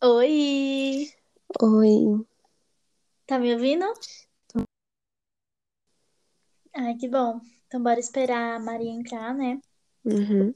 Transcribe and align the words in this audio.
Oi, 0.00 1.10
Oi. 1.60 2.24
tá 3.26 3.36
me 3.36 3.52
ouvindo? 3.52 3.84
Ai, 6.72 6.94
que 6.94 7.08
bom. 7.08 7.40
Então 7.66 7.82
bora 7.82 7.98
esperar 7.98 8.54
a 8.54 8.60
Maria 8.60 8.92
entrar, 8.92 9.34
né? 9.34 9.60
Uhum. 10.04 10.54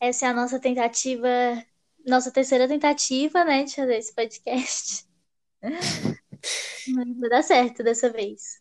Essa 0.00 0.26
é 0.26 0.28
a 0.30 0.34
nossa 0.34 0.58
tentativa, 0.58 1.28
nossa 2.04 2.32
terceira 2.32 2.66
tentativa, 2.66 3.44
né, 3.44 3.62
de 3.62 3.76
fazer 3.76 3.96
esse 3.96 4.12
podcast. 4.12 5.06
Mas 6.88 7.18
vai 7.20 7.30
dar 7.30 7.44
certo 7.44 7.84
dessa 7.84 8.10
vez. 8.10 8.60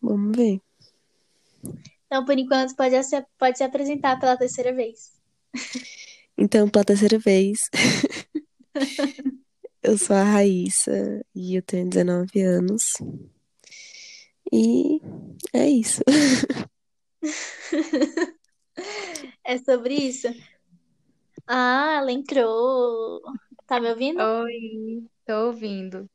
Vamos 0.00 0.34
ver. 0.34 0.62
Então, 2.06 2.24
por 2.24 2.38
enquanto, 2.38 2.74
pode 2.74 3.04
se, 3.04 3.22
pode 3.38 3.58
se 3.58 3.64
apresentar 3.64 4.18
pela 4.18 4.38
terceira 4.38 4.72
vez. 4.72 5.20
Então, 6.40 6.66
pela 6.70 6.82
terceira 6.82 7.18
vez, 7.18 7.58
eu 9.82 9.98
sou 9.98 10.16
a 10.16 10.22
Raíssa 10.22 11.22
e 11.34 11.54
eu 11.54 11.62
tenho 11.62 11.86
19 11.86 12.40
anos. 12.40 12.82
E 14.50 15.00
é 15.52 15.68
isso. 15.68 16.02
É 19.44 19.58
sobre 19.58 19.94
isso? 19.94 20.28
Ah, 21.46 21.96
ela 21.98 22.12
entrou. 22.12 23.20
Tá 23.66 23.80
me 23.80 23.90
ouvindo? 23.90 24.22
Oi, 24.22 25.04
tô 25.26 25.46
ouvindo. 25.46 26.08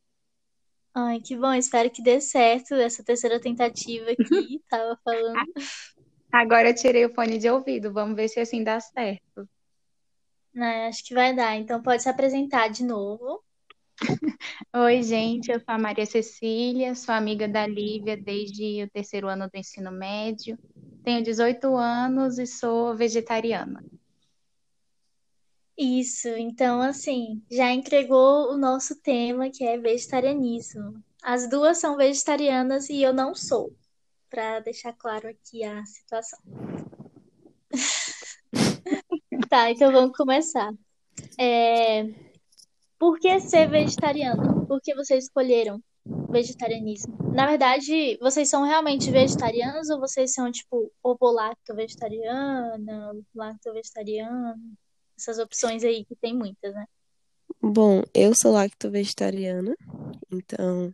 Ai, 0.93 1.19
que 1.19 1.35
bom. 1.35 1.53
Espero 1.53 1.91
que 1.91 2.01
dê 2.01 2.21
certo 2.21 2.75
essa 2.75 3.03
terceira 3.03 3.39
tentativa 3.41 4.11
aqui. 4.11 4.61
Tava 4.69 4.97
falando. 5.03 5.43
Agora 6.31 6.69
eu 6.69 6.75
tirei 6.75 7.05
o 7.05 7.13
fone 7.13 7.37
de 7.37 7.49
ouvido, 7.49 7.91
vamos 7.91 8.15
ver 8.15 8.29
se 8.29 8.39
assim 8.39 8.63
dá 8.63 8.79
certo. 8.79 9.47
Né, 10.55 10.87
acho 10.87 11.03
que 11.03 11.13
vai 11.13 11.35
dar. 11.35 11.57
Então 11.57 11.81
pode 11.81 12.01
se 12.01 12.07
apresentar 12.07 12.69
de 12.69 12.83
novo. 12.83 13.43
Oi, 14.73 15.03
gente, 15.03 15.51
eu 15.51 15.59
sou 15.59 15.73
a 15.73 15.77
Maria 15.77 16.05
Cecília, 16.05 16.95
sou 16.95 17.13
amiga 17.13 17.45
da 17.45 17.67
Lívia 17.67 18.15
desde 18.15 18.83
o 18.83 18.89
terceiro 18.89 19.27
ano 19.27 19.49
do 19.49 19.57
ensino 19.57 19.91
médio. 19.91 20.57
Tenho 21.03 21.21
18 21.21 21.75
anos 21.75 22.39
e 22.39 22.47
sou 22.47 22.95
vegetariana. 22.95 23.83
Isso, 25.77 26.29
então 26.29 26.81
assim, 26.81 27.43
já 27.51 27.69
entregou 27.73 28.53
o 28.53 28.57
nosso 28.57 28.95
tema 29.01 29.49
que 29.49 29.65
é 29.65 29.77
vegetarianismo. 29.77 31.03
As 31.21 31.49
duas 31.49 31.79
são 31.79 31.97
vegetarianas 31.97 32.89
e 32.89 33.01
eu 33.01 33.13
não 33.13 33.35
sou, 33.35 33.75
para 34.29 34.61
deixar 34.61 34.93
claro 34.93 35.27
aqui 35.27 35.65
a 35.65 35.85
situação. 35.85 36.39
Tá, 39.55 39.71
então 39.71 39.89
vamos 39.89 40.17
começar. 40.17 40.73
É... 41.39 42.03
Por 42.99 43.17
que 43.17 43.39
ser 43.39 43.69
vegetariano? 43.69 44.67
Por 44.67 44.81
que 44.81 44.93
vocês 44.93 45.23
escolheram 45.23 45.81
vegetarianismo? 46.29 47.17
Na 47.33 47.47
verdade, 47.47 48.17
vocês 48.19 48.49
são 48.49 48.63
realmente 48.63 49.09
vegetarianos 49.09 49.89
ou 49.89 49.97
vocês 49.97 50.33
são 50.33 50.51
tipo 50.51 50.91
ovo-lacto 51.01 51.73
vegetariana, 51.73 53.13
lacto 53.33 53.71
vegetariano? 53.71 54.61
Essas 55.17 55.39
opções 55.39 55.85
aí 55.85 56.03
que 56.03 56.17
tem 56.17 56.35
muitas, 56.35 56.73
né? 56.73 56.85
Bom, 57.61 58.03
eu 58.13 58.35
sou 58.35 58.51
lacto-vegetariana, 58.51 59.73
então 60.33 60.93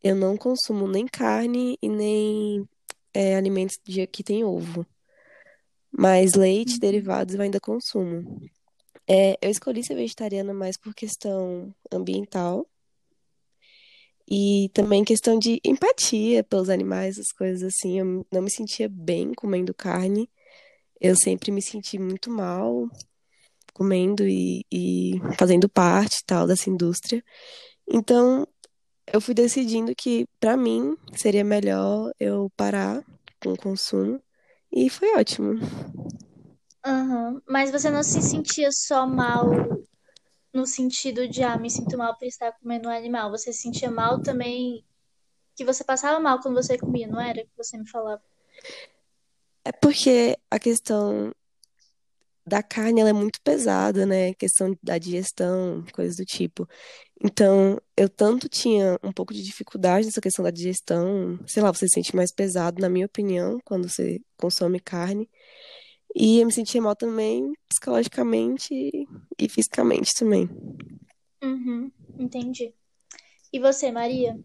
eu 0.00 0.14
não 0.14 0.36
consumo 0.36 0.86
nem 0.86 1.08
carne 1.08 1.76
e 1.82 1.88
nem 1.88 2.68
é, 3.12 3.34
alimentos 3.34 3.80
que 4.12 4.22
tem 4.22 4.44
ovo. 4.44 4.86
Mas 5.96 6.34
leite, 6.34 6.78
derivados 6.80 7.34
eu 7.34 7.40
ainda 7.40 7.60
consumo. 7.60 8.40
É, 9.06 9.38
eu 9.40 9.50
escolhi 9.50 9.84
ser 9.84 9.94
vegetariana 9.94 10.52
mais 10.52 10.76
por 10.76 10.94
questão 10.94 11.72
ambiental 11.92 12.66
e 14.28 14.70
também 14.72 15.04
questão 15.04 15.38
de 15.38 15.60
empatia 15.64 16.42
pelos 16.42 16.68
animais, 16.68 17.18
as 17.18 17.30
coisas 17.30 17.62
assim. 17.62 17.98
Eu 18.00 18.26
não 18.32 18.42
me 18.42 18.50
sentia 18.50 18.88
bem 18.88 19.32
comendo 19.34 19.74
carne. 19.74 20.28
Eu 21.00 21.14
sempre 21.14 21.52
me 21.52 21.62
senti 21.62 21.98
muito 21.98 22.30
mal 22.30 22.88
comendo 23.72 24.26
e, 24.26 24.64
e 24.72 25.12
fazendo 25.38 25.68
parte 25.68 26.24
tal 26.26 26.46
dessa 26.46 26.70
indústria. 26.70 27.22
Então, 27.88 28.46
eu 29.12 29.20
fui 29.20 29.34
decidindo 29.34 29.94
que 29.94 30.26
para 30.40 30.56
mim 30.56 30.96
seria 31.16 31.44
melhor 31.44 32.12
eu 32.18 32.50
parar 32.56 33.04
com 33.42 33.52
o 33.52 33.56
consumo 33.56 34.20
e 34.74 34.90
foi 34.90 35.14
ótimo. 35.16 35.54
Uhum. 36.86 37.40
Mas 37.48 37.70
você 37.70 37.90
não 37.90 38.02
se 38.02 38.20
sentia 38.20 38.70
só 38.72 39.06
mal 39.06 39.48
no 40.52 40.66
sentido 40.66 41.26
de, 41.26 41.42
ah, 41.42 41.56
me 41.56 41.70
sinto 41.70 41.96
mal 41.96 42.16
por 42.16 42.26
estar 42.26 42.52
comendo 42.52 42.88
um 42.88 42.92
animal. 42.92 43.30
Você 43.30 43.52
se 43.52 43.62
sentia 43.62 43.90
mal 43.90 44.20
também, 44.20 44.84
que 45.56 45.64
você 45.64 45.82
passava 45.82 46.20
mal 46.20 46.40
quando 46.40 46.54
você 46.54 46.76
comia, 46.76 47.06
não 47.06 47.20
era? 47.20 47.42
Que 47.42 47.56
você 47.56 47.78
me 47.78 47.88
falava. 47.88 48.22
É 49.64 49.72
porque 49.72 50.38
a 50.50 50.58
questão 50.58 51.32
da 52.46 52.62
carne 52.62 53.00
ela 53.00 53.10
é 53.10 53.12
muito 53.12 53.40
pesada, 53.42 54.04
né? 54.04 54.34
Questão 54.34 54.76
da 54.82 54.98
digestão, 54.98 55.84
coisas 55.92 56.16
do 56.16 56.24
tipo. 56.24 56.68
Então, 57.22 57.80
eu 57.96 58.08
tanto 58.08 58.48
tinha 58.48 58.98
um 59.02 59.12
pouco 59.12 59.32
de 59.32 59.42
dificuldade 59.42 60.06
nessa 60.06 60.20
questão 60.20 60.44
da 60.44 60.50
digestão, 60.50 61.38
sei 61.46 61.62
lá, 61.62 61.72
você 61.72 61.88
se 61.88 61.94
sente 61.94 62.14
mais 62.14 62.30
pesado, 62.30 62.80
na 62.80 62.88
minha 62.88 63.06
opinião, 63.06 63.58
quando 63.64 63.88
você 63.88 64.20
consome 64.36 64.78
carne. 64.78 65.28
E 66.14 66.40
eu 66.40 66.46
me 66.46 66.52
sentia 66.52 66.82
mal 66.82 66.94
também 66.94 67.52
psicologicamente 67.68 68.74
e 69.38 69.48
fisicamente 69.48 70.12
também. 70.14 70.48
Uhum, 71.42 71.90
entendi. 72.18 72.74
E 73.52 73.58
você, 73.58 73.90
Maria? 73.90 74.38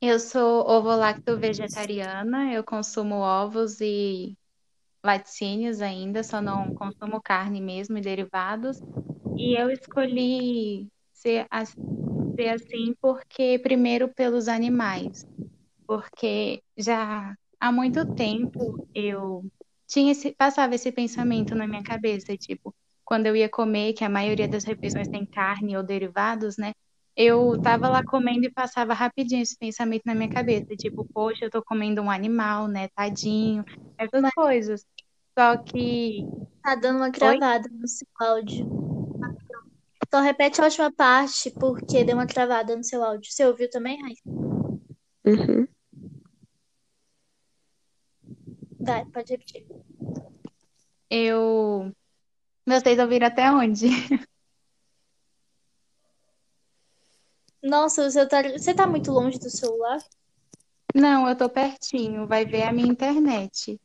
Eu 0.00 0.18
sou 0.18 0.68
ovo-lacto 0.68 1.38
vegetariana, 1.38 2.52
eu 2.52 2.64
consumo 2.64 3.16
ovos 3.16 3.80
e 3.80 4.36
laticínios 5.04 5.80
ainda, 5.80 6.22
só 6.24 6.40
não 6.40 6.72
consumo 6.74 7.20
carne 7.22 7.60
mesmo 7.60 7.98
e 7.98 8.00
derivados. 8.00 8.80
E 9.36 9.60
eu 9.60 9.70
escolhi 9.70 10.88
ser, 11.14 11.46
ser 12.38 12.48
assim 12.50 12.94
porque, 13.00 13.58
primeiro, 13.58 14.12
pelos 14.14 14.48
animais, 14.48 15.24
porque 15.86 16.62
já 16.76 17.34
há 17.60 17.72
muito 17.72 18.04
tempo 18.16 18.78
eu 18.94 19.44
tinha 19.86 20.12
esse, 20.12 20.34
passava 20.34 20.74
esse 20.74 20.92
pensamento 20.92 21.54
na 21.54 21.66
minha 21.66 21.82
cabeça, 21.82 22.36
tipo, 22.36 22.74
quando 23.04 23.26
eu 23.26 23.36
ia 23.36 23.48
comer, 23.48 23.92
que 23.94 24.04
a 24.04 24.08
maioria 24.08 24.48
das 24.48 24.64
refeições 24.64 25.08
tem 25.08 25.26
carne 25.26 25.76
ou 25.76 25.82
derivados, 25.82 26.56
né? 26.58 26.72
Eu 27.16 27.58
tava 27.60 27.88
lá 27.88 28.02
comendo 28.04 28.46
e 28.46 28.52
passava 28.52 28.94
rapidinho 28.94 29.42
esse 29.42 29.56
pensamento 29.58 30.02
na 30.06 30.14
minha 30.14 30.28
cabeça, 30.30 30.76
tipo, 30.76 31.06
poxa, 31.14 31.44
eu 31.46 31.50
tô 31.50 31.62
comendo 31.64 32.02
um 32.02 32.10
animal, 32.10 32.68
né? 32.68 32.88
Tadinho, 32.96 33.64
essas 33.98 34.24
coisas. 34.34 34.84
Só 35.38 35.56
que 35.56 36.26
Tá 36.62 36.76
dando 36.76 36.98
uma 36.98 37.10
travada 37.10 37.68
no 37.72 37.88
seu 37.88 38.06
áudio. 38.20 38.70
Só 40.12 40.20
repete 40.20 40.60
a 40.60 40.64
última 40.64 40.92
parte, 40.92 41.50
porque 41.50 42.04
deu 42.04 42.16
uma 42.16 42.26
travada 42.26 42.76
no 42.76 42.84
seu 42.84 43.02
áudio. 43.02 43.32
Você 43.32 43.44
ouviu 43.44 43.68
também, 43.68 44.00
Raíssa? 44.00 44.22
Uhum. 45.24 45.66
Vai, 48.78 49.04
pode 49.06 49.32
repetir. 49.32 49.66
eu. 51.10 51.92
Vocês 52.64 52.98
ouviram 52.98 53.26
até 53.26 53.50
onde? 53.50 53.88
Nossa, 57.62 58.10
você 58.10 58.26
tá, 58.26 58.42
você 58.42 58.74
tá 58.74 58.86
muito 58.86 59.10
longe 59.10 59.38
do 59.38 59.50
celular? 59.50 59.98
Não, 60.94 61.28
eu 61.28 61.36
tô 61.36 61.48
pertinho, 61.48 62.26
vai 62.26 62.44
ver 62.44 62.62
a 62.64 62.72
minha 62.72 62.88
internet. 62.88 63.80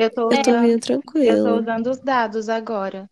Eu 0.00 0.10
tô 0.12 0.28
Eu 0.30 0.40
tô 0.40 0.52
usando, 0.52 0.54
ouvindo 0.54 0.80
eu 1.24 1.42
tô 1.42 1.50
tranquilo. 1.50 1.60
usando 1.60 1.88
os 1.90 2.00
dados 2.02 2.48
agora. 2.48 3.08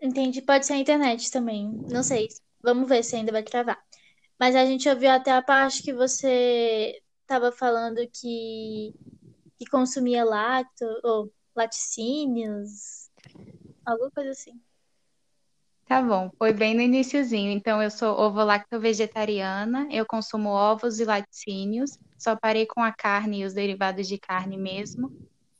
Entendi, 0.00 0.42
pode 0.42 0.66
ser 0.66 0.74
a 0.74 0.78
internet 0.78 1.30
também. 1.30 1.82
Não 1.88 2.02
sei. 2.02 2.28
Vamos 2.62 2.88
ver 2.88 3.02
se 3.04 3.16
ainda 3.16 3.32
vai 3.32 3.42
travar. 3.42 3.78
Mas 4.40 4.56
a 4.56 4.66
gente 4.66 4.88
ouviu 4.88 5.10
até 5.10 5.32
a 5.32 5.42
parte 5.42 5.82
que 5.82 5.92
você 5.94 7.00
tava 7.26 7.52
falando 7.52 7.98
que, 8.12 8.94
que 9.58 9.66
consumia 9.70 10.24
lacto 10.24 10.84
ou 11.04 11.32
laticínios, 11.56 13.10
alguma 13.86 14.10
coisa 14.12 14.32
assim. 14.32 14.60
Tá 15.86 16.02
bom, 16.02 16.30
foi 16.38 16.52
bem 16.52 16.74
no 16.74 16.80
iniciozinho. 16.82 17.50
Então, 17.52 17.80
eu 17.82 17.90
sou 17.90 18.08
ovo-lacto-vegetariana, 18.18 19.86
eu 19.90 20.04
consumo 20.04 20.48
ovos 20.50 20.98
e 20.98 21.04
laticínios, 21.04 21.92
só 22.18 22.36
parei 22.36 22.66
com 22.66 22.82
a 22.82 22.92
carne 22.92 23.40
e 23.42 23.44
os 23.44 23.54
derivados 23.54 24.08
de 24.08 24.18
carne 24.18 24.56
mesmo. 24.58 25.10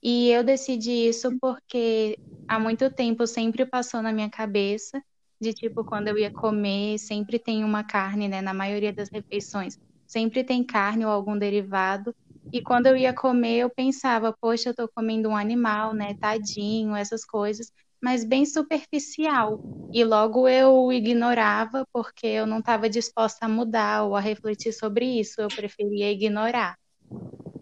E 0.03 0.31
eu 0.31 0.45
decidi 0.45 0.93
isso 1.09 1.37
porque 1.41 2.19
há 2.49 2.59
muito 2.59 2.91
tempo 2.91 3.27
sempre 3.27 3.67
passou 3.67 4.03
na 4.03 4.13
minha 4.13 4.31
cabeça 4.31 5.03
de 5.41 5.53
tipo, 5.55 5.85
quando 5.85 6.09
eu 6.09 6.19
ia 6.19 6.31
comer, 6.33 6.99
sempre 6.99 7.39
tem 7.39 7.65
uma 7.65 7.85
carne, 7.85 8.29
né? 8.29 8.41
Na 8.43 8.55
maioria 8.55 8.93
das 8.95 9.09
refeições, 9.13 9.77
sempre 10.07 10.45
tem 10.45 10.65
carne 10.65 11.05
ou 11.07 11.11
algum 11.13 11.39
derivado. 11.39 12.13
E 12.53 12.63
quando 12.63 12.87
eu 12.87 12.97
ia 12.97 13.13
comer, 13.15 13.59
eu 13.59 13.71
pensava, 13.71 14.35
poxa, 14.41 14.71
eu 14.71 14.75
tô 14.75 14.89
comendo 14.95 15.29
um 15.29 15.37
animal, 15.37 15.95
né? 15.95 16.15
Tadinho, 16.21 16.95
essas 16.97 17.25
coisas. 17.25 17.71
Mas 18.03 18.25
bem 18.25 18.45
superficial. 18.47 19.61
E 19.93 20.05
logo 20.05 20.49
eu 20.49 20.93
ignorava 20.93 21.87
porque 21.93 22.27
eu 22.27 22.47
não 22.47 22.59
estava 22.61 22.89
disposta 22.91 23.47
a 23.47 23.49
mudar 23.49 24.05
ou 24.05 24.17
a 24.17 24.21
refletir 24.21 24.73
sobre 24.73 25.07
isso, 25.21 25.41
eu 25.41 25.49
preferia 25.49 26.11
ignorar. 26.13 26.77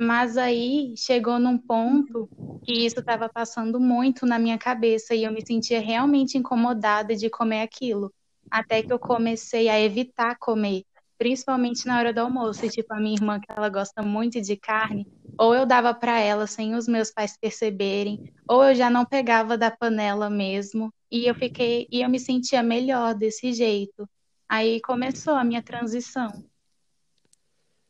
Mas 0.01 0.37
aí 0.37 0.95
chegou 0.97 1.39
num 1.39 1.59
ponto 1.59 2.29
que 2.63 2.73
isso 2.87 3.01
estava 3.01 3.29
passando 3.29 3.79
muito 3.81 4.27
na 4.27 4.39
minha 4.39 4.59
cabeça 4.59 5.15
e 5.15 5.25
eu 5.25 5.33
me 5.33 5.45
sentia 5.45 5.81
realmente 5.81 6.39
incomodada 6.39 7.15
de 7.17 7.31
comer 7.31 7.63
aquilo. 7.63 8.13
Até 8.51 8.83
que 8.83 8.93
eu 8.93 8.99
comecei 8.99 9.69
a 9.69 9.81
evitar 9.81 10.37
comer, 10.39 10.85
principalmente 11.19 11.87
na 11.87 11.99
hora 11.99 12.13
do 12.13 12.21
almoço. 12.21 12.65
E, 12.67 12.71
tipo, 12.71 12.93
a 12.95 13.01
minha 13.01 13.15
irmã, 13.17 13.41
que 13.41 13.47
ela 13.51 13.69
gosta 13.69 14.03
muito 14.03 14.41
de 14.41 14.57
carne, 14.57 15.07
ou 15.39 15.55
eu 15.55 15.67
dava 15.67 15.95
para 15.95 16.19
ela 16.21 16.47
sem 16.47 16.75
os 16.75 16.87
meus 16.89 17.11
pais 17.11 17.37
perceberem, 17.37 18.21
ou 18.49 18.65
eu 18.65 18.75
já 18.75 18.91
não 18.91 19.05
pegava 19.05 19.57
da 19.59 19.71
panela 19.71 20.31
mesmo. 20.31 20.93
E 21.11 21.27
eu 21.29 21.35
fiquei, 21.35 21.87
e 21.91 22.03
eu 22.03 22.09
me 22.09 22.19
sentia 22.21 22.63
melhor 22.63 23.15
desse 23.15 23.53
jeito. 23.53 24.09
Aí 24.49 24.81
começou 24.81 25.35
a 25.35 25.45
minha 25.45 25.63
transição 25.63 26.33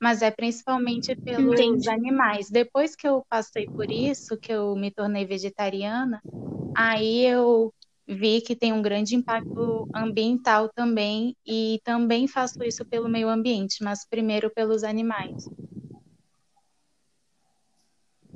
mas 0.00 0.20
é 0.22 0.30
principalmente 0.30 1.16
pelos 1.24 1.54
Entendi. 1.54 1.88
animais. 1.88 2.50
Depois 2.50 2.94
que 2.94 3.08
eu 3.08 3.24
passei 3.28 3.68
por 3.74 3.90
isso, 3.90 4.36
que 4.38 4.52
eu 4.52 4.76
me 4.76 4.90
tornei 4.90 5.24
vegetariana, 5.24 6.22
aí 6.74 7.24
eu 7.24 7.72
vi 8.06 8.40
que 8.42 8.54
tem 8.54 8.72
um 8.72 8.82
grande 8.82 9.14
impacto 9.16 9.88
ambiental 9.94 10.68
também 10.74 11.34
e 11.46 11.80
também 11.84 12.28
faço 12.28 12.62
isso 12.62 12.84
pelo 12.84 13.08
meio 13.08 13.28
ambiente, 13.30 13.82
mas 13.82 14.06
primeiro 14.06 14.50
pelos 14.52 14.84
animais. 14.84 15.50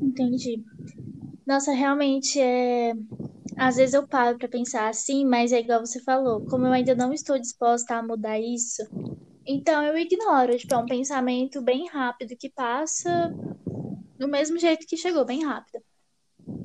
Entendi. 0.00 0.62
Nossa, 1.46 1.72
realmente 1.72 2.40
é. 2.40 2.92
Às 3.56 3.76
vezes 3.76 3.94
eu 3.94 4.06
paro 4.06 4.38
para 4.38 4.48
pensar 4.48 4.88
assim, 4.88 5.24
mas 5.24 5.52
é 5.52 5.60
igual 5.60 5.84
você 5.84 6.00
falou, 6.02 6.44
como 6.46 6.66
eu 6.66 6.72
ainda 6.72 6.94
não 6.94 7.12
estou 7.12 7.38
disposta 7.38 7.96
a 7.96 8.02
mudar 8.02 8.38
isso, 8.38 8.82
então 9.44 9.82
eu 9.82 9.98
ignoro, 9.98 10.56
tipo, 10.56 10.74
é 10.74 10.78
um 10.78 10.86
pensamento 10.86 11.60
bem 11.60 11.88
rápido 11.88 12.36
que 12.38 12.50
passa 12.50 13.32
do 14.18 14.28
mesmo 14.28 14.58
jeito 14.58 14.86
que 14.86 14.96
chegou, 14.96 15.24
bem 15.24 15.42
rápido. 15.44 15.82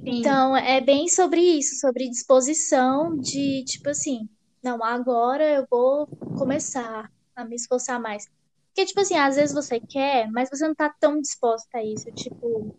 Sim. 0.03 0.19
Então 0.19 0.55
é 0.55 0.81
bem 0.81 1.07
sobre 1.07 1.39
isso, 1.39 1.79
sobre 1.79 2.09
disposição 2.09 3.17
de, 3.17 3.63
tipo 3.63 3.89
assim, 3.89 4.29
não, 4.61 4.83
agora 4.83 5.43
eu 5.43 5.65
vou 5.69 6.07
começar 6.37 7.09
a 7.35 7.45
me 7.45 7.55
esforçar 7.55 7.99
mais. 7.99 8.25
Porque, 8.67 8.85
tipo 8.85 8.99
assim, 8.99 9.15
às 9.15 9.35
vezes 9.35 9.53
você 9.53 9.79
quer, 9.79 10.29
mas 10.31 10.49
você 10.49 10.67
não 10.67 10.73
tá 10.75 10.93
tão 10.99 11.21
disposta 11.21 11.77
a 11.77 11.83
isso. 11.83 12.11
Tipo, 12.11 12.75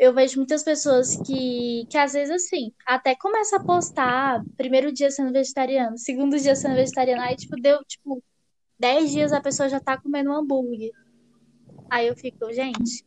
eu 0.00 0.14
vejo 0.14 0.38
muitas 0.38 0.62
pessoas 0.62 1.14
que, 1.26 1.86
que 1.90 1.98
às 1.98 2.14
vezes, 2.14 2.34
assim, 2.34 2.72
até 2.86 3.14
começa 3.14 3.56
a 3.56 3.62
postar 3.62 4.42
primeiro 4.56 4.90
dia 4.90 5.10
sendo 5.10 5.30
vegetariano, 5.30 5.98
segundo 5.98 6.38
dia 6.38 6.56
sendo 6.56 6.74
vegetariano, 6.74 7.20
aí, 7.20 7.36
tipo, 7.36 7.54
deu, 7.60 7.84
tipo, 7.84 8.24
10 8.78 9.10
dias 9.10 9.30
a 9.30 9.42
pessoa 9.42 9.68
já 9.68 9.78
tá 9.78 10.00
comendo 10.00 10.30
um 10.30 10.36
hambúrguer. 10.36 10.90
Aí 11.90 12.08
eu 12.08 12.16
fico, 12.16 12.50
gente, 12.50 13.04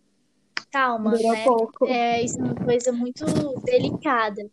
calma, 0.71 1.13
Dura 1.13 1.31
né? 1.31 1.43
Pouco. 1.43 1.87
É, 1.87 2.21
isso 2.21 2.39
é 2.39 2.43
uma 2.43 2.55
coisa 2.55 2.91
muito 2.91 3.25
delicada. 3.65 4.47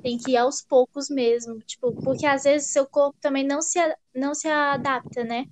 Tem 0.00 0.16
que 0.16 0.30
ir 0.30 0.36
aos 0.36 0.62
poucos 0.62 1.10
mesmo, 1.10 1.58
tipo, 1.58 1.92
porque 2.04 2.24
às 2.24 2.44
vezes 2.44 2.68
seu 2.68 2.86
corpo 2.86 3.18
também 3.20 3.44
não 3.44 3.60
se, 3.60 3.80
não 4.14 4.32
se 4.32 4.46
adapta, 4.46 5.24
né? 5.24 5.46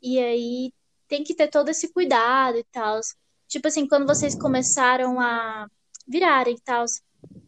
E 0.00 0.20
aí 0.20 0.72
tem 1.08 1.24
que 1.24 1.34
ter 1.34 1.48
todo 1.48 1.68
esse 1.68 1.92
cuidado 1.92 2.58
e 2.58 2.64
tal. 2.70 3.00
Tipo 3.48 3.66
assim, 3.66 3.88
quando 3.88 4.06
vocês 4.06 4.36
começaram 4.36 5.18
a 5.18 5.66
virarem 6.10 6.54
e 6.54 6.60
tal, 6.60 6.84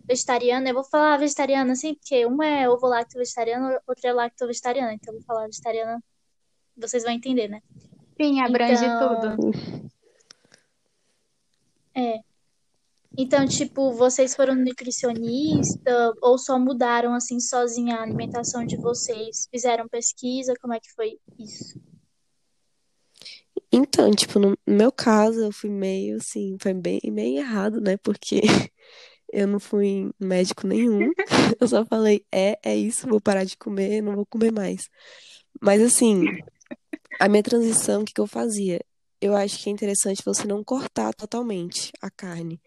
vegetariana, 0.07 0.71
eu 0.71 0.75
vou 0.75 0.85
falar 0.85 1.19
vegetariana 1.19 1.73
assim, 1.73 1.95
porque 1.95 2.25
uma 2.25 2.47
é 2.47 2.69
ovo 2.69 2.87
lacto 2.87 3.19
vegetariano, 3.19 3.79
outra 3.87 4.11
é 4.11 4.13
lacto 4.13 4.47
vegetariana, 4.47 4.95
então 4.95 5.13
eu 5.13 5.19
vou 5.19 5.27
falar 5.27 5.47
vegetariana 5.47 6.03
vocês 6.77 7.03
vão 7.03 7.13
entender, 7.13 7.49
né? 7.49 7.61
Sim, 8.21 8.41
abrange 8.41 8.85
então... 8.85 9.21
tudo. 9.21 9.91
É. 11.95 12.21
Então, 13.17 13.47
tipo, 13.47 13.93
vocês 13.93 14.35
foram 14.35 14.55
nutricionista 14.55 16.15
ou 16.23 16.39
só 16.39 16.59
mudaram 16.59 17.13
assim 17.13 17.39
sozinha 17.41 17.97
a 17.97 18.03
alimentação 18.03 18.65
de 18.65 18.77
vocês? 18.77 19.47
Fizeram 19.51 19.87
pesquisa? 19.87 20.55
Como 20.61 20.73
é 20.73 20.81
que 20.81 20.91
foi 20.95 21.19
isso? 21.39 21.79
Então, 23.73 24.11
tipo, 24.11 24.39
no 24.39 24.57
meu 24.67 24.93
caso, 24.93 25.41
eu 25.41 25.53
fui 25.53 25.71
meio 25.71 26.17
assim, 26.17 26.57
foi 26.61 26.75
bem 26.75 27.01
meio 27.07 27.39
errado, 27.39 27.81
né? 27.81 27.97
Porque 27.97 28.41
eu 29.33 29.47
não 29.49 29.61
fui 29.61 30.11
médico 30.21 30.67
nenhum. 30.67 31.11
Eu 31.61 31.69
só 31.69 31.85
falei, 31.85 32.25
é, 32.33 32.59
é 32.65 32.77
isso, 32.77 33.07
vou 33.09 33.21
parar 33.21 33.45
de 33.45 33.57
comer, 33.57 34.03
não 34.03 34.15
vou 34.17 34.27
comer 34.27 34.53
mais. 34.53 34.89
Mas 35.61 35.83
assim, 35.83 36.25
a 37.21 37.29
minha 37.29 37.43
transição, 37.43 38.03
o 38.03 38.05
que, 38.05 38.13
que 38.15 38.21
eu 38.21 38.27
fazia? 38.27 38.81
Eu 39.21 39.37
acho 39.37 39.63
que 39.63 39.69
é 39.69 39.73
interessante 39.73 40.23
você 40.25 40.47
não 40.47 40.65
cortar 40.65 41.15
totalmente 41.15 41.93
a 42.01 42.11
carne, 42.11 42.61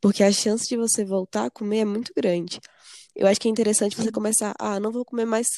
porque 0.00 0.22
a 0.24 0.32
chance 0.32 0.68
de 0.68 0.76
você 0.76 1.04
voltar 1.04 1.46
a 1.46 1.50
comer 1.50 1.78
é 1.80 1.84
muito 1.84 2.12
grande. 2.16 2.60
Eu 3.14 3.26
acho 3.28 3.40
que 3.40 3.48
é 3.48 3.50
interessante 3.50 3.96
você 3.96 4.10
começar, 4.10 4.54
ah, 4.58 4.80
não 4.80 4.90
vou 4.90 5.04
comer 5.04 5.24
mais 5.24 5.48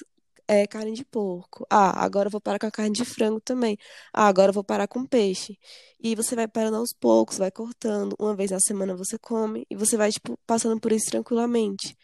é, 0.48 0.66
carne 0.66 0.92
de 0.92 1.04
porco. 1.04 1.66
Ah, 1.70 2.04
agora 2.04 2.28
eu 2.28 2.30
vou 2.30 2.40
parar 2.40 2.58
com 2.58 2.66
a 2.66 2.70
carne 2.70 2.92
de 2.92 3.04
frango 3.04 3.40
também. 3.40 3.76
Ah, 4.12 4.26
agora 4.26 4.50
eu 4.50 4.54
vou 4.54 4.64
parar 4.64 4.86
com 4.88 5.04
peixe. 5.06 5.58
E 6.00 6.14
você 6.14 6.34
vai 6.36 6.48
parando 6.48 6.76
aos 6.76 6.92
poucos, 6.92 7.38
vai 7.38 7.50
cortando. 7.50 8.14
Uma 8.18 8.34
vez 8.34 8.50
na 8.50 8.60
semana 8.60 8.94
você 8.94 9.18
come 9.18 9.66
e 9.70 9.76
você 9.76 9.96
vai, 9.96 10.10
tipo, 10.10 10.38
passando 10.46 10.80
por 10.80 10.92
isso 10.92 11.06
tranquilamente. 11.06 11.96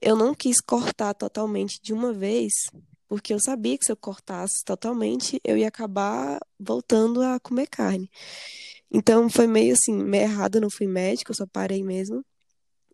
Eu 0.00 0.16
não 0.16 0.34
quis 0.34 0.60
cortar 0.60 1.14
totalmente 1.14 1.80
de 1.82 1.92
uma 1.92 2.12
vez, 2.12 2.52
porque 3.08 3.34
eu 3.34 3.40
sabia 3.40 3.76
que 3.78 3.84
se 3.84 3.92
eu 3.92 3.96
cortasse 3.96 4.64
totalmente, 4.64 5.40
eu 5.44 5.56
ia 5.56 5.68
acabar 5.68 6.38
voltando 6.58 7.22
a 7.22 7.40
comer 7.40 7.66
carne. 7.68 8.10
Então 8.90 9.28
foi 9.30 9.46
meio 9.46 9.74
assim, 9.74 9.94
meio 9.94 10.24
errado, 10.24 10.56
eu 10.56 10.62
não 10.62 10.70
fui 10.70 10.86
médica, 10.86 11.30
eu 11.32 11.36
só 11.36 11.46
parei 11.46 11.82
mesmo. 11.82 12.24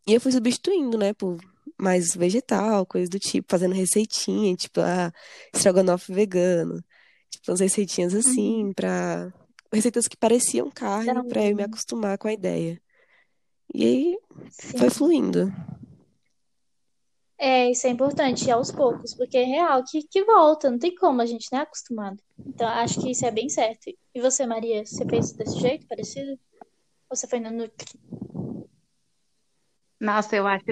E 0.07 0.15
eu 0.15 0.21
fui 0.21 0.33
substituindo, 0.33 0.99
né, 0.99 1.13
por 1.15 1.39
mais 1.79 2.15
vegetal, 2.15 2.87
coisa 2.87 3.09
do 3.11 3.19
tipo, 3.19 3.47
fazendo 3.51 3.75
receitinha, 3.75 4.57
tipo, 4.57 4.81
ah, 4.81 5.13
estrogonofe 5.55 6.13
vegano, 6.13 6.83
tipo, 7.31 7.51
umas 7.51 7.61
receitinhas 7.61 8.15
assim, 8.15 8.67
uhum. 8.67 8.73
pra. 8.73 9.33
receitas 9.73 10.09
que 10.09 10.17
pareciam 10.17 10.71
carne, 10.71 11.13
para 11.13 11.25
pra 11.25 11.45
eu 11.47 11.57
me 11.57 11.63
acostumar 11.63 12.19
com 12.19 12.29
a 12.29 12.33
ideia. 12.33 12.81
E 13.75 13.85
aí 13.85 14.19
Sim. 14.51 14.79
foi 14.79 14.91
fluindo. 14.91 15.53
É, 17.39 17.71
isso 17.71 17.87
é 17.87 17.91
importante, 17.91 18.51
aos 18.51 18.73
poucos, 18.73 19.15
porque 19.15 19.37
é 19.37 19.45
real 19.45 19.85
que, 19.85 20.03
que 20.03 20.25
volta, 20.25 20.71
não 20.71 20.79
tem 20.79 20.95
como, 20.95 21.21
a 21.21 21.27
gente 21.27 21.49
não 21.53 21.59
é 21.59 21.63
acostumado. 21.63 22.17
Então, 22.47 22.67
acho 22.67 23.01
que 23.01 23.11
isso 23.11 23.27
é 23.27 23.31
bem 23.31 23.49
certo. 23.51 23.91
E 24.15 24.21
você, 24.21 24.47
Maria, 24.47 24.85
você 24.87 25.05
fez 25.05 25.33
desse 25.33 25.61
jeito, 25.61 25.87
parecido? 25.87 26.31
Ou 27.11 27.17
você 27.17 27.27
foi 27.27 27.39
no 27.39 27.51
Nutri? 27.51 28.01
Nossa, 30.01 30.37
eu 30.37 30.47
acho, 30.47 30.65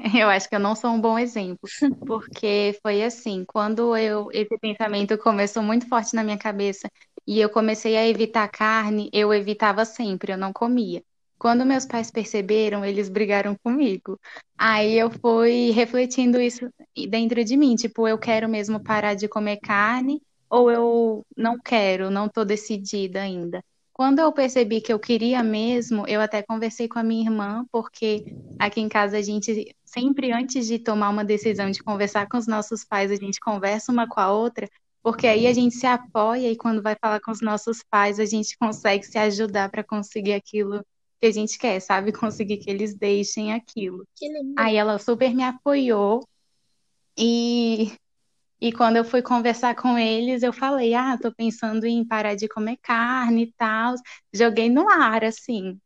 eu 0.18 0.28
acho 0.28 0.48
que 0.48 0.54
eu 0.54 0.60
não 0.60 0.74
sou 0.74 0.90
um 0.90 1.00
bom 1.00 1.18
exemplo, 1.18 1.70
porque 2.04 2.78
foi 2.82 3.02
assim, 3.02 3.44
quando 3.46 3.96
eu 3.96 4.28
esse 4.32 4.56
pensamento 4.58 5.18
começou 5.18 5.62
muito 5.62 5.86
forte 5.88 6.14
na 6.14 6.24
minha 6.24 6.38
cabeça 6.38 6.88
e 7.26 7.40
eu 7.40 7.50
comecei 7.50 7.96
a 7.96 8.06
evitar 8.08 8.48
carne, 8.48 9.10
eu 9.12 9.32
evitava 9.32 9.84
sempre, 9.84 10.32
eu 10.32 10.38
não 10.38 10.52
comia. 10.52 11.02
Quando 11.38 11.64
meus 11.64 11.86
pais 11.86 12.10
perceberam, 12.10 12.84
eles 12.84 13.08
brigaram 13.08 13.56
comigo. 13.62 14.18
Aí 14.58 14.92
eu 14.98 15.10
fui 15.10 15.70
refletindo 15.70 16.40
isso 16.40 16.68
dentro 17.08 17.42
de 17.44 17.56
mim, 17.56 17.74
tipo, 17.76 18.06
eu 18.06 18.18
quero 18.18 18.48
mesmo 18.48 18.82
parar 18.82 19.14
de 19.14 19.28
comer 19.28 19.58
carne 19.58 20.20
ou 20.50 20.70
eu 20.70 21.26
não 21.36 21.58
quero, 21.58 22.10
não 22.10 22.26
estou 22.26 22.44
decidida 22.44 23.20
ainda. 23.22 23.62
Quando 24.00 24.20
eu 24.20 24.32
percebi 24.32 24.80
que 24.80 24.90
eu 24.90 24.98
queria 24.98 25.42
mesmo, 25.42 26.08
eu 26.08 26.22
até 26.22 26.42
conversei 26.42 26.88
com 26.88 26.98
a 26.98 27.02
minha 27.02 27.22
irmã, 27.22 27.66
porque 27.70 28.24
aqui 28.58 28.80
em 28.80 28.88
casa 28.88 29.18
a 29.18 29.20
gente 29.20 29.76
sempre 29.84 30.32
antes 30.32 30.66
de 30.66 30.78
tomar 30.78 31.10
uma 31.10 31.22
decisão 31.22 31.70
de 31.70 31.82
conversar 31.82 32.26
com 32.26 32.38
os 32.38 32.46
nossos 32.46 32.82
pais, 32.82 33.10
a 33.10 33.16
gente 33.16 33.38
conversa 33.38 33.92
uma 33.92 34.08
com 34.08 34.18
a 34.18 34.32
outra, 34.32 34.66
porque 35.02 35.26
aí 35.26 35.46
a 35.46 35.52
gente 35.52 35.74
se 35.74 35.84
apoia 35.84 36.50
e 36.50 36.56
quando 36.56 36.80
vai 36.80 36.96
falar 36.98 37.20
com 37.20 37.30
os 37.30 37.42
nossos 37.42 37.82
pais, 37.90 38.18
a 38.18 38.24
gente 38.24 38.56
consegue 38.56 39.04
se 39.04 39.18
ajudar 39.18 39.70
para 39.70 39.84
conseguir 39.84 40.32
aquilo 40.32 40.82
que 41.20 41.26
a 41.26 41.30
gente 41.30 41.58
quer, 41.58 41.78
sabe? 41.78 42.10
Conseguir 42.18 42.56
que 42.56 42.70
eles 42.70 42.94
deixem 42.94 43.52
aquilo. 43.52 44.06
Que 44.16 44.28
lindo. 44.28 44.54
Aí 44.56 44.76
ela 44.76 44.98
super 44.98 45.34
me 45.34 45.42
apoiou 45.42 46.26
e 47.18 47.92
e 48.60 48.72
quando 48.72 48.96
eu 48.96 49.04
fui 49.04 49.22
conversar 49.22 49.74
com 49.76 49.98
eles, 49.98 50.42
eu 50.42 50.52
falei: 50.52 50.94
"Ah, 50.94 51.16
tô 51.18 51.32
pensando 51.34 51.86
em 51.86 52.06
parar 52.06 52.34
de 52.36 52.48
comer 52.48 52.76
carne 52.82 53.44
e 53.44 53.52
tal". 53.54 53.94
Joguei 54.34 54.68
no 54.70 54.88
ar 54.90 55.24
assim. 55.24 55.78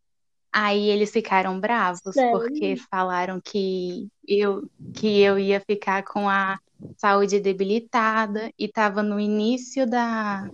Aí 0.53 0.89
eles 0.91 1.11
ficaram 1.13 1.61
bravos 1.61 2.01
Sério? 2.15 2.31
porque 2.31 2.77
falaram 2.91 3.41
que 3.45 4.09
eu 4.27 4.63
que 4.93 5.21
eu 5.21 5.39
ia 5.39 5.61
ficar 5.61 6.05
com 6.05 6.29
a 6.29 6.57
saúde 6.97 7.41
debilitada 7.41 8.51
e 8.59 8.67
estava 8.67 9.03
no 9.03 9.19
início 9.21 9.87
da, 9.89 10.49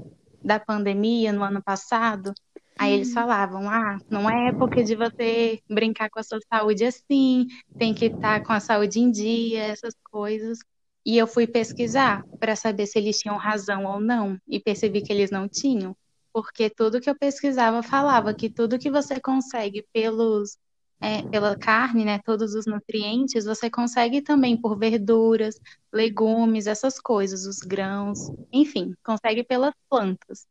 da 0.44 0.58
pandemia 0.60 1.32
no 1.32 1.42
ano 1.44 1.62
passado. 1.62 2.32
Aí 2.78 2.92
eles 2.94 3.12
falavam: 3.12 3.68
ah, 3.70 3.98
não 4.10 4.28
é 4.30 4.48
época 4.48 4.82
de 4.84 4.96
você 4.96 5.60
brincar 5.70 6.08
com 6.10 6.18
a 6.20 6.22
sua 6.22 6.38
saúde 6.52 6.84
assim, 6.84 7.46
tem 7.78 7.94
que 7.94 8.06
estar 8.06 8.42
com 8.42 8.52
a 8.54 8.60
saúde 8.60 9.00
em 9.00 9.10
dia, 9.10 9.64
essas 9.64 9.94
coisas. 10.10 10.58
E 11.10 11.18
eu 11.18 11.26
fui 11.26 11.44
pesquisar 11.44 12.24
para 12.38 12.54
saber 12.54 12.86
se 12.86 12.96
eles 12.96 13.18
tinham 13.18 13.36
razão 13.36 13.84
ou 13.84 13.98
não, 13.98 14.38
e 14.46 14.60
percebi 14.60 15.02
que 15.02 15.12
eles 15.12 15.28
não 15.28 15.48
tinham, 15.48 15.96
porque 16.32 16.70
tudo 16.70 17.00
que 17.00 17.10
eu 17.10 17.18
pesquisava 17.18 17.82
falava 17.82 18.32
que 18.32 18.48
tudo 18.48 18.78
que 18.78 18.88
você 18.88 19.18
consegue 19.18 19.84
pelos 19.92 20.56
é, 21.00 21.22
pela 21.28 21.56
carne, 21.56 22.04
né, 22.04 22.20
todos 22.24 22.54
os 22.54 22.64
nutrientes, 22.64 23.44
você 23.44 23.68
consegue 23.68 24.22
também 24.22 24.56
por 24.56 24.78
verduras, 24.78 25.58
legumes, 25.92 26.68
essas 26.68 27.00
coisas, 27.00 27.44
os 27.44 27.58
grãos, 27.58 28.30
enfim, 28.52 28.94
consegue 29.02 29.42
pelas 29.42 29.74
plantas. 29.88 30.46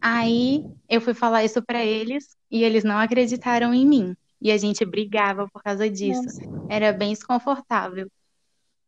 Aí 0.00 0.64
eu 0.88 1.00
fui 1.00 1.14
falar 1.14 1.44
isso 1.44 1.62
para 1.62 1.84
eles 1.84 2.36
e 2.50 2.64
eles 2.64 2.82
não 2.82 2.98
acreditaram 2.98 3.72
em 3.72 3.86
mim. 3.86 4.16
E 4.42 4.50
a 4.50 4.56
gente 4.56 4.84
brigava 4.84 5.46
por 5.52 5.62
causa 5.62 5.88
disso. 5.88 6.24
Nossa. 6.24 6.66
Era 6.68 6.92
bem 6.92 7.12
desconfortável. 7.12 8.10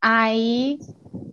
Aí 0.03 0.79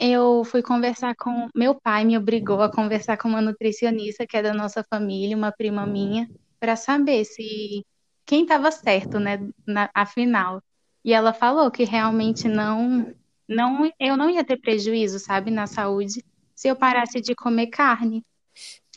eu 0.01 0.45
fui 0.45 0.63
conversar 0.63 1.15
com. 1.17 1.49
Meu 1.55 1.75
pai 1.75 2.05
me 2.05 2.17
obrigou 2.17 2.63
a 2.63 2.71
conversar 2.73 3.17
com 3.19 3.29
uma 3.29 3.41
nutricionista 3.43 4.27
que 4.27 4.37
é 4.37 4.43
da 4.43 4.55
nossa 4.55 4.85
família, 4.89 5.37
uma 5.37 5.51
prima 5.53 5.85
minha, 5.87 6.31
para 6.61 6.77
saber 6.77 7.25
se 7.25 7.85
quem 8.25 8.43
estava 8.43 8.71
certo, 8.71 9.19
né, 9.19 9.39
na, 9.67 9.91
afinal. 9.95 10.63
E 11.05 11.13
ela 11.13 11.33
falou 11.33 11.71
que 11.71 11.85
realmente 11.85 12.49
não, 12.49 13.13
não, 13.49 13.91
eu 13.99 14.17
não 14.17 14.31
ia 14.31 14.45
ter 14.45 14.59
prejuízo, 14.59 15.19
sabe, 15.19 15.51
na 15.51 15.67
saúde, 15.67 16.25
se 16.55 16.69
eu 16.69 16.77
parasse 16.77 17.21
de 17.21 17.35
comer 17.35 17.69
carne. 17.69 18.25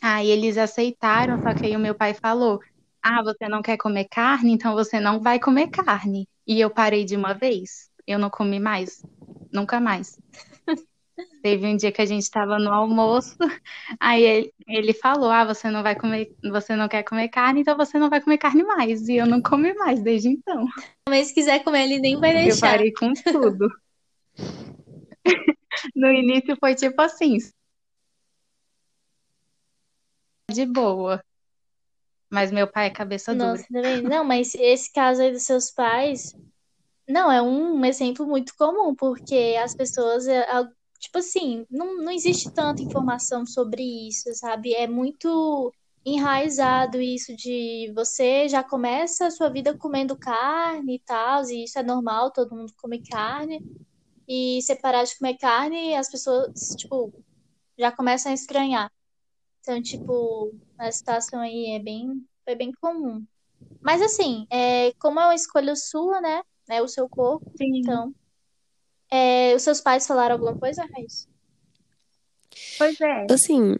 Aí 0.02 0.30
eles 0.30 0.58
aceitaram, 0.58 1.38
só 1.42 1.54
que 1.54 1.66
aí 1.66 1.76
o 1.76 1.80
meu 1.80 1.94
pai 1.96 2.14
falou: 2.14 2.60
Ah, 3.02 3.22
você 3.24 3.48
não 3.48 3.62
quer 3.62 3.76
comer 3.78 4.06
carne? 4.10 4.52
Então 4.52 4.74
você 4.74 5.00
não 5.00 5.20
vai 5.20 5.40
comer 5.40 5.68
carne. 5.68 6.28
E 6.46 6.60
eu 6.60 6.70
parei 6.70 7.04
de 7.04 7.16
uma 7.16 7.34
vez. 7.34 7.90
Eu 8.06 8.18
não 8.18 8.30
comi 8.30 8.60
mais. 8.60 9.02
Nunca 9.52 9.80
mais. 9.80 10.18
Teve 11.42 11.66
um 11.66 11.76
dia 11.76 11.92
que 11.92 12.02
a 12.02 12.06
gente 12.06 12.22
estava 12.22 12.58
no 12.58 12.72
almoço, 12.72 13.36
aí 14.00 14.22
ele, 14.22 14.54
ele, 14.66 14.92
falou: 14.92 15.30
Ah, 15.30 15.44
você 15.44 15.70
não 15.70 15.82
vai 15.82 15.94
comer, 15.94 16.34
você 16.42 16.74
não 16.74 16.88
quer 16.88 17.02
comer 17.02 17.28
carne, 17.28 17.60
então 17.60 17.76
você 17.76 17.98
não 17.98 18.10
vai 18.10 18.20
comer 18.20 18.38
carne 18.38 18.64
mais. 18.64 19.08
E 19.08 19.16
eu 19.16 19.26
não 19.26 19.40
comi 19.40 19.74
mais 19.74 20.02
desde 20.02 20.28
então. 20.28 20.66
Mas 21.08 21.28
se 21.28 21.34
quiser 21.34 21.62
comer, 21.62 21.84
ele 21.84 21.98
nem 21.98 22.18
vai 22.18 22.32
deixar. 22.32 22.66
Eu 22.66 22.72
parei 22.72 22.92
com 22.92 23.12
tudo. 23.12 23.68
no 25.94 26.10
início 26.12 26.56
foi 26.58 26.74
tipo 26.74 27.00
assim, 27.00 27.38
de 30.50 30.66
boa. 30.66 31.22
Mas 32.30 32.50
meu 32.50 32.66
pai 32.66 32.86
é 32.86 32.90
cabeça 32.90 33.34
Nossa, 33.34 33.64
dura. 33.70 34.02
Não, 34.02 34.24
mas 34.24 34.54
esse 34.54 34.92
caso 34.92 35.22
aí 35.22 35.30
dos 35.30 35.42
seus 35.44 35.70
pais, 35.70 36.34
não, 37.08 37.30
é 37.30 37.42
um 37.42 37.84
exemplo 37.84 38.26
muito 38.26 38.54
comum, 38.56 38.94
porque 38.94 39.56
as 39.62 39.74
pessoas, 39.74 40.26
é, 40.26 40.46
tipo 40.98 41.18
assim, 41.18 41.66
não, 41.70 41.96
não 41.98 42.10
existe 42.10 42.50
tanta 42.52 42.82
informação 42.82 43.44
sobre 43.46 43.82
isso, 44.08 44.32
sabe? 44.34 44.74
É 44.74 44.86
muito 44.86 45.72
enraizado 46.04 47.00
isso 47.00 47.34
de 47.34 47.90
você 47.94 48.48
já 48.48 48.62
começa 48.62 49.26
a 49.26 49.30
sua 49.30 49.48
vida 49.48 49.76
comendo 49.76 50.16
carne 50.16 50.96
e 50.96 51.00
tal, 51.00 51.42
e 51.44 51.64
isso 51.64 51.78
é 51.78 51.82
normal, 51.82 52.30
todo 52.30 52.54
mundo 52.54 52.72
come 52.76 53.02
carne. 53.02 53.60
E 54.26 54.62
separar 54.62 55.04
de 55.04 55.16
comer 55.18 55.36
carne, 55.36 55.94
as 55.94 56.10
pessoas, 56.10 56.74
tipo, 56.78 57.12
já 57.78 57.92
começam 57.92 58.32
a 58.32 58.34
estranhar. 58.34 58.90
Então, 59.60 59.80
tipo, 59.82 60.54
a 60.78 60.90
situação 60.90 61.40
aí 61.40 61.72
é 61.76 61.78
bem, 61.78 62.26
foi 62.44 62.54
bem 62.54 62.72
comum. 62.80 63.24
Mas 63.82 64.00
assim, 64.02 64.46
é, 64.50 64.92
como 64.94 65.20
é 65.20 65.26
uma 65.26 65.34
escolha 65.34 65.76
sua, 65.76 66.20
né? 66.20 66.42
É 66.68 66.82
o 66.82 66.88
seu 66.88 67.08
corpo, 67.08 67.50
Sim. 67.56 67.78
então. 67.78 68.14
É, 69.10 69.54
os 69.54 69.62
seus 69.62 69.80
pais 69.80 70.06
falaram 70.06 70.34
alguma 70.34 70.56
coisa, 70.58 70.86
Raiz? 70.92 71.28
Pois 72.78 73.00
é. 73.00 73.26
Assim, 73.30 73.76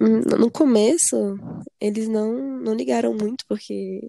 no 0.00 0.50
começo, 0.50 1.36
eles 1.80 2.08
não, 2.08 2.32
não 2.60 2.74
ligaram 2.74 3.14
muito, 3.14 3.44
porque 3.48 4.00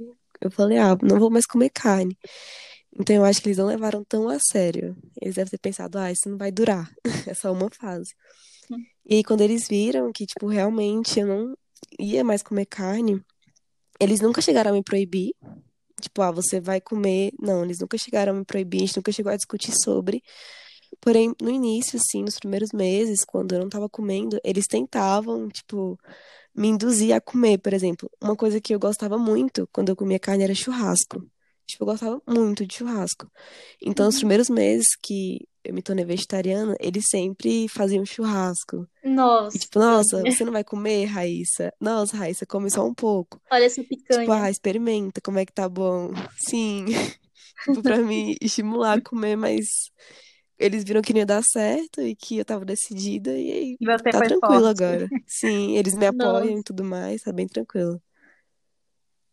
eu 0.42 0.50
falei, 0.50 0.78
ah, 0.78 0.98
não 1.02 1.20
vou 1.20 1.30
mais 1.30 1.46
comer 1.46 1.70
carne. 1.70 2.18
Então 2.98 3.16
eu 3.16 3.26
acho 3.26 3.42
que 3.42 3.50
eles 3.50 3.58
não 3.58 3.66
levaram 3.66 4.04
tão 4.04 4.30
a 4.30 4.40
sério. 4.40 4.96
Eles 5.22 5.36
devem 5.36 5.52
ter 5.52 5.58
pensado, 5.58 5.98
ah, 5.98 6.12
isso 6.12 6.30
não 6.30 6.38
vai 6.38 6.52
durar. 6.52 6.90
é 7.28 7.34
só 7.34 7.52
uma 7.52 7.70
fase. 7.70 8.14
E 9.06 9.16
aí, 9.16 9.24
quando 9.24 9.42
eles 9.42 9.68
viram 9.68 10.12
que, 10.12 10.26
tipo, 10.26 10.48
realmente 10.48 11.20
eu 11.20 11.28
não 11.28 11.58
ia 12.00 12.24
mais 12.24 12.42
comer 12.42 12.66
carne, 12.66 13.22
eles 14.00 14.20
nunca 14.20 14.42
chegaram 14.42 14.72
a 14.72 14.74
me 14.74 14.84
proibir. 14.84 15.34
Tipo, 16.02 16.22
ah, 16.22 16.32
você 16.32 16.60
vai 16.60 16.82
comer. 16.82 17.32
Não, 17.40 17.64
eles 17.64 17.80
nunca 17.80 17.98
chegaram 17.98 18.34
a 18.34 18.36
me 18.36 18.46
proibir, 18.46 18.84
a 18.84 18.86
gente 18.86 18.98
nunca 18.98 19.12
chegou 19.12 19.32
a 19.32 19.36
discutir 19.36 19.74
sobre. 19.84 20.24
Porém, 21.02 21.34
no 21.42 21.50
início, 21.50 22.00
assim, 22.00 22.24
nos 22.24 22.38
primeiros 22.40 22.72
meses, 22.72 23.24
quando 23.26 23.54
eu 23.54 23.60
não 23.60 23.70
tava 23.70 23.90
comendo, 23.90 24.40
eles 24.44 24.66
tentavam, 24.68 25.50
tipo, 25.50 26.00
me 26.56 26.70
induzir 26.70 27.14
a 27.16 27.22
comer, 27.22 27.58
por 27.60 27.74
exemplo. 27.74 28.10
Uma 28.22 28.36
coisa 28.36 28.62
que 28.62 28.74
eu 28.74 28.80
gostava 28.80 29.18
muito 29.18 29.68
quando 29.72 29.90
eu 29.90 29.96
comia 29.96 30.20
carne 30.20 30.44
era 30.44 30.56
churrasco. 30.56 31.22
Tipo, 31.68 31.84
eu 31.84 31.88
gostava 31.88 32.22
muito 32.28 32.66
de 32.66 32.76
churrasco. 32.76 33.30
Então, 33.82 34.08
os 34.08 34.16
uhum. 34.16 34.22
primeiros 34.22 34.50
meses 34.50 34.88
que 35.02 35.48
eu 35.66 35.74
me 35.74 35.82
tornei 35.82 36.06
vegetariana, 36.06 36.76
eles 36.80 37.06
sempre 37.10 37.68
faziam 37.68 38.06
churrasco. 38.06 38.88
Nossa. 39.04 39.58
E, 39.58 39.60
tipo, 39.60 39.80
nossa, 39.80 40.22
você 40.22 40.46
não 40.46 40.54
vai 40.54 40.64
comer, 40.64 41.06
Raíssa? 41.06 41.74
Nossa, 41.80 42.16
Raíssa, 42.16 42.46
come 42.46 42.70
só 42.70 42.86
um 42.86 42.94
pouco. 42.94 43.42
Olha 43.52 43.66
essa 43.66 43.84
picanha. 43.84 44.22
Tipo, 44.22 44.32
ah, 44.32 44.50
experimenta 44.50 45.20
como 45.22 45.40
é 45.40 45.46
que 45.46 45.54
tá 45.54 45.68
bom. 45.68 46.12
Sim. 46.38 46.86
tipo, 47.66 47.82
pra 47.82 47.98
me 47.98 48.36
estimular 48.42 48.98
a 48.98 49.02
comer, 49.02 49.36
mas 49.36 49.66
eles 50.58 50.84
viram 50.84 51.02
que 51.02 51.14
não 51.14 51.20
ia 51.20 51.26
dar 51.26 51.44
certo 51.44 52.02
e 52.02 52.16
que 52.16 52.38
eu 52.38 52.46
tava 52.46 52.64
decidida 52.64 53.32
e 53.32 53.52
aí 53.52 53.78
e 53.80 53.86
tá 53.86 53.98
tranquilo 53.98 54.40
forte. 54.40 54.84
agora. 54.84 55.08
Sim, 55.28 55.78
eles 55.78 55.96
me 55.96 56.08
apoiam 56.08 56.34
nossa. 56.34 56.60
e 56.60 56.64
tudo 56.64 56.84
mais, 56.84 57.22
tá 57.22 57.32
bem 57.32 57.48
tranquilo. 57.48 58.02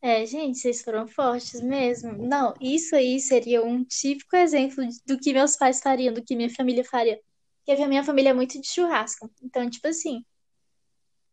É, 0.05 0.27
gente, 0.27 0.59
vocês 0.59 0.83
foram 0.83 1.07
fortes 1.07 1.61
mesmo. 1.61 2.13
Não, 2.19 2.53
isso 2.61 2.97
aí 2.97 3.21
seria 3.21 3.65
um 3.65 3.85
típico 3.85 4.35
exemplo 4.35 4.85
do 5.07 5.17
que 5.17 5.33
meus 5.33 5.57
pais 5.57 5.81
fariam, 5.81 6.13
do 6.13 6.25
que 6.25 6.35
minha 6.35 6.51
família 6.51 6.85
faria. 6.85 7.21
Porque 7.65 7.81
a 7.81 7.89
minha 7.89 8.03
família 8.03 8.31
é 8.31 8.33
muito 8.33 8.61
de 8.61 8.67
churrasco. 8.67 9.31
Então, 9.41 9.71
tipo 9.71 9.87
assim. 9.87 10.25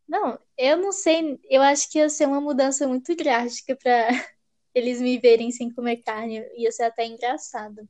Não, 0.07 0.39
eu 0.55 0.77
não 0.77 0.91
sei. 0.91 1.39
Eu 1.49 1.63
acho 1.63 1.89
que 1.89 1.97
ia 1.97 2.09
ser 2.09 2.27
uma 2.27 2.39
mudança 2.39 2.87
muito 2.87 3.15
drástica 3.15 3.75
para 3.75 4.09
eles 4.75 5.01
me 5.01 5.17
verem 5.17 5.51
sem 5.51 5.73
comer 5.73 5.97
carne. 6.03 6.45
Ia 6.55 6.71
ser 6.71 6.83
até 6.83 7.05
engraçado. 7.07 7.87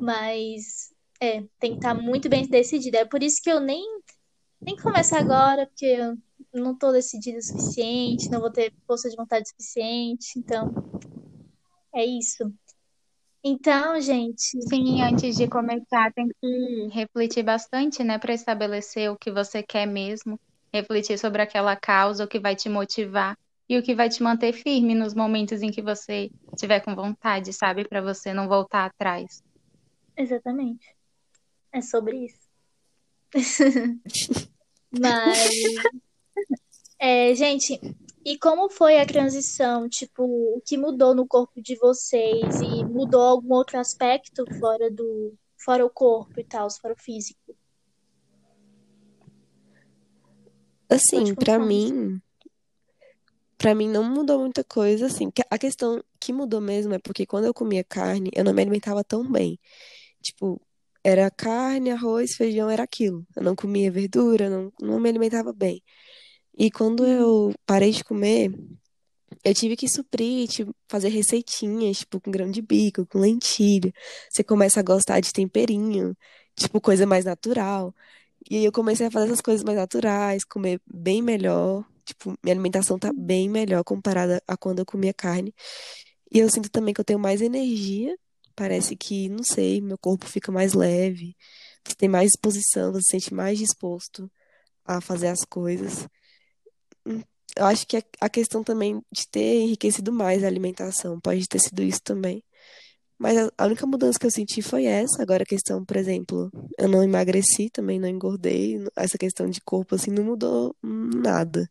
Mas, 0.00 0.94
é, 1.20 1.42
tem 1.60 1.72
que 1.72 1.78
estar 1.78 1.94
muito 1.94 2.28
bem 2.30 2.46
decidido. 2.46 2.96
É 2.96 3.04
por 3.04 3.22
isso 3.22 3.42
que 3.42 3.50
eu 3.50 3.60
nem, 3.60 3.84
nem 4.62 4.76
começo 4.76 5.14
agora, 5.14 5.66
porque 5.66 5.84
eu 5.84 6.16
não 6.52 6.76
tô 6.76 6.92
decidida 6.92 7.38
o 7.38 7.42
suficiente, 7.42 8.30
não 8.30 8.40
vou 8.40 8.50
ter 8.50 8.72
força 8.86 9.08
de 9.08 9.16
vontade 9.16 9.48
suficiente, 9.48 10.38
então 10.38 10.72
é 11.94 12.04
isso. 12.04 12.52
Então, 13.42 14.00
gente. 14.00 14.60
Sim, 14.68 15.00
antes 15.02 15.36
de 15.36 15.48
começar, 15.48 16.12
tem 16.12 16.28
que 16.28 16.88
refletir 16.92 17.42
bastante, 17.42 18.02
né, 18.02 18.18
para 18.18 18.34
estabelecer 18.34 19.10
o 19.10 19.16
que 19.16 19.30
você 19.30 19.62
quer 19.62 19.86
mesmo, 19.86 20.38
refletir 20.72 21.18
sobre 21.18 21.42
aquela 21.42 21.76
causa, 21.76 22.24
o 22.24 22.28
que 22.28 22.40
vai 22.40 22.56
te 22.56 22.68
motivar 22.68 23.36
e 23.68 23.78
o 23.78 23.82
que 23.82 23.94
vai 23.94 24.08
te 24.08 24.22
manter 24.22 24.52
firme 24.52 24.94
nos 24.94 25.14
momentos 25.14 25.62
em 25.62 25.70
que 25.70 25.82
você 25.82 26.30
estiver 26.52 26.80
com 26.80 26.94
vontade, 26.94 27.52
sabe, 27.52 27.86
para 27.86 28.00
você 28.00 28.32
não 28.32 28.48
voltar 28.48 28.86
atrás. 28.86 29.42
Exatamente. 30.16 30.94
É 31.72 31.80
sobre 31.80 32.24
isso. 32.24 32.48
Mas 34.90 35.12
é, 36.98 37.34
gente, 37.34 37.80
e 38.24 38.38
como 38.38 38.68
foi 38.68 39.00
a 39.00 39.06
transição? 39.06 39.88
Tipo, 39.88 40.22
o 40.22 40.60
que 40.64 40.76
mudou 40.76 41.14
no 41.14 41.26
corpo 41.26 41.62
de 41.62 41.76
vocês? 41.76 42.60
E 42.60 42.84
mudou 42.84 43.22
algum 43.22 43.54
outro 43.54 43.78
aspecto 43.78 44.44
fora 44.58 44.90
do, 44.90 45.34
fora 45.56 45.84
o 45.84 45.90
corpo 45.90 46.38
e 46.38 46.44
tal, 46.44 46.68
fora 46.70 46.94
o 46.94 47.02
físico? 47.02 47.56
Assim, 50.90 51.34
para 51.34 51.58
mim, 51.58 52.20
para 53.58 53.74
mim 53.74 53.88
não 53.88 54.04
mudou 54.04 54.40
muita 54.40 54.64
coisa, 54.64 55.06
assim. 55.06 55.30
A 55.50 55.58
questão 55.58 56.02
que 56.18 56.32
mudou 56.32 56.60
mesmo 56.60 56.94
é 56.94 56.98
porque 56.98 57.26
quando 57.26 57.44
eu 57.44 57.54
comia 57.54 57.84
carne, 57.84 58.30
eu 58.34 58.44
não 58.44 58.54
me 58.54 58.62
alimentava 58.62 59.04
tão 59.04 59.30
bem. 59.30 59.58
Tipo, 60.22 60.60
era 61.04 61.30
carne, 61.30 61.90
arroz, 61.90 62.34
feijão, 62.34 62.70
era 62.70 62.82
aquilo. 62.82 63.26
Eu 63.36 63.42
não 63.42 63.54
comia 63.54 63.90
verdura, 63.90 64.48
não, 64.48 64.72
não 64.80 65.00
me 65.00 65.08
alimentava 65.08 65.52
bem. 65.52 65.82
E 66.58 66.70
quando 66.70 67.06
eu 67.06 67.54
parei 67.64 67.92
de 67.92 68.02
comer, 68.02 68.50
eu 69.44 69.54
tive 69.54 69.76
que 69.76 69.88
suprir, 69.88 70.48
tipo, 70.48 70.74
fazer 70.88 71.08
receitinhas, 71.08 71.98
tipo, 72.00 72.20
com 72.20 72.30
grão 72.30 72.50
de 72.50 72.60
bico, 72.60 73.06
com 73.06 73.20
lentilha. 73.20 73.92
Você 74.30 74.42
começa 74.44 74.80
a 74.80 74.82
gostar 74.82 75.20
de 75.20 75.32
temperinho, 75.32 76.16
tipo, 76.56 76.80
coisa 76.80 77.06
mais 77.06 77.24
natural. 77.24 77.94
E 78.50 78.56
aí 78.58 78.64
eu 78.64 78.72
comecei 78.72 79.06
a 79.06 79.10
fazer 79.10 79.26
essas 79.26 79.40
coisas 79.40 79.62
mais 79.64 79.78
naturais, 79.78 80.44
comer 80.44 80.80
bem 80.86 81.22
melhor. 81.22 81.84
Tipo, 82.04 82.30
minha 82.42 82.54
alimentação 82.54 82.98
tá 82.98 83.12
bem 83.14 83.48
melhor 83.48 83.84
comparada 83.84 84.42
a 84.46 84.56
quando 84.56 84.80
eu 84.80 84.86
comia 84.86 85.14
carne. 85.14 85.54
E 86.32 86.38
eu 86.40 86.50
sinto 86.50 86.70
também 86.70 86.94
que 86.94 87.00
eu 87.00 87.04
tenho 87.04 87.18
mais 87.20 87.40
energia. 87.40 88.16
Parece 88.56 88.96
que, 88.96 89.28
não 89.28 89.44
sei, 89.44 89.80
meu 89.80 89.98
corpo 89.98 90.26
fica 90.26 90.50
mais 90.52 90.74
leve. 90.74 91.36
Você 91.86 91.94
tem 91.96 92.08
mais 92.08 92.28
disposição, 92.30 92.92
você 92.92 93.02
se 93.02 93.10
sente 93.12 93.34
mais 93.34 93.58
disposto 93.58 94.30
a 94.84 95.00
fazer 95.00 95.28
as 95.28 95.44
coisas. 95.44 96.08
Eu 97.56 97.64
acho 97.66 97.86
que 97.86 98.02
a 98.20 98.28
questão 98.28 98.62
também 98.62 99.02
de 99.10 99.26
ter 99.28 99.62
enriquecido 99.62 100.12
mais 100.12 100.44
a 100.44 100.46
alimentação 100.46 101.18
pode 101.20 101.48
ter 101.48 101.58
sido 101.58 101.82
isso 101.82 102.00
também. 102.02 102.42
Mas 103.18 103.36
a 103.36 103.50
a 103.58 103.66
única 103.66 103.86
mudança 103.86 104.18
que 104.18 104.26
eu 104.26 104.30
senti 104.30 104.62
foi 104.62 104.84
essa. 104.84 105.20
Agora, 105.20 105.42
a 105.42 105.46
questão, 105.46 105.84
por 105.84 105.96
exemplo, 105.96 106.50
eu 106.78 106.88
não 106.88 107.02
emagreci, 107.02 107.68
também 107.70 107.98
não 107.98 108.08
engordei. 108.08 108.78
Essa 108.96 109.18
questão 109.18 109.50
de 109.50 109.60
corpo, 109.60 109.96
assim, 109.96 110.10
não 110.12 110.24
mudou 110.24 110.76
nada. 110.82 111.68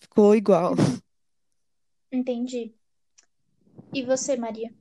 Ficou 0.00 0.34
igual. 0.34 0.74
Entendi. 2.10 2.74
E 3.92 4.02
você, 4.02 4.36
Maria? 4.36 4.72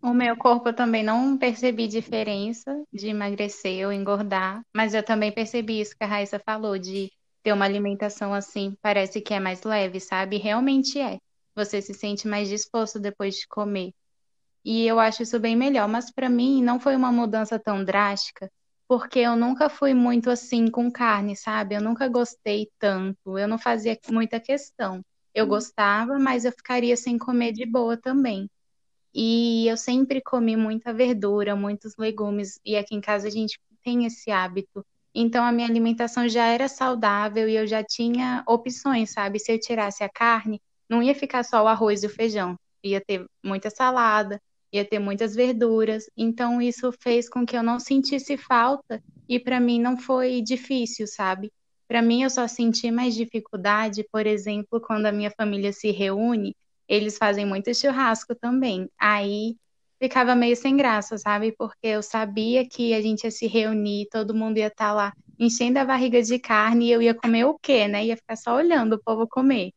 O 0.00 0.12
meu 0.12 0.36
corpo 0.36 0.68
eu 0.68 0.74
também 0.74 1.04
não 1.04 1.38
percebi 1.38 1.86
diferença 1.86 2.84
de 2.92 3.08
emagrecer 3.08 3.86
ou 3.86 3.92
engordar, 3.92 4.64
mas 4.74 4.94
eu 4.94 5.02
também 5.02 5.30
percebi 5.30 5.80
isso 5.80 5.96
que 5.96 6.02
a 6.02 6.08
Raíssa 6.08 6.40
falou, 6.40 6.76
de 6.76 7.08
ter 7.42 7.52
uma 7.52 7.64
alimentação 7.64 8.32
assim, 8.34 8.74
parece 8.82 9.20
que 9.20 9.34
é 9.34 9.40
mais 9.40 9.62
leve, 9.62 10.00
sabe? 10.00 10.36
Realmente 10.38 10.98
é. 11.00 11.18
Você 11.54 11.82
se 11.82 11.94
sente 11.94 12.26
mais 12.28 12.48
disposto 12.48 12.98
depois 13.00 13.36
de 13.36 13.46
comer. 13.48 13.92
E 14.64 14.86
eu 14.86 14.98
acho 15.00 15.22
isso 15.22 15.38
bem 15.40 15.56
melhor, 15.56 15.88
mas 15.88 16.10
para 16.10 16.28
mim 16.28 16.62
não 16.62 16.78
foi 16.80 16.96
uma 16.96 17.12
mudança 17.12 17.58
tão 17.58 17.84
drástica, 17.84 18.50
porque 18.88 19.18
eu 19.20 19.36
nunca 19.36 19.68
fui 19.68 19.94
muito 19.94 20.30
assim 20.30 20.70
com 20.70 20.90
carne, 20.90 21.36
sabe? 21.36 21.74
Eu 21.74 21.82
nunca 21.82 22.08
gostei 22.08 22.68
tanto, 22.78 23.38
eu 23.38 23.48
não 23.48 23.58
fazia 23.58 23.98
muita 24.10 24.40
questão. 24.40 25.02
Eu 25.34 25.46
gostava, 25.46 26.18
mas 26.18 26.44
eu 26.44 26.52
ficaria 26.52 26.96
sem 26.96 27.18
comer 27.18 27.52
de 27.52 27.66
boa 27.66 27.96
também. 27.96 28.48
E 29.14 29.66
eu 29.68 29.76
sempre 29.76 30.22
comi 30.22 30.56
muita 30.56 30.92
verdura, 30.92 31.56
muitos 31.56 31.94
legumes, 31.98 32.58
e 32.64 32.76
aqui 32.76 32.94
em 32.94 33.00
casa 33.00 33.28
a 33.28 33.30
gente 33.30 33.58
tem 33.84 34.06
esse 34.06 34.30
hábito. 34.30 34.84
Então 35.14 35.44
a 35.44 35.52
minha 35.52 35.68
alimentação 35.68 36.28
já 36.28 36.46
era 36.46 36.68
saudável 36.68 37.48
e 37.48 37.56
eu 37.56 37.66
já 37.66 37.82
tinha 37.84 38.42
opções, 38.46 39.12
sabe? 39.12 39.38
Se 39.38 39.52
eu 39.52 39.60
tirasse 39.60 40.02
a 40.02 40.08
carne, 40.08 40.60
não 40.88 41.02
ia 41.02 41.14
ficar 41.14 41.44
só 41.44 41.62
o 41.62 41.68
arroz 41.68 42.02
e 42.02 42.06
o 42.06 42.10
feijão, 42.10 42.56
ia 42.82 43.00
ter 43.00 43.24
muita 43.44 43.70
salada, 43.70 44.40
ia 44.72 44.84
ter 44.84 44.98
muitas 44.98 45.34
verduras. 45.34 46.04
Então 46.16 46.60
isso 46.60 46.90
fez 47.00 47.28
com 47.28 47.44
que 47.44 47.56
eu 47.56 47.62
não 47.62 47.78
sentisse 47.78 48.36
falta 48.36 49.02
e 49.28 49.38
para 49.38 49.60
mim 49.60 49.80
não 49.80 49.96
foi 49.96 50.40
difícil, 50.42 51.06
sabe? 51.06 51.52
Para 51.88 52.02
mim 52.02 52.22
eu 52.22 52.30
só 52.30 52.48
senti 52.48 52.90
mais 52.90 53.14
dificuldade, 53.14 54.04
por 54.10 54.26
exemplo, 54.26 54.80
quando 54.80 55.06
a 55.06 55.12
minha 55.12 55.30
família 55.30 55.72
se 55.72 55.90
reúne 55.90 56.54
eles 56.88 57.16
fazem 57.16 57.46
muito 57.46 57.74
churrasco 57.74 58.34
também. 58.34 58.88
Aí 58.98 59.56
ficava 60.02 60.34
meio 60.34 60.56
sem 60.56 60.76
graça, 60.76 61.16
sabe? 61.18 61.52
Porque 61.56 61.86
eu 61.86 62.02
sabia 62.02 62.68
que 62.68 62.92
a 62.94 63.00
gente 63.00 63.24
ia 63.24 63.30
se 63.30 63.46
reunir, 63.46 64.08
todo 64.10 64.34
mundo 64.34 64.58
ia 64.58 64.66
estar 64.68 64.92
lá 64.92 65.12
enchendo 65.38 65.78
a 65.78 65.84
barriga 65.84 66.22
de 66.22 66.38
carne 66.38 66.86
e 66.88 66.92
eu 66.92 67.02
ia 67.02 67.14
comer 67.14 67.44
o 67.44 67.58
quê, 67.58 67.86
né? 67.88 68.04
Ia 68.06 68.16
ficar 68.16 68.36
só 68.36 68.54
olhando 68.56 68.94
o 68.94 69.02
povo 69.02 69.26
comer. 69.28 69.72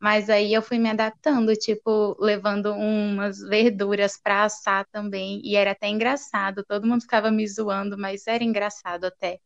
Mas 0.00 0.30
aí 0.30 0.54
eu 0.54 0.62
fui 0.62 0.78
me 0.78 0.90
adaptando, 0.90 1.54
tipo, 1.56 2.16
levando 2.20 2.72
umas 2.74 3.40
verduras 3.40 4.18
para 4.22 4.44
assar 4.44 4.86
também, 4.92 5.40
e 5.44 5.56
era 5.56 5.72
até 5.72 5.88
engraçado. 5.88 6.64
Todo 6.66 6.86
mundo 6.86 7.02
ficava 7.02 7.30
me 7.30 7.46
zoando, 7.48 7.98
mas 7.98 8.26
era 8.26 8.44
engraçado 8.44 9.04
até. 9.06 9.38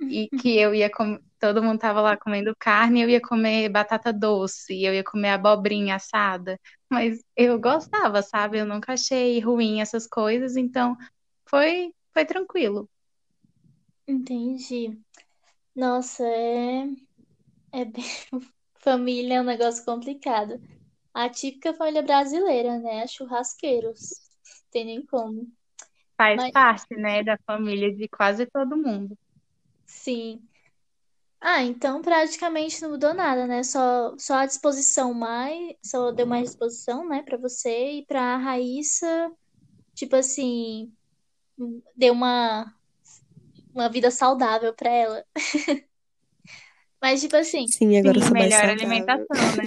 E 0.00 0.28
que 0.28 0.56
eu 0.56 0.74
ia 0.74 0.90
com... 0.90 1.18
todo 1.38 1.62
mundo 1.62 1.78
tava 1.78 2.00
lá 2.00 2.16
comendo 2.16 2.54
carne, 2.58 3.02
eu 3.02 3.08
ia 3.10 3.20
comer 3.20 3.68
batata 3.68 4.12
doce, 4.12 4.82
eu 4.82 4.94
ia 4.94 5.02
comer 5.04 5.30
abobrinha 5.30 5.96
assada, 5.96 6.58
mas 6.88 7.22
eu 7.36 7.58
gostava, 7.58 8.22
sabe? 8.22 8.58
Eu 8.58 8.66
nunca 8.66 8.92
achei 8.92 9.40
ruim 9.40 9.80
essas 9.80 10.06
coisas, 10.06 10.56
então 10.56 10.96
foi 11.48 11.92
foi 12.14 12.24
tranquilo. 12.24 12.88
Entendi. 14.06 14.98
Nossa, 15.74 16.24
é, 16.24 16.88
é 17.72 17.84
bem... 17.84 18.04
Família 18.80 19.34
é 19.34 19.40
um 19.40 19.44
negócio 19.44 19.84
complicado. 19.84 20.60
A 21.12 21.28
típica 21.28 21.74
família 21.74 22.00
brasileira, 22.02 22.78
né? 22.78 23.06
Churrasqueiros. 23.06 24.14
Tem 24.70 24.84
nem 24.84 25.04
como. 25.04 25.48
Faz 26.16 26.36
Mas, 26.36 26.52
parte, 26.52 26.96
né, 26.96 27.22
da 27.22 27.38
família 27.46 27.94
de 27.94 28.08
quase 28.08 28.46
todo 28.46 28.76
mundo. 28.76 29.16
Sim. 29.88 30.48
Ah, 31.40 31.62
então 31.64 32.02
praticamente 32.02 32.82
não 32.82 32.90
mudou 32.90 33.14
nada, 33.14 33.46
né? 33.46 33.62
Só, 33.62 34.16
só 34.18 34.34
a 34.36 34.46
disposição 34.46 35.14
mais, 35.14 35.76
só 35.84 36.10
deu 36.12 36.26
mais 36.26 36.50
disposição, 36.50 37.08
né, 37.08 37.22
pra 37.22 37.36
você 37.38 38.00
e 38.00 38.06
pra 38.06 38.36
Raíssa, 38.38 39.30
tipo 39.94 40.16
assim, 40.16 40.92
deu 41.96 42.12
uma, 42.14 42.74
uma 43.74 43.88
vida 43.88 44.10
saudável 44.10 44.74
pra 44.74 44.90
ela. 44.90 45.24
Mas, 47.02 47.20
tipo 47.20 47.36
assim, 47.36 47.66
Sim, 47.66 47.96
agora 47.98 48.20
Sim, 48.20 48.26
sou 48.26 48.36
mais 48.36 48.50
melhor 48.50 48.60
saudável. 48.60 48.72
alimentação, 48.72 49.52
né? 49.56 49.64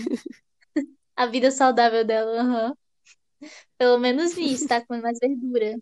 a 1.16 1.26
vida 1.26 1.52
saudável 1.52 2.06
dela, 2.06 2.42
aham. 2.42 2.76
Pelo 3.78 3.98
menos 4.00 4.38
isso, 4.38 4.68
tá 4.68 4.86
comendo 4.86 5.04
mais 5.04 5.20
verdura. 5.20 5.76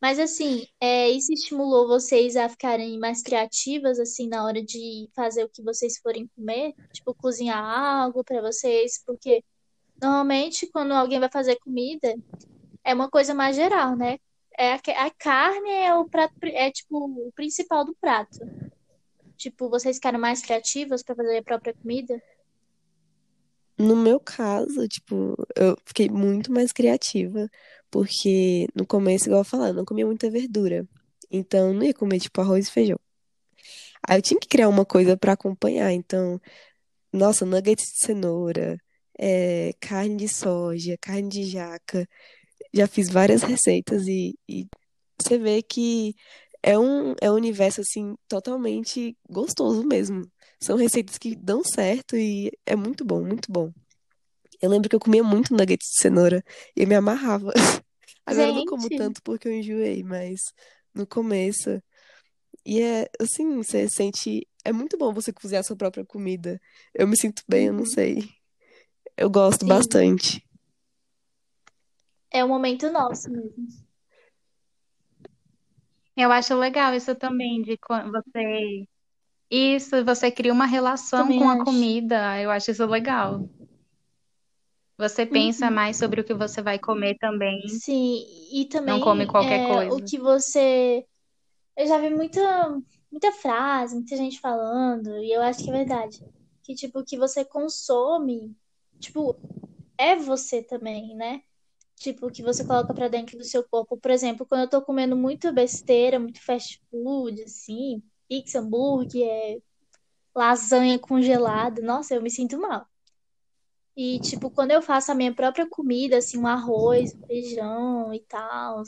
Mas 0.00 0.18
assim, 0.18 0.66
é, 0.80 1.08
isso 1.10 1.32
estimulou 1.32 1.88
vocês 1.88 2.36
a 2.36 2.48
ficarem 2.48 2.98
mais 2.98 3.22
criativas, 3.22 3.98
assim, 3.98 4.28
na 4.28 4.44
hora 4.44 4.62
de 4.62 5.08
fazer 5.14 5.44
o 5.44 5.48
que 5.48 5.62
vocês 5.62 5.98
forem 5.98 6.30
comer? 6.36 6.74
Tipo, 6.92 7.14
cozinhar 7.14 7.58
algo 7.58 8.22
pra 8.22 8.42
vocês? 8.42 9.02
Porque 9.04 9.42
normalmente, 10.00 10.66
quando 10.66 10.92
alguém 10.92 11.18
vai 11.18 11.30
fazer 11.30 11.56
comida, 11.56 12.14
é 12.84 12.94
uma 12.94 13.10
coisa 13.10 13.34
mais 13.34 13.56
geral, 13.56 13.96
né? 13.96 14.18
É 14.58 14.74
a, 14.74 15.06
a 15.06 15.10
carne 15.10 15.70
é 15.70 15.94
o 15.94 16.08
prato, 16.08 16.34
é 16.44 16.70
tipo 16.70 17.26
o 17.28 17.32
principal 17.32 17.84
do 17.84 17.94
prato. 18.00 18.38
Tipo, 19.36 19.68
vocês 19.68 19.96
ficaram 19.96 20.18
mais 20.18 20.40
criativas 20.42 21.02
pra 21.02 21.14
fazer 21.14 21.38
a 21.38 21.42
própria 21.42 21.74
comida? 21.74 22.22
No 23.78 23.94
meu 23.94 24.18
caso, 24.18 24.88
tipo, 24.88 25.36
eu 25.54 25.76
fiquei 25.84 26.08
muito 26.08 26.50
mais 26.50 26.72
criativa, 26.72 27.50
porque 27.90 28.68
no 28.74 28.86
começo, 28.86 29.26
igual 29.26 29.40
eu 29.40 29.44
falei, 29.44 29.70
eu 29.70 29.74
não 29.74 29.84
comia 29.84 30.06
muita 30.06 30.30
verdura. 30.30 30.86
Então, 31.30 31.68
eu 31.68 31.74
não 31.74 31.82
ia 31.84 31.94
comer, 31.94 32.20
tipo, 32.20 32.40
arroz 32.40 32.68
e 32.68 32.70
feijão. 32.70 32.98
Aí 34.08 34.18
eu 34.18 34.22
tinha 34.22 34.38
que 34.40 34.48
criar 34.48 34.68
uma 34.68 34.84
coisa 34.84 35.16
pra 35.16 35.32
acompanhar. 35.32 35.92
Então, 35.92 36.40
nossa, 37.12 37.46
nuggets 37.46 37.86
de 37.92 38.06
cenoura, 38.06 38.78
é, 39.18 39.72
carne 39.80 40.16
de 40.16 40.28
soja, 40.28 40.96
carne 41.00 41.28
de 41.28 41.44
jaca. 41.44 42.08
Já 42.74 42.86
fiz 42.86 43.10
várias 43.10 43.42
receitas 43.42 44.06
e, 44.08 44.38
e 44.48 44.66
você 45.20 45.38
vê 45.38 45.62
que 45.62 46.14
é 46.62 46.78
um, 46.78 47.14
é 47.20 47.30
um 47.30 47.34
universo, 47.34 47.80
assim, 47.80 48.16
totalmente 48.28 49.16
gostoso 49.28 49.84
mesmo. 49.86 50.22
São 50.60 50.76
receitas 50.76 51.18
que 51.18 51.34
dão 51.36 51.62
certo 51.64 52.16
e 52.16 52.50
é 52.66 52.76
muito 52.76 53.04
bom, 53.04 53.22
muito 53.24 53.50
bom. 53.52 53.72
Eu 54.60 54.70
lembro 54.70 54.88
que 54.88 54.96
eu 54.96 55.00
comia 55.00 55.22
muito 55.22 55.52
nuggets 55.54 55.88
de 55.90 56.02
cenoura 56.02 56.42
e 56.76 56.82
eu 56.82 56.88
me 56.88 56.94
amarrava. 56.94 57.52
Agora 58.26 58.48
eu 58.50 58.54
não 58.54 58.64
como 58.64 58.88
Gente, 58.88 58.96
tanto 58.96 59.22
porque 59.22 59.48
eu 59.48 59.52
enjoei, 59.52 60.02
mas 60.02 60.40
no 60.94 61.06
começo. 61.06 61.82
E 62.66 62.80
é 62.82 63.08
assim, 63.20 63.56
você 63.56 63.88
sente. 63.88 64.46
É 64.64 64.72
muito 64.72 64.98
bom 64.98 65.12
você 65.14 65.32
cozinhar 65.32 65.60
a 65.60 65.64
sua 65.64 65.76
própria 65.76 66.04
comida. 66.04 66.60
Eu 66.94 67.06
me 67.08 67.16
sinto 67.18 67.42
bem, 67.48 67.66
eu 67.68 67.72
não 67.72 67.84
uhum, 67.84 67.86
sei. 67.86 68.28
Eu 69.16 69.30
gosto 69.30 69.64
sim, 69.64 69.66
bastante. 69.66 70.42
é 72.30 72.44
o 72.44 72.48
momento 72.48 72.90
nosso 72.92 73.28
mesmo. 73.30 73.66
Eu 76.16 76.32
acho 76.32 76.54
legal 76.56 76.94
isso 76.94 77.14
também, 77.14 77.62
de 77.62 77.76
quando 77.78 78.10
você. 78.12 78.86
Isso, 79.50 80.04
você 80.04 80.30
cria 80.32 80.52
uma 80.52 80.66
relação 80.66 81.26
Também 81.28 81.38
com 81.38 81.48
a 81.48 81.58
acho. 81.62 81.64
comida. 81.64 82.40
Eu 82.40 82.50
acho 82.50 82.70
isso 82.70 82.86
legal. 82.86 83.48
Você 84.98 85.24
pensa 85.26 85.68
Uhum. 85.68 85.74
mais 85.74 85.96
sobre 85.96 86.20
o 86.20 86.24
que 86.24 86.34
você 86.34 86.62
vai 86.62 86.78
comer 86.78 87.16
também, 87.18 87.60
Sim, 87.66 88.24
e 88.52 88.66
não 88.86 88.98
come 89.00 89.26
também 89.26 89.26
qualquer 89.26 89.60
é, 89.60 89.92
o 89.92 90.00
coisa. 90.00 90.02
que 90.02 90.18
você. 90.18 91.06
Eu 91.76 91.86
já 91.86 91.98
vi 91.98 92.10
muita, 92.10 92.40
muita 93.10 93.32
frase, 93.32 93.94
muita 93.96 94.16
gente 94.16 94.40
falando, 94.40 95.18
e 95.22 95.32
eu 95.32 95.42
acho 95.42 95.64
que 95.64 95.70
é 95.70 95.74
verdade. 95.74 96.20
Que, 96.64 96.74
tipo, 96.74 97.00
o 97.00 97.04
que 97.04 97.18
você 97.18 97.44
consome, 97.44 98.56
tipo, 99.00 99.36
é 99.98 100.16
você 100.16 100.62
também, 100.62 101.16
né? 101.16 101.42
Tipo, 101.96 102.28
o 102.28 102.32
que 102.32 102.42
você 102.42 102.64
coloca 102.64 102.94
pra 102.94 103.08
dentro 103.08 103.38
do 103.38 103.44
seu 103.44 103.64
corpo. 103.68 103.98
Por 103.98 104.10
exemplo, 104.10 104.46
quando 104.46 104.62
eu 104.62 104.70
tô 104.70 104.82
comendo 104.82 105.16
muito 105.16 105.52
besteira, 105.52 106.18
muito 106.20 106.40
fast 106.44 106.82
food, 106.90 107.42
assim, 107.42 108.02
pizza, 108.28 108.60
hambúrguer, 108.60 109.62
lasanha 110.34 110.98
congelada, 110.98 111.82
nossa, 111.82 112.14
eu 112.14 112.22
me 112.22 112.30
sinto 112.30 112.58
mal. 112.60 112.86
E, 113.96 114.20
tipo, 114.20 114.50
quando 114.50 114.72
eu 114.72 114.82
faço 114.82 115.10
a 115.12 115.14
minha 115.14 115.34
própria 115.34 115.68
comida, 115.68 116.18
assim, 116.18 116.38
um 116.38 116.46
arroz, 116.46 117.14
um 117.14 117.20
feijão 117.26 118.12
e 118.14 118.20
tal, 118.22 118.82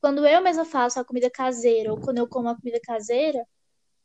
quando 0.00 0.26
eu 0.26 0.42
mesma 0.42 0.64
faço 0.64 1.00
a 1.00 1.04
comida 1.04 1.30
caseira 1.30 1.90
ou 1.92 1.98
quando 1.98 2.18
eu 2.18 2.28
como 2.28 2.48
a 2.48 2.56
comida 2.56 2.80
caseira, 2.82 3.46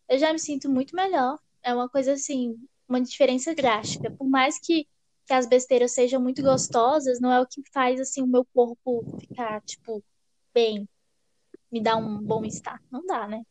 eu 0.09 0.19
já 0.19 0.33
me 0.33 0.39
sinto 0.39 0.69
muito 0.69 0.95
melhor. 0.95 1.39
É 1.63 1.73
uma 1.75 1.89
coisa 1.89 2.13
assim, 2.13 2.57
uma 2.89 3.01
diferença 3.01 3.55
drástica. 3.55 4.11
Por 4.17 4.27
mais 4.29 4.59
que, 4.59 4.87
que 5.27 5.33
as 5.33 5.47
besteiras 5.47 5.93
sejam 5.93 6.21
muito 6.21 6.43
gostosas, 6.43 7.19
não 7.21 7.31
é 7.33 7.41
o 7.41 7.47
que 7.47 7.61
faz 7.73 7.99
assim 8.01 8.23
o 8.23 8.27
meu 8.27 8.45
corpo 8.53 9.07
ficar, 9.19 9.61
tipo, 9.63 10.03
bem, 10.53 10.89
me 11.71 11.81
dá 11.83 11.97
um 11.97 12.21
bom 12.23 12.45
estar. 12.45 12.81
Não 12.91 13.05
dá, 13.05 13.27
né? 13.27 13.43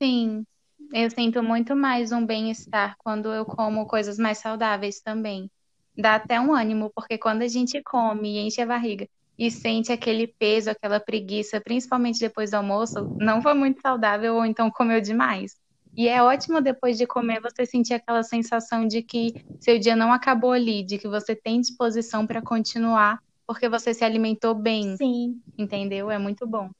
Sim, 0.00 0.44
eu 0.92 1.10
sinto 1.10 1.42
muito 1.42 1.74
mais 1.74 2.12
um 2.12 2.24
bem-estar 2.24 2.94
quando 2.98 3.32
eu 3.32 3.44
como 3.44 3.84
coisas 3.84 4.16
mais 4.16 4.38
saudáveis 4.38 5.00
também. 5.00 5.50
Dá 5.96 6.14
até 6.14 6.40
um 6.40 6.54
ânimo, 6.54 6.92
porque 6.94 7.18
quando 7.18 7.42
a 7.42 7.48
gente 7.48 7.82
come 7.82 8.36
e 8.36 8.46
enche 8.46 8.60
a 8.60 8.66
barriga 8.66 9.08
e 9.36 9.50
sente 9.50 9.90
aquele 9.90 10.28
peso, 10.38 10.70
aquela 10.70 11.00
preguiça, 11.00 11.60
principalmente 11.60 12.20
depois 12.20 12.52
do 12.52 12.54
almoço, 12.54 13.12
não 13.18 13.42
foi 13.42 13.54
muito 13.54 13.80
saudável 13.80 14.36
ou 14.36 14.46
então 14.46 14.70
comeu 14.70 15.00
demais. 15.00 15.56
E 15.96 16.06
é 16.06 16.22
ótimo 16.22 16.60
depois 16.60 16.96
de 16.96 17.04
comer 17.04 17.40
você 17.40 17.66
sentir 17.66 17.94
aquela 17.94 18.22
sensação 18.22 18.86
de 18.86 19.02
que 19.02 19.32
seu 19.60 19.80
dia 19.80 19.96
não 19.96 20.12
acabou 20.12 20.52
ali, 20.52 20.84
de 20.84 20.96
que 20.96 21.08
você 21.08 21.34
tem 21.34 21.60
disposição 21.60 22.24
para 22.24 22.40
continuar, 22.40 23.18
porque 23.44 23.68
você 23.68 23.92
se 23.92 24.04
alimentou 24.04 24.54
bem. 24.54 24.96
Sim. 24.96 25.40
Entendeu? 25.58 26.08
É 26.08 26.18
muito 26.18 26.46
bom. 26.46 26.70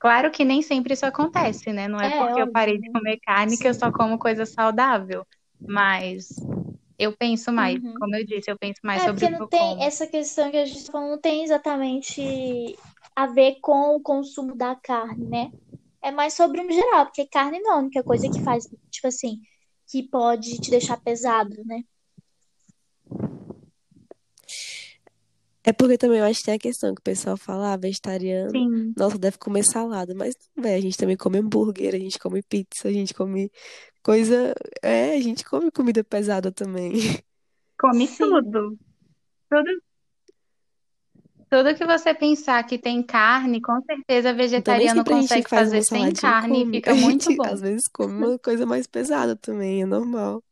Claro 0.00 0.30
que 0.32 0.44
nem 0.44 0.62
sempre 0.62 0.94
isso 0.94 1.06
acontece, 1.06 1.72
né? 1.72 1.88
Não 1.88 2.00
é, 2.00 2.10
É, 2.10 2.12
porque 2.12 2.40
eu 2.40 2.48
óbvio, 2.48 2.50
parei 2.50 2.78
de 2.80 2.88
né? 2.88 2.90
comer 2.90 3.18
carne 3.20 3.58
que 3.58 3.68
eu 3.68 3.74
só 3.74 3.92
como 3.92 4.18
coisa 4.18 4.46
saudável. 4.46 5.26
Mas 5.66 6.46
eu 6.98 7.16
penso 7.16 7.52
mais, 7.52 7.78
Uhum. 7.78 7.94
como 7.98 8.16
eu 8.16 8.26
disse, 8.26 8.50
eu 8.50 8.58
penso 8.58 8.80
mais 8.84 9.02
É, 9.02 9.04
sobre 9.04 9.26
porque 9.28 9.28
o 9.28 9.30
que 9.30 9.36
não 9.36 9.42
eu 9.42 9.48
tem 9.48 9.58
como. 9.58 9.84
essa 9.84 10.06
questão 10.06 10.50
que 10.50 10.56
a 10.56 10.66
gente 10.66 10.84
tá 10.86 10.92
falando, 10.92 11.10
não 11.12 11.20
tem 11.20 11.44
exatamente 11.44 12.82
a 13.16 13.26
ver 13.26 13.60
com 13.60 13.96
o 13.96 14.02
consumo 14.02 14.56
da 14.56 14.74
carne, 14.76 15.26
né? 15.28 15.50
É 16.02 16.10
mais 16.10 16.34
sobre 16.34 16.60
um 16.60 16.70
geral, 16.70 17.06
porque 17.06 17.26
carne 17.28 17.60
não 17.60 17.72
é 17.72 17.74
a 17.76 17.78
única 17.78 18.02
coisa 18.04 18.28
que 18.30 18.42
faz, 18.42 18.64
tipo 18.90 19.06
assim, 19.08 19.40
que 19.88 20.08
pode 20.08 20.60
te 20.60 20.70
deixar 20.70 20.96
pesado, 20.98 21.62
né? 21.64 21.82
É 25.70 25.72
porque 25.72 25.96
também 25.96 26.18
eu 26.18 26.24
acho 26.24 26.40
que 26.40 26.46
tem 26.46 26.54
a 26.54 26.58
questão 26.58 26.92
que 26.92 27.00
o 27.00 27.04
pessoal 27.04 27.36
fala, 27.36 27.74
ah, 27.74 27.76
vegetariano, 27.76 28.50
Sim, 28.50 28.92
nossa, 28.96 29.16
deve 29.16 29.38
comer 29.38 29.62
salada. 29.62 30.12
Mas 30.16 30.34
não, 30.56 30.64
velho, 30.64 30.76
a 30.76 30.80
gente 30.80 30.96
também 30.98 31.16
come 31.16 31.38
hambúrguer, 31.38 31.94
a 31.94 31.98
gente 31.98 32.18
come 32.18 32.42
pizza, 32.42 32.88
a 32.88 32.92
gente 32.92 33.14
come 33.14 33.52
coisa. 34.02 34.52
É, 34.82 35.14
a 35.14 35.20
gente 35.20 35.44
come 35.44 35.70
comida 35.70 36.02
pesada 36.02 36.50
também. 36.50 36.94
come 37.78 38.08
Sim. 38.08 38.16
tudo. 38.18 38.76
Tudo, 39.48 39.82
tudo 41.48 41.74
que 41.76 41.86
você 41.86 42.14
pensar 42.14 42.64
que 42.64 42.76
tem 42.76 43.00
carne, 43.00 43.60
com 43.60 43.80
certeza 43.82 44.30
Então 44.30 44.36
vegetariano 44.36 45.04
gente 45.04 45.08
consegue 45.08 45.48
faz 45.48 45.62
fazer 45.62 45.76
uma 45.76 45.84
sem 45.84 46.12
carne 46.12 46.58
e 46.58 46.64
come. 46.64 46.76
fica 46.78 46.90
A 46.90 46.94
muito 46.96 47.24
gente 47.26 47.36
bom. 47.38 47.44
às 47.44 47.60
vezes 47.60 47.82
come 47.92 48.12
uma 48.26 48.38
coisa 48.40 48.66
mais 48.66 48.88
pesada 48.88 49.36
também, 49.36 49.82
é 49.82 49.86
normal. 49.86 50.42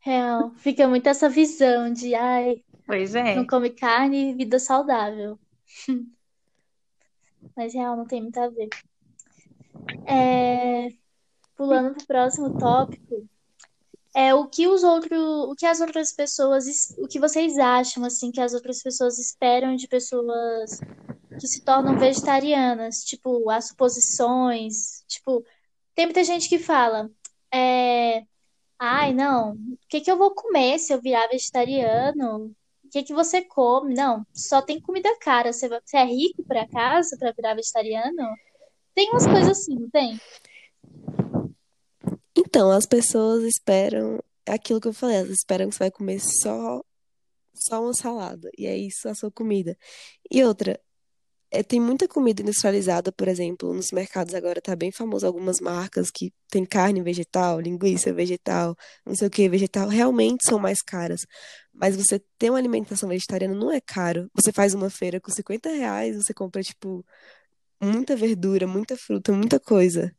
Real. 0.00 0.52
Fica 0.56 0.88
muito 0.88 1.08
essa 1.08 1.28
visão 1.28 1.92
de, 1.92 2.14
ai, 2.14 2.62
Pois 2.86 3.14
não 3.14 3.22
é. 3.42 3.46
come 3.46 3.70
carne, 3.70 4.34
vida 4.34 4.58
saudável. 4.58 5.38
Mas 7.56 7.74
real, 7.74 7.96
não 7.96 8.06
tem 8.06 8.22
muito 8.22 8.38
a 8.38 8.48
ver. 8.48 8.68
É, 10.06 10.88
pulando 11.56 11.94
pro 11.94 12.06
próximo 12.06 12.56
tópico, 12.58 13.28
é 14.14 14.34
o 14.34 14.46
que 14.46 14.66
os 14.68 14.82
outros, 14.84 15.18
o 15.18 15.54
que 15.54 15.66
as 15.66 15.80
outras 15.80 16.12
pessoas, 16.12 16.66
es- 16.66 16.94
o 16.98 17.08
que 17.08 17.18
vocês 17.18 17.58
acham 17.58 18.04
assim 18.04 18.30
que 18.30 18.40
as 18.40 18.54
outras 18.54 18.82
pessoas 18.82 19.18
esperam 19.18 19.74
de 19.76 19.88
pessoas 19.88 20.78
que 21.40 21.46
se 21.46 21.62
tornam 21.62 21.98
vegetarianas, 21.98 23.04
tipo, 23.04 23.50
as 23.50 23.66
suposições, 23.68 25.04
tipo, 25.06 25.44
tem 25.94 26.06
muita 26.06 26.24
gente 26.24 26.48
que 26.48 26.58
fala, 26.58 27.10
é, 27.52 28.24
ai, 28.78 29.12
não, 29.12 29.52
o 29.54 29.78
que 29.88 30.00
que 30.00 30.10
eu 30.10 30.16
vou 30.16 30.34
comer 30.34 30.78
se 30.78 30.92
eu 30.92 31.00
virar 31.00 31.28
vegetariano? 31.28 32.54
O 32.86 32.88
que 32.88 33.02
que 33.02 33.12
você 33.12 33.42
come? 33.42 33.94
Não, 33.94 34.24
só 34.32 34.62
tem 34.62 34.80
comida 34.80 35.08
cara. 35.20 35.52
Você, 35.52 35.68
você 35.68 35.96
é 35.96 36.04
rico 36.04 36.42
por 36.44 36.56
acaso 36.56 37.18
para 37.18 37.32
virar 37.32 37.54
vegetariano? 37.54 38.34
Tem 38.94 39.10
umas 39.10 39.26
coisas 39.26 39.50
assim, 39.50 39.74
não 39.74 39.90
tem? 39.90 40.20
Então, 42.36 42.70
as 42.70 42.86
pessoas 42.86 43.42
esperam 43.42 44.20
é 44.46 44.52
aquilo 44.52 44.80
que 44.80 44.86
eu 44.86 44.92
falei, 44.92 45.16
elas 45.16 45.30
esperam 45.30 45.68
que 45.68 45.74
você 45.74 45.80
vai 45.80 45.90
comer 45.90 46.20
só, 46.20 46.80
só 47.52 47.82
uma 47.82 47.92
salada. 47.92 48.48
E 48.56 48.66
é 48.66 48.76
isso 48.76 49.08
a 49.08 49.14
sua 49.14 49.30
comida. 49.30 49.76
E 50.30 50.44
outra, 50.44 50.80
é, 51.50 51.62
tem 51.62 51.80
muita 51.80 52.08
comida 52.08 52.42
industrializada, 52.42 53.12
por 53.12 53.28
exemplo, 53.28 53.72
nos 53.72 53.92
mercados 53.92 54.34
agora 54.34 54.60
tá 54.60 54.74
bem 54.74 54.90
famoso 54.90 55.26
algumas 55.26 55.60
marcas 55.60 56.10
que 56.10 56.32
tem 56.50 56.64
carne 56.64 57.02
vegetal, 57.02 57.60
linguiça 57.60 58.12
vegetal, 58.12 58.76
não 59.04 59.14
sei 59.14 59.28
o 59.28 59.30
que 59.30 59.48
vegetal, 59.48 59.88
realmente 59.88 60.44
são 60.46 60.58
mais 60.58 60.82
caras. 60.82 61.26
Mas 61.72 61.96
você 61.96 62.20
ter 62.38 62.50
uma 62.50 62.58
alimentação 62.58 63.08
vegetariana 63.08 63.54
não 63.54 63.70
é 63.70 63.80
caro. 63.80 64.30
Você 64.34 64.50
faz 64.50 64.74
uma 64.74 64.90
feira 64.90 65.20
com 65.20 65.30
50 65.30 65.68
reais, 65.68 66.16
você 66.16 66.32
compra, 66.34 66.62
tipo, 66.62 67.04
muita 67.80 68.16
verdura, 68.16 68.66
muita 68.66 68.96
fruta, 68.96 69.32
muita 69.32 69.60
coisa. 69.60 70.14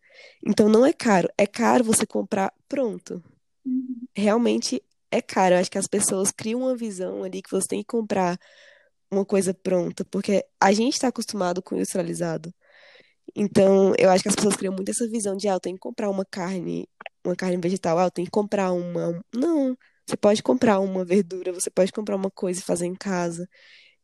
Então 0.46 0.70
não 0.70 0.86
é 0.86 0.94
caro. 0.94 1.28
É 1.38 1.46
caro 1.48 1.84
você 1.84 2.06
comprar 2.06 2.54
pronto. 2.70 3.24
Uhum. 3.66 4.08
Realmente 4.16 4.84
é 5.12 5.22
caro. 5.22 5.56
Eu 5.56 5.60
acho 5.60 5.72
que 5.72 5.78
as 5.78 5.88
pessoas 5.88 6.32
criam 6.32 6.62
uma 6.62 6.76
visão 6.76 7.24
ali 7.24 7.42
que 7.42 7.52
você 7.52 7.68
tem 7.68 7.80
que 7.80 7.88
comprar 7.88 8.40
uma 9.12 9.26
coisa 9.26 9.54
pronta, 9.54 10.06
porque 10.06 10.46
a 10.60 10.72
gente 10.74 10.94
está 10.94 11.08
acostumado 11.10 11.62
com 11.62 11.76
o 11.76 11.78
industrializado. 11.78 12.54
Então, 13.36 13.94
eu 13.98 14.10
acho 14.10 14.24
que 14.24 14.30
as 14.30 14.36
pessoas 14.36 14.56
criam 14.56 14.74
muito 14.74 14.90
essa 14.90 15.08
visão 15.08 15.36
de, 15.36 15.48
ah, 15.48 15.54
eu 15.54 15.60
tenho 15.60 15.76
que 15.76 15.82
comprar 15.82 16.10
uma 16.10 16.26
carne, 16.26 16.88
uma 17.26 17.36
carne 17.36 17.58
vegetal, 17.58 18.00
ah, 18.00 18.06
eu 18.06 18.12
tenho 18.12 18.26
que 18.26 18.32
comprar 18.32 18.72
uma. 18.72 19.22
Não, 19.34 19.78
você 20.08 20.18
pode 20.18 20.42
comprar 20.44 20.80
uma 20.80 21.06
verdura, 21.06 21.54
você 21.54 21.70
pode 21.70 21.92
comprar 21.92 22.16
uma 22.16 22.32
coisa 22.32 22.60
e 22.60 22.64
fazer 22.64 22.86
em 22.88 22.96
casa. 22.96 23.48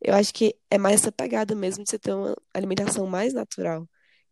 Eu 0.00 0.14
acho 0.14 0.34
que 0.34 0.54
é 0.70 0.78
mais 0.78 0.96
essa 1.00 1.12
pegada 1.12 1.54
mesmo 1.54 1.84
de 1.84 1.90
você 1.90 1.98
ter 1.98 2.14
uma 2.14 2.36
alimentação 2.54 3.06
mais 3.06 3.32
natural. 3.34 3.88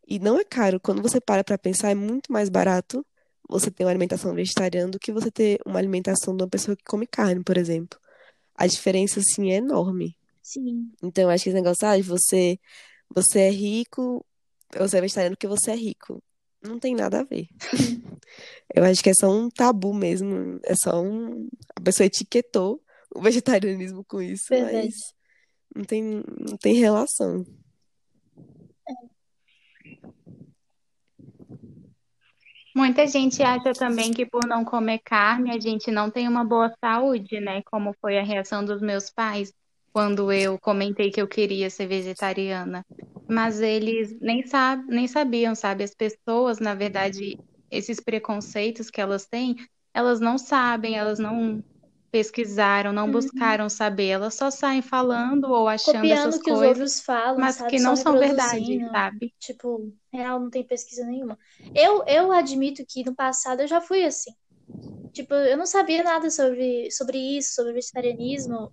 E 0.07 0.19
não 0.19 0.39
é 0.39 0.45
caro. 0.45 0.81
Quando 0.81 1.03
você 1.03 1.21
para 1.21 1.45
pra 1.45 1.59
pensar, 1.59 1.91
é 1.91 1.95
muito 1.95 2.33
mais 2.33 2.49
barato 2.49 3.05
você 3.49 3.71
ter 3.71 3.85
uma 3.85 3.91
alimentação 3.91 4.35
vegetariana 4.35 4.91
do 4.91 4.99
que 4.99 5.13
você 5.13 5.31
ter 5.31 5.61
uma 5.67 5.79
alimentação 5.79 6.37
de 6.37 6.43
uma 6.43 6.49
pessoa 6.51 6.77
que 6.77 6.85
come 6.85 7.07
carne, 7.07 7.43
por 7.45 7.57
exemplo. 7.57 7.99
A 8.57 8.67
diferença, 8.67 9.21
assim, 9.21 9.53
é 9.53 9.57
enorme. 9.57 10.17
Sim. 10.43 10.93
Então, 11.03 11.25
eu 11.25 11.31
acho 11.31 11.45
que 11.45 11.51
esse 11.51 11.57
negócio, 11.59 11.87
ah, 11.87 11.97
de 11.97 12.03
você, 12.03 12.59
você 13.15 13.41
é 13.41 13.51
rico, 13.51 14.25
você 14.77 14.99
é 14.99 15.01
vegetariano 15.01 15.37
porque 15.37 15.47
você 15.47 15.71
é 15.71 15.77
rico. 15.77 16.23
Não 16.63 16.79
tem 16.79 16.95
nada 16.95 17.21
a 17.21 17.25
ver. 17.25 17.49
Eu 18.75 18.85
acho 18.85 19.03
que 19.03 19.11
é 19.11 19.15
só 19.15 19.29
um 19.29 19.51
tabu 19.51 19.93
mesmo. 19.93 20.61
É 20.65 20.75
só 20.75 21.03
um. 21.03 21.49
A 21.77 21.81
pessoa 21.81 22.07
etiquetou 22.07 22.81
o 23.15 23.21
vegetarianismo 23.21 24.05
com 24.05 24.23
isso, 24.23 24.47
Verdade. 24.49 24.77
mas 24.77 24.95
não 25.75 25.85
tem, 25.85 26.03
não 26.03 26.57
tem 26.57 26.75
relação. 26.75 27.45
Muita 32.75 33.07
gente 33.07 33.43
acha 33.43 33.75
também 33.75 34.13
que 34.13 34.25
por 34.25 34.47
não 34.47 34.65
comer 34.65 35.01
carne 35.01 35.51
a 35.51 35.61
gente 35.61 35.91
não 35.91 36.11
tem 36.11 36.27
uma 36.27 36.43
boa 36.43 36.73
saúde, 36.81 37.39
né? 37.39 37.63
Como 37.65 37.93
foi 38.01 38.19
a 38.19 38.23
reação 38.23 38.65
dos 38.65 38.81
meus 38.81 39.11
pais 39.11 39.53
quando 39.93 40.33
eu 40.33 40.59
comentei 40.61 41.11
que 41.11 41.21
eu 41.21 41.29
queria 41.29 41.71
ser 41.71 41.87
vegetariana. 41.87 42.85
Mas 43.29 43.61
eles 43.61 44.19
nem, 44.21 44.47
sab 44.47 44.85
nem 44.89 45.07
sabiam, 45.09 45.55
sabe? 45.55 45.85
As 45.85 45.95
pessoas, 45.95 46.59
na 46.59 46.75
verdade, 46.75 47.39
esses 47.71 48.01
preconceitos 48.01 48.91
que 48.91 49.01
elas 49.01 49.27
têm, 49.27 49.57
elas 49.95 50.21
não 50.21 50.39
sabem, 50.39 50.97
elas 50.99 51.19
não 51.19 51.63
pesquisaram, 52.11 52.93
não 52.93 53.11
Uhum. 53.11 53.11
buscaram 53.11 53.69
saber, 53.71 54.09
elas 54.09 54.35
só 54.35 54.51
saem 54.51 54.83
falando 54.83 55.45
ou 55.51 55.69
achando 55.69 56.13
Copiando 56.13 56.13
essas 56.13 56.39
que 56.41 56.51
os 56.53 56.61
coisas, 56.61 56.61
outros 56.63 57.01
falam, 57.01 57.47
mas 57.47 57.61
sabe? 57.61 57.79
que 57.79 57.81
não 57.81 57.97
são 57.97 58.17
verdade, 58.19 58.85
sabe? 58.95 59.33
Tipo, 59.41 59.93
real, 60.13 60.41
não 60.41 60.51
tem 60.51 60.67
pesquisa 60.67 61.05
nenhuma. 61.05 61.39
Eu, 61.75 62.05
eu 62.07 62.33
admito 62.33 62.85
que 62.87 63.05
no 63.05 63.15
passado 63.15 63.61
eu 63.63 63.69
já 63.69 63.81
fui 63.81 64.05
assim. 64.05 64.33
Tipo, 65.13 65.35
eu 65.35 65.57
não 65.59 65.67
sabia 65.67 66.03
nada 66.05 66.31
sobre, 66.31 66.91
sobre 66.93 67.19
isso, 67.39 67.55
sobre 67.55 67.73
vegetarianismo. 67.75 68.73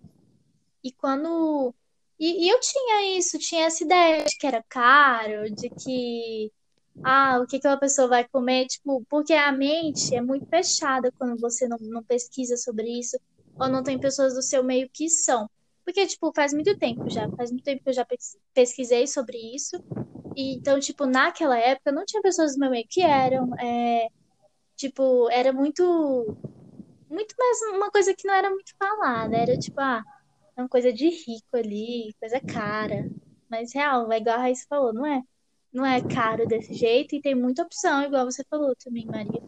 E 0.84 0.92
quando. 0.94 1.74
E, 2.20 2.46
e 2.46 2.50
eu 2.50 2.60
tinha 2.60 3.18
isso, 3.18 3.38
tinha 3.39 3.65
essa 3.65 3.84
ideia 3.84 4.26
de 4.26 4.38
que 4.38 4.48
era 4.48 4.63
caro, 4.70 5.50
de 5.54 5.70
que. 5.70 6.52
Ah, 7.04 7.39
o 7.42 7.48
que 7.48 7.58
aquela 7.58 7.78
pessoa 7.78 8.08
vai 8.10 8.28
comer? 8.28 8.68
Tipo, 8.68 9.06
porque 9.10 9.34
a 9.34 9.52
mente 9.52 10.15
é 10.15 10.22
muito 10.22 10.48
fechada 10.50 11.12
quando 11.18 11.39
você 11.39 11.68
não, 11.68 11.78
não 11.82 12.04
pesquisa 12.04 12.58
sobre 12.58 12.89
isso, 13.00 13.18
ou 13.60 13.70
não 13.70 13.84
tem 13.84 14.00
pessoas 14.00 14.34
do 14.36 14.42
seu 14.44 14.63
meio 14.63 14.89
que 14.94 15.10
são. 15.10 15.50
Porque, 15.86 16.06
tipo, 16.08 16.32
faz 16.36 16.54
muito 16.54 16.78
tempo 16.78 17.10
já, 17.10 17.30
faz 17.38 17.52
muito 17.52 17.63
tempo 17.63 17.82
que 17.84 17.89
eu 17.89 17.94
já 17.94 18.06
pes- 18.06 18.38
pesquisei 18.54 19.08
sobre 19.08 19.38
isso. 19.56 19.78
E, 20.36 20.56
então, 20.58 20.80
tipo, 20.80 21.06
naquela 21.06 21.58
época 21.60 21.92
não 21.92 22.06
tinha 22.06 22.22
pessoas 22.22 22.54
do 22.56 22.60
meu 22.60 22.70
meio 22.72 22.86
que 22.89 23.02
eram. 23.02 23.50
é, 23.60 24.10
tipo, 24.78 25.30
era 25.32 25.54
muito. 25.54 25.84
Muito 27.10 27.36
mais 27.38 27.62
uma 27.76 27.89
coisa 27.92 28.13
que 28.15 28.28
não 28.28 28.34
era 28.34 28.50
muito 28.50 28.74
falada. 28.78 29.36
Era 29.36 29.58
tipo, 29.58 29.80
ah, 29.82 30.04
é 30.60 30.63
uma 30.63 30.69
coisa 30.69 30.91
de 30.91 31.08
rico 31.10 31.56
ali, 31.56 32.13
coisa 32.19 32.39
cara. 32.41 33.10
Mas 33.50 33.74
real, 33.74 34.12
é 34.12 34.17
igual 34.17 34.36
a 34.36 34.39
Raíssa 34.41 34.65
falou, 34.69 34.93
não 34.93 35.06
é? 35.06 35.22
Não 35.72 35.86
é 35.86 36.02
caro 36.02 36.45
desse 36.45 36.74
jeito 36.74 37.15
e 37.15 37.22
tem 37.22 37.34
muita 37.34 37.63
opção, 37.63 38.04
igual 38.04 38.26
você 38.26 38.43
falou 38.50 38.76
também, 38.84 39.06
Maria. 39.06 39.41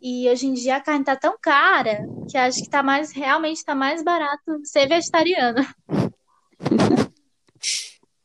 E 0.00 0.28
hoje 0.28 0.46
em 0.46 0.54
dia 0.54 0.76
a 0.76 0.80
carne 0.80 1.04
tá 1.04 1.14
tão 1.14 1.36
cara 1.40 2.06
que 2.28 2.36
acho 2.36 2.62
que 2.62 2.68
tá 2.68 2.82
mais, 2.82 3.12
realmente 3.12 3.64
tá 3.64 3.74
mais 3.74 4.02
barato 4.02 4.60
ser 4.64 4.88
vegetariano. 4.88 5.60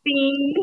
Sim. 0.02 0.54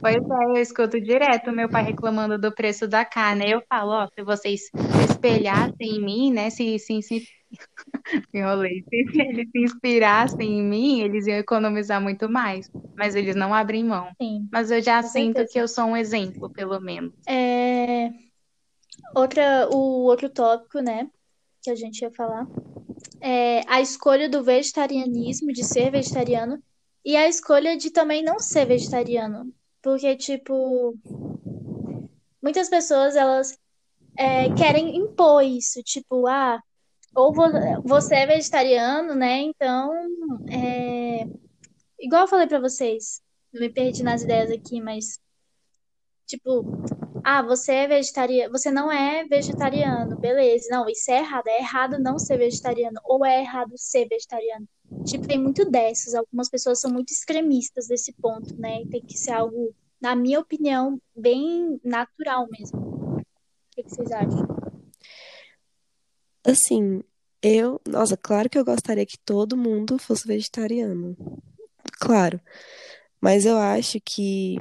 Pois 0.00 0.16
é, 0.16 0.44
eu 0.46 0.56
escuto 0.56 1.00
direto 1.00 1.52
meu 1.52 1.68
pai 1.68 1.84
reclamando 1.84 2.38
do 2.38 2.52
preço 2.52 2.88
da 2.88 3.04
carne. 3.04 3.50
Eu 3.50 3.62
falo, 3.68 3.92
ó, 3.92 4.08
se 4.08 4.22
vocês 4.22 4.62
se 4.62 5.04
espelhassem 5.10 5.96
em 5.96 6.04
mim, 6.04 6.32
né? 6.32 6.50
Se, 6.50 6.78
se, 6.78 7.02
se... 7.02 7.26
Enrolei. 8.32 8.84
Se 8.88 9.20
eles 9.20 9.50
se 9.50 9.58
inspirassem 9.58 10.58
em 10.58 10.62
mim, 10.62 11.00
eles 11.00 11.26
iam 11.26 11.38
economizar 11.38 12.00
muito 12.00 12.28
mais. 12.28 12.70
Mas 12.96 13.14
eles 13.14 13.36
não 13.36 13.52
abrem 13.52 13.84
mão. 13.84 14.08
Sim, 14.20 14.48
Mas 14.50 14.70
eu 14.70 14.80
já 14.80 15.02
com 15.02 15.08
sinto 15.08 15.36
certeza. 15.36 15.52
que 15.52 15.60
eu 15.60 15.68
sou 15.68 15.84
um 15.86 15.96
exemplo, 15.96 16.50
pelo 16.50 16.80
menos. 16.80 17.12
É... 17.28 18.10
Outra, 19.14 19.68
o 19.72 20.04
outro 20.04 20.28
tópico, 20.28 20.80
né, 20.80 21.08
que 21.62 21.70
a 21.70 21.74
gente 21.74 22.00
ia 22.00 22.10
falar, 22.10 22.46
é 23.20 23.62
a 23.66 23.80
escolha 23.80 24.28
do 24.28 24.42
vegetarianismo, 24.42 25.52
de 25.52 25.64
ser 25.64 25.90
vegetariano, 25.90 26.62
e 27.04 27.16
a 27.16 27.28
escolha 27.28 27.76
de 27.76 27.90
também 27.90 28.22
não 28.22 28.38
ser 28.38 28.66
vegetariano. 28.66 29.52
Porque, 29.82 30.16
tipo, 30.16 30.96
muitas 32.42 32.68
pessoas, 32.68 33.14
elas 33.14 33.56
é, 34.16 34.52
querem 34.54 34.96
impor 34.96 35.42
isso, 35.44 35.82
tipo, 35.82 36.26
ah, 36.26 36.60
ou 37.16 37.32
vo- 37.34 37.82
você 37.84 38.16
é 38.16 38.26
vegetariano, 38.26 39.14
né, 39.14 39.38
então, 39.40 39.92
é... 40.50 41.26
igual 41.98 42.22
eu 42.22 42.28
falei 42.28 42.46
pra 42.46 42.60
vocês, 42.60 43.22
eu 43.52 43.60
me 43.60 43.70
perdi 43.70 44.02
nas 44.02 44.22
ideias 44.22 44.50
aqui, 44.50 44.80
mas, 44.80 45.18
tipo, 46.26 46.64
ah, 47.24 47.42
você 47.42 47.72
é 47.72 47.88
vegetariano, 47.88 48.52
você 48.52 48.70
não 48.70 48.90
é 48.92 49.24
vegetariano, 49.24 50.16
beleza. 50.16 50.68
Não, 50.70 50.88
isso 50.88 51.10
é 51.10 51.18
errado. 51.18 51.46
É 51.48 51.58
errado 51.60 51.98
não 51.98 52.18
ser 52.18 52.38
vegetariano, 52.38 53.00
ou 53.04 53.24
é 53.24 53.40
errado 53.40 53.72
ser 53.76 54.06
vegetariano. 54.06 54.68
Tipo, 55.04 55.26
tem 55.26 55.38
muito 55.38 55.68
dessas. 55.70 56.14
Algumas 56.14 56.48
pessoas 56.48 56.80
são 56.80 56.90
muito 56.90 57.10
extremistas 57.10 57.88
desse 57.88 58.12
ponto, 58.12 58.54
né? 58.60 58.84
Tem 58.90 59.00
que 59.02 59.18
ser 59.18 59.32
algo, 59.32 59.74
na 60.00 60.14
minha 60.14 60.38
opinião, 60.40 61.00
bem 61.16 61.80
natural 61.82 62.46
mesmo. 62.50 62.78
O 62.78 63.22
que 63.74 63.82
vocês 63.82 64.10
acham? 64.12 64.55
Assim, 66.46 67.02
eu, 67.42 67.80
nossa, 67.84 68.16
claro 68.16 68.48
que 68.48 68.56
eu 68.56 68.64
gostaria 68.64 69.04
que 69.04 69.18
todo 69.18 69.56
mundo 69.56 69.98
fosse 69.98 70.28
vegetariano. 70.28 71.16
Claro. 71.98 72.40
Mas 73.20 73.44
eu 73.44 73.58
acho 73.58 73.98
que 74.00 74.56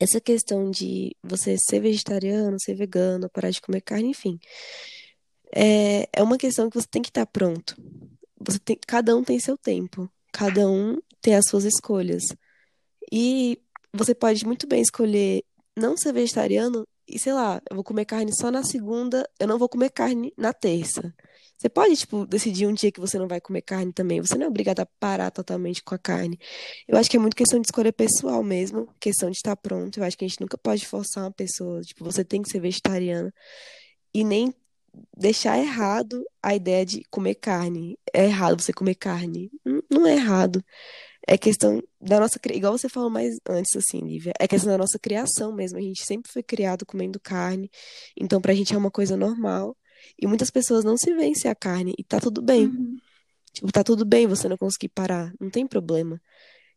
essa 0.00 0.20
questão 0.20 0.70
de 0.72 1.16
você 1.22 1.56
ser 1.56 1.78
vegetariano, 1.78 2.56
ser 2.60 2.74
vegano, 2.74 3.30
parar 3.30 3.50
de 3.50 3.60
comer 3.60 3.82
carne, 3.82 4.08
enfim, 4.08 4.40
é, 5.54 6.08
é 6.12 6.22
uma 6.22 6.36
questão 6.36 6.68
que 6.68 6.80
você 6.80 6.88
tem 6.90 7.00
que 7.00 7.10
estar 7.10 7.26
pronto. 7.26 7.76
Você 8.40 8.58
tem, 8.58 8.76
cada 8.84 9.16
um 9.16 9.22
tem 9.22 9.38
seu 9.38 9.56
tempo, 9.56 10.10
cada 10.32 10.68
um 10.68 10.98
tem 11.20 11.36
as 11.36 11.46
suas 11.48 11.64
escolhas. 11.64 12.24
E 13.12 13.56
você 13.92 14.14
pode 14.16 14.44
muito 14.44 14.66
bem 14.66 14.82
escolher 14.82 15.44
não 15.76 15.96
ser 15.96 16.12
vegetariano 16.12 16.84
e, 17.06 17.18
sei 17.18 17.32
lá, 17.32 17.60
eu 17.70 17.76
vou 17.76 17.84
comer 17.84 18.04
carne 18.04 18.32
só 18.34 18.50
na 18.50 18.62
segunda, 18.62 19.28
eu 19.38 19.46
não 19.46 19.58
vou 19.58 19.68
comer 19.68 19.90
carne 19.90 20.32
na 20.36 20.52
terça. 20.52 21.14
Você 21.62 21.68
pode, 21.68 21.96
tipo, 21.96 22.26
decidir 22.26 22.66
um 22.66 22.74
dia 22.74 22.90
que 22.90 22.98
você 22.98 23.16
não 23.18 23.28
vai 23.28 23.40
comer 23.40 23.62
carne 23.62 23.92
também. 23.92 24.20
Você 24.20 24.36
não 24.36 24.46
é 24.46 24.48
obrigado 24.48 24.80
a 24.80 24.86
parar 24.86 25.30
totalmente 25.30 25.80
com 25.82 25.94
a 25.94 25.98
carne. 25.98 26.36
Eu 26.88 26.98
acho 26.98 27.08
que 27.08 27.16
é 27.16 27.20
muito 27.20 27.36
questão 27.36 27.60
de 27.60 27.68
escolha 27.68 27.92
pessoal 27.92 28.42
mesmo, 28.42 28.88
questão 28.98 29.30
de 29.30 29.36
estar 29.36 29.54
pronto. 29.56 29.98
Eu 29.98 30.04
acho 30.04 30.18
que 30.18 30.24
a 30.24 30.28
gente 30.28 30.40
nunca 30.40 30.58
pode 30.58 30.84
forçar 30.86 31.24
uma 31.24 31.30
pessoa, 31.30 31.80
tipo, 31.82 32.04
você 32.04 32.24
tem 32.24 32.42
que 32.42 32.50
ser 32.50 32.58
vegetariana 32.58 33.32
e 34.12 34.24
nem 34.24 34.52
deixar 35.16 35.58
errado 35.58 36.24
a 36.42 36.54
ideia 36.54 36.84
de 36.84 37.04
comer 37.10 37.36
carne. 37.36 37.96
É 38.12 38.24
errado 38.24 38.60
você 38.60 38.72
comer 38.72 38.96
carne. 38.96 39.48
Não, 39.64 39.82
não 39.90 40.06
é 40.06 40.14
errado. 40.14 40.64
É 41.26 41.38
questão 41.38 41.82
da 42.00 42.18
nossa, 42.18 42.38
igual 42.52 42.76
você 42.76 42.88
falou 42.88 43.08
mais 43.08 43.36
antes, 43.48 43.76
assim, 43.76 44.00
Lívia, 44.00 44.32
é 44.40 44.48
questão 44.48 44.70
da 44.72 44.78
nossa 44.78 44.98
criação 44.98 45.52
mesmo. 45.52 45.78
A 45.78 45.82
gente 45.82 46.04
sempre 46.04 46.30
foi 46.30 46.42
criado 46.42 46.84
comendo 46.84 47.20
carne, 47.20 47.70
então 48.16 48.40
pra 48.40 48.54
gente 48.54 48.74
é 48.74 48.76
uma 48.76 48.90
coisa 48.90 49.16
normal. 49.16 49.76
E 50.20 50.26
muitas 50.26 50.50
pessoas 50.50 50.84
não 50.84 50.96
se 50.96 51.14
veem 51.14 51.34
sem 51.34 51.50
a 51.50 51.54
carne, 51.54 51.94
e 51.96 52.02
tá 52.02 52.18
tudo 52.18 52.42
bem. 52.42 52.66
Uhum. 52.66 52.96
Tipo, 53.52 53.70
tá 53.70 53.84
tudo 53.84 54.04
bem 54.04 54.26
você 54.26 54.48
não 54.48 54.56
conseguir 54.56 54.88
parar, 54.88 55.32
não 55.40 55.50
tem 55.50 55.66
problema. 55.66 56.20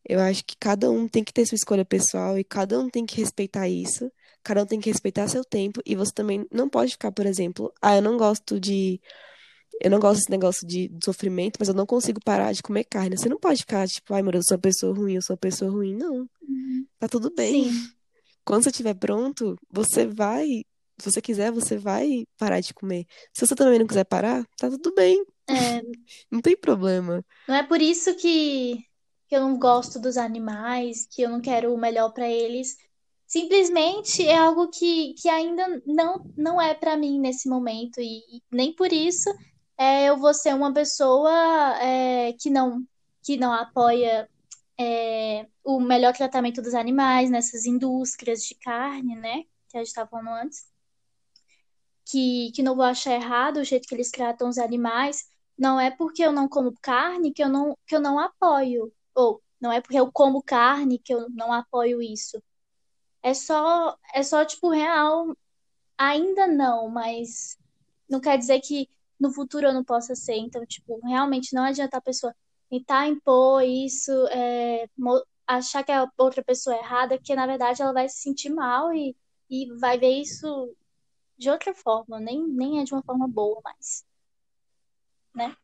Eu 0.07 0.19
acho 0.19 0.45
que 0.45 0.55
cada 0.59 0.91
um 0.91 1.07
tem 1.07 1.23
que 1.23 1.33
ter 1.33 1.45
sua 1.45 1.55
escolha 1.55 1.83
pessoal 1.83 2.37
e 2.37 2.43
cada 2.43 2.79
um 2.79 2.89
tem 2.89 3.05
que 3.05 3.17
respeitar 3.17 3.67
isso. 3.67 4.11
Cada 4.43 4.61
um 4.61 4.65
tem 4.65 4.79
que 4.79 4.89
respeitar 4.89 5.27
seu 5.27 5.43
tempo 5.43 5.81
e 5.83 5.95
você 5.95 6.11
também 6.11 6.45
não 6.51 6.69
pode 6.69 6.91
ficar, 6.91 7.11
por 7.11 7.25
exemplo, 7.25 7.73
ah, 7.81 7.95
eu 7.95 8.01
não 8.01 8.15
gosto 8.15 8.59
de 8.59 9.01
eu 9.81 9.91
não 9.91 9.99
gosto 9.99 10.17
desse 10.19 10.31
negócio 10.31 10.67
de, 10.67 10.87
de 10.87 11.05
sofrimento, 11.05 11.57
mas 11.59 11.67
eu 11.69 11.75
não 11.75 11.85
consigo 11.85 12.19
parar 12.23 12.51
de 12.53 12.63
comer 12.63 12.85
carne. 12.85 13.17
Você 13.17 13.29
não 13.29 13.39
pode 13.39 13.59
ficar 13.59 13.87
tipo, 13.87 14.13
ai, 14.13 14.21
meu 14.23 14.31
Deus, 14.31 14.45
eu 14.45 14.49
sou 14.49 14.55
uma 14.57 14.61
pessoa 14.61 14.95
ruim, 14.95 15.13
eu 15.15 15.21
sou 15.21 15.33
uma 15.35 15.39
pessoa 15.39 15.71
ruim. 15.71 15.95
Não, 15.95 16.27
Uhum. 16.47 16.85
tá 16.99 17.07
tudo 17.07 17.33
bem. 17.33 17.71
Sim, 17.71 17.87
Quando 18.45 18.63
você 18.63 18.69
estiver 18.69 18.93
pronto, 18.95 19.57
você 19.71 20.05
vai, 20.07 20.47
se 20.99 21.11
você 21.11 21.21
quiser, 21.21 21.51
você 21.51 21.77
vai 21.77 22.25
parar 22.37 22.59
de 22.61 22.73
comer. 22.73 23.05
Se 23.33 23.45
você 23.45 23.55
também 23.55 23.79
não 23.79 23.87
quiser 23.87 24.05
parar, 24.05 24.45
tá 24.57 24.69
tudo 24.69 24.93
bem, 24.95 25.23
é, 25.49 25.81
não 26.31 26.41
tem 26.41 26.55
problema. 26.55 27.23
não 27.47 27.55
é 27.55 27.63
por 27.63 27.81
isso 27.81 28.15
que, 28.15 28.77
que 29.27 29.35
eu 29.35 29.41
não 29.41 29.57
gosto 29.59 29.99
dos 29.99 30.15
animais, 30.17 31.07
que 31.11 31.21
eu 31.23 31.29
não 31.29 31.41
quero 31.41 31.73
o 31.73 31.77
melhor 31.77 32.11
pra 32.13 32.29
eles. 32.29 32.75
Simplesmente 33.27 34.25
é 34.25 34.37
algo 34.37 34.69
que, 34.69 35.13
que 35.15 35.27
ainda 35.27 35.81
não, 35.85 36.23
não 36.37 36.61
é 36.61 36.73
pra 36.75 36.95
mim 36.95 37.19
nesse 37.19 37.49
momento 37.49 37.99
e, 37.99 38.19
e 38.37 38.41
nem 38.51 38.73
por 38.73 38.93
isso 38.93 39.29
é, 39.77 40.05
eu 40.09 40.17
vou 40.17 40.33
ser 40.33 40.53
uma 40.53 40.73
pessoa 40.73 41.31
é, 41.81 42.33
que 42.33 42.49
não 42.49 42.85
que 43.21 43.37
não 43.37 43.51
apoia 43.51 44.29
é, 44.79 45.47
o 45.63 45.79
melhor 45.79 46.13
tratamento 46.13 46.61
dos 46.61 46.73
animais 46.75 47.29
nessas 47.29 47.65
indústrias 47.65 48.43
de 48.43 48.55
carne, 48.55 49.15
né? 49.15 49.43
Que 49.69 49.77
a 49.77 49.79
gente 49.79 49.87
estava 49.87 50.09
falando 50.09 50.29
antes. 50.29 50.65
Que, 52.05 52.51
que 52.53 52.61
não 52.61 52.75
vou 52.75 52.85
achar 52.85 53.13
errado 53.13 53.57
o 53.57 53.63
jeito 53.63 53.87
que 53.87 53.95
eles 53.95 54.11
tratam 54.11 54.47
os 54.47 54.57
animais. 54.59 55.27
Não 55.57 55.79
é 55.79 55.89
porque 55.89 56.23
eu 56.23 56.31
não 56.31 56.47
como 56.47 56.73
carne 56.81 57.33
que 57.33 57.43
eu 57.43 57.49
não, 57.49 57.77
que 57.87 57.95
eu 57.95 57.99
não 57.99 58.19
apoio. 58.19 58.93
Ou 59.15 59.41
não 59.59 59.71
é 59.71 59.81
porque 59.81 59.99
eu 59.99 60.11
como 60.11 60.43
carne 60.43 60.99
que 60.99 61.13
eu 61.13 61.29
não 61.31 61.51
apoio 61.51 62.01
isso. 62.01 62.41
É 63.23 63.33
só, 63.33 63.97
é 64.13 64.21
só 64.23 64.45
tipo, 64.45 64.69
real. 64.69 65.35
Ainda 65.97 66.47
não, 66.47 66.89
mas 66.89 67.57
não 68.09 68.19
quer 68.19 68.37
dizer 68.37 68.59
que 68.61 68.89
no 69.19 69.33
futuro 69.33 69.67
eu 69.67 69.73
não 69.73 69.83
possa 69.83 70.15
ser. 70.15 70.35
Então, 70.35 70.65
tipo, 70.65 70.99
realmente 71.05 71.53
não 71.53 71.63
adianta 71.63 71.97
a 71.97 72.01
pessoa 72.01 72.33
tentar 72.69 73.07
impor 73.07 73.63
isso, 73.63 74.11
é, 74.27 74.87
achar 75.47 75.83
que 75.83 75.91
a 75.91 76.09
outra 76.17 76.43
pessoa 76.43 76.75
é 76.75 76.79
errada, 76.79 77.19
que 77.19 77.35
na 77.35 77.45
verdade 77.45 77.81
ela 77.81 77.93
vai 77.93 78.09
se 78.09 78.21
sentir 78.21 78.49
mal 78.49 78.93
e, 78.93 79.15
e 79.49 79.67
vai 79.79 79.97
ver 79.97 80.19
isso 80.19 80.75
de 81.37 81.49
outra 81.49 81.73
forma, 81.73 82.19
nem, 82.19 82.47
nem 82.47 82.79
é 82.79 82.83
de 82.83 82.93
uma 82.93 83.03
forma 83.03 83.27
boa 83.27 83.59
mais, 83.63 84.05
né? 85.35 85.55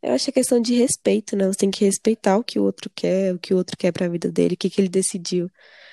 Eu 0.00 0.12
acho 0.12 0.24
que 0.24 0.30
é 0.30 0.34
questão 0.34 0.60
de 0.60 0.74
respeito, 0.74 1.36
né? 1.36 1.46
Você 1.46 1.58
tem 1.58 1.70
que 1.70 1.84
respeitar 1.84 2.36
o 2.36 2.42
que 2.42 2.58
o 2.58 2.64
outro 2.64 2.90
quer, 2.92 3.32
o 3.34 3.38
que 3.38 3.54
o 3.54 3.56
outro 3.56 3.76
quer 3.76 3.92
pra 3.92 4.08
vida 4.08 4.30
dele, 4.32 4.54
o 4.54 4.56
que 4.56 4.68
que 4.68 4.80
ele 4.80 4.88
decidiu. 4.88 5.48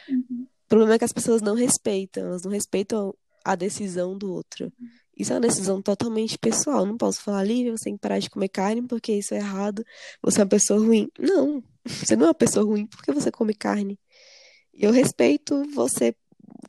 Uhum. 0.08 0.48
O 0.66 0.68
problema 0.68 0.96
é 0.96 0.98
que 0.98 1.06
as 1.06 1.14
pessoas 1.14 1.42
não 1.42 1.54
respeitam, 1.54 2.26
elas 2.26 2.44
não 2.44 2.52
respeitam 2.52 3.14
a 3.44 3.56
decisão 3.56 4.18
do 4.18 4.32
outro. 4.32 4.72
Isso 5.18 5.34
é 5.34 5.36
uma 5.36 5.42
decisão 5.42 5.82
totalmente 5.82 6.38
pessoal. 6.38 6.86
Não 6.86 6.98
posso 6.98 7.22
falar, 7.22 7.44
Lívia, 7.44 7.76
você 7.76 7.86
tem 7.86 7.94
que 7.96 8.00
parar 8.00 8.20
de 8.20 8.30
comer 8.30 8.48
carne 8.50 8.82
porque 8.88 9.12
isso 9.14 9.34
é 9.34 9.38
errado, 9.38 9.84
você 10.22 10.40
é 10.40 10.44
uma 10.44 10.50
pessoa 10.50 10.80
ruim. 10.80 11.10
Não, 11.20 11.62
você 11.86 12.16
não 12.16 12.26
é 12.26 12.28
uma 12.30 12.34
pessoa 12.34 12.66
ruim 12.66 12.86
porque 12.86 13.12
você 13.12 13.32
come 13.32 13.54
carne. 13.54 14.00
Eu 14.74 14.92
respeito 14.92 15.62
você 15.74 16.16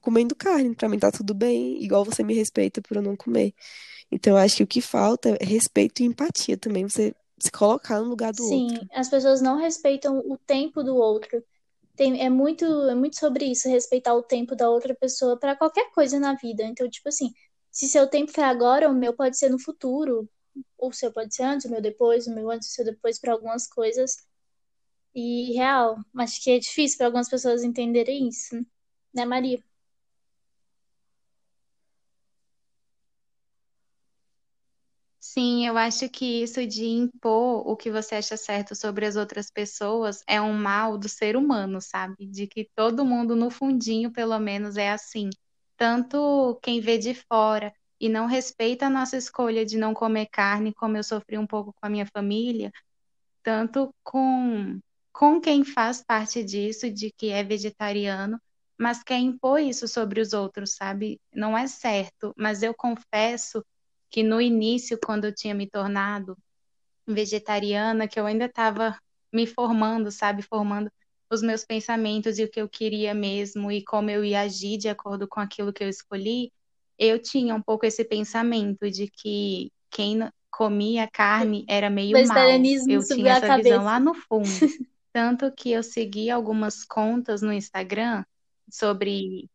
comendo 0.01 0.35
carne, 0.35 0.75
pra 0.75 0.89
mim 0.89 0.99
tá 0.99 1.13
tudo 1.13 1.35
bem, 1.35 1.83
igual 1.83 2.05
você 2.05 2.23
me 2.23 2.35
respeita 2.35 2.83
por 2.83 2.97
eu 2.97 3.03
não 3.03 3.17
comer. 3.17 3.55
Então 4.11 4.33
eu 4.33 4.39
acho 4.39 4.57
que 4.57 4.63
o 4.65 4.67
que 4.67 4.81
falta 4.81 5.37
é 5.41 5.45
respeito 5.45 6.03
e 6.03 6.07
empatia 6.07 6.57
também, 6.57 6.89
você 6.89 7.15
se 7.39 7.51
colocar 7.51 8.01
no 8.01 8.09
lugar 8.09 8.33
do 8.33 8.43
Sim, 8.43 8.65
outro. 8.65 8.89
as 8.93 9.09
pessoas 9.09 9.41
não 9.41 9.57
respeitam 9.57 10.19
o 10.19 10.37
tempo 10.37 10.83
do 10.83 10.95
outro. 10.97 11.43
Tem, 12.01 12.19
é 12.25 12.31
muito, 12.31 12.65
é 12.65 12.95
muito 12.95 13.19
sobre 13.19 13.45
isso, 13.45 13.69
respeitar 13.69 14.15
o 14.15 14.23
tempo 14.23 14.57
da 14.57 14.71
outra 14.71 14.95
pessoa 14.95 15.39
para 15.39 15.55
qualquer 15.55 15.91
coisa 15.93 16.19
na 16.19 16.35
vida. 16.35 16.63
Então, 16.65 16.89
tipo 16.89 17.11
assim, 17.11 17.31
se 17.71 17.87
seu 17.89 18.09
tempo 18.09 18.33
foi 18.33 18.43
agora, 18.45 18.89
o 18.89 18.95
meu 18.95 19.15
pode 19.15 19.37
ser 19.37 19.51
no 19.51 19.59
futuro. 19.59 20.27
O 20.79 20.93
seu 20.93 21.13
pode 21.13 21.35
ser 21.35 21.43
antes, 21.43 21.67
o 21.67 21.71
meu 21.71 21.83
depois, 21.83 22.27
o 22.27 22.35
meu 22.35 22.51
antes, 22.51 22.71
o 22.71 22.73
seu 22.73 22.87
depois 22.87 23.19
para 23.21 23.33
algumas 23.35 23.67
coisas. 23.67 24.17
E 25.15 25.53
real, 25.55 25.99
acho 26.19 26.43
que 26.43 26.51
é 26.53 26.59
difícil 26.59 26.99
para 26.99 27.09
algumas 27.09 27.29
pessoas 27.29 27.65
entenderem 27.65 28.29
isso, 28.29 28.57
né, 29.15 29.25
Maria? 29.27 29.63
Sim, 35.33 35.65
eu 35.67 35.79
acho 35.79 36.09
que 36.09 36.43
isso 36.43 36.67
de 36.67 36.85
impor 36.87 37.65
o 37.67 37.77
que 37.77 37.89
você 37.91 38.17
acha 38.17 38.37
certo 38.37 38.75
sobre 38.75 39.07
as 39.07 39.15
outras 39.17 39.49
pessoas 39.51 40.23
é 40.27 40.41
um 40.41 40.53
mal 40.53 40.99
do 40.99 41.09
ser 41.09 41.37
humano, 41.37 41.81
sabe? 41.81 42.27
De 42.27 42.47
que 42.49 42.69
todo 42.75 43.05
mundo, 43.05 43.37
no 43.37 43.49
fundinho, 43.51 44.11
pelo 44.13 44.39
menos, 44.41 44.77
é 44.77 44.91
assim. 44.91 45.31
Tanto 45.77 46.59
quem 46.63 46.81
vê 46.81 46.99
de 46.99 47.15
fora 47.15 47.73
e 48.01 48.09
não 48.09 48.27
respeita 48.27 48.87
a 48.87 48.91
nossa 48.91 49.17
escolha 49.17 49.65
de 49.65 49.79
não 49.79 49.95
comer 49.95 50.27
carne, 50.27 50.75
como 50.75 50.97
eu 50.97 51.05
sofri 51.05 51.39
um 51.39 51.47
pouco 51.47 51.73
com 51.73 51.87
a 51.87 51.91
minha 51.91 52.07
família, 52.07 52.73
tanto 53.43 53.95
com, 54.03 54.79
com 55.13 55.41
quem 55.41 55.65
faz 55.65 56.03
parte 56.03 56.43
disso, 56.45 56.91
de 56.91 57.11
que 57.17 57.31
é 57.31 57.43
vegetariano, 57.45 58.41
mas 58.79 59.03
quer 59.03 59.19
impor 59.19 59.61
isso 59.61 59.87
sobre 59.89 60.21
os 60.21 60.33
outros, 60.33 60.75
sabe? 60.75 61.21
Não 61.35 61.57
é 61.57 61.67
certo, 61.67 62.33
mas 62.37 62.63
eu 62.63 62.75
confesso 62.75 63.65
que 64.11 64.23
no 64.23 64.41
início, 64.41 64.99
quando 65.05 65.27
eu 65.27 65.35
tinha 65.35 65.55
me 65.55 65.69
tornado 65.69 66.37
vegetariana, 67.07 68.09
que 68.09 68.19
eu 68.19 68.27
ainda 68.27 68.47
estava 68.47 68.99
me 69.33 69.47
formando, 69.47 70.11
sabe, 70.11 70.43
formando 70.43 70.91
os 71.31 71.43
meus 71.43 71.65
pensamentos 71.65 72.39
e 72.39 72.45
o 72.45 72.51
que 72.51 72.61
eu 72.61 72.69
queria 72.69 73.15
mesmo 73.15 73.71
e 73.71 73.85
como 73.85 74.11
eu 74.11 74.25
ia 74.25 74.41
agir 74.41 74.77
de 74.77 74.89
acordo 74.89 75.29
com 75.29 75.39
aquilo 75.39 75.73
que 75.73 75.85
eu 75.85 75.89
escolhi, 75.89 76.53
eu 76.99 77.21
tinha 77.21 77.55
um 77.55 77.63
pouco 77.63 77.87
esse 77.87 78.05
pensamento 78.05 78.91
de 78.91 79.09
que 79.09 79.73
quem 79.91 80.19
comia 80.51 81.09
carne 81.09 81.65
era 81.69 81.89
meio 81.89 82.13
mal. 82.27 82.37
Eu 82.89 83.07
tinha 83.07 83.33
essa 83.33 83.57
visão 83.57 83.85
lá 83.85 84.01
no 84.01 84.13
fundo. 84.13 84.45
Tanto 85.13 85.51
que 85.53 85.71
eu 85.71 85.83
segui 85.83 86.31
algumas 86.31 86.85
contas 86.85 87.43
no 87.43 87.53
Instagram 87.53 88.25
sobre 88.71 89.49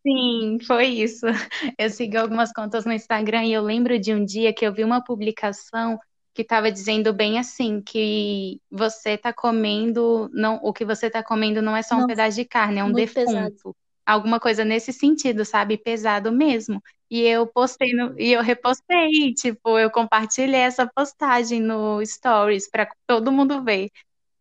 Sim, 0.00 0.58
foi 0.66 0.86
isso. 0.86 1.26
Eu 1.78 1.90
segui 1.90 2.16
algumas 2.16 2.52
contas 2.52 2.84
no 2.84 2.92
Instagram 2.92 3.44
e 3.44 3.52
eu 3.52 3.62
lembro 3.62 3.98
de 3.98 4.14
um 4.14 4.24
dia 4.24 4.52
que 4.52 4.64
eu 4.66 4.72
vi 4.72 4.82
uma 4.84 5.04
publicação 5.04 5.98
que 6.34 6.42
estava 6.42 6.72
dizendo 6.72 7.12
bem 7.12 7.38
assim, 7.38 7.82
que 7.82 8.58
você 8.70 9.10
está 9.10 9.32
comendo, 9.34 10.30
não, 10.32 10.58
o 10.62 10.72
que 10.72 10.84
você 10.84 11.08
está 11.08 11.22
comendo 11.22 11.60
não 11.60 11.76
é 11.76 11.82
só 11.82 11.96
um 11.96 12.00
não, 12.00 12.06
pedaço 12.06 12.36
de 12.36 12.44
carne, 12.46 12.78
é 12.78 12.84
um 12.84 12.92
defunto. 12.92 13.26
Pesado. 13.26 13.76
Alguma 14.06 14.40
coisa 14.40 14.64
nesse 14.64 14.92
sentido, 14.94 15.44
sabe? 15.44 15.76
Pesado 15.76 16.32
mesmo. 16.32 16.82
E 17.10 17.20
eu 17.20 17.46
postei 17.46 17.92
no, 17.92 18.18
e 18.18 18.32
eu 18.32 18.42
repostei, 18.42 19.34
tipo, 19.34 19.78
eu 19.78 19.90
compartilhei 19.90 20.60
essa 20.60 20.86
postagem 20.86 21.60
no 21.60 22.04
Stories 22.04 22.68
para 22.70 22.88
todo 23.06 23.30
mundo 23.30 23.62
ver. 23.62 23.90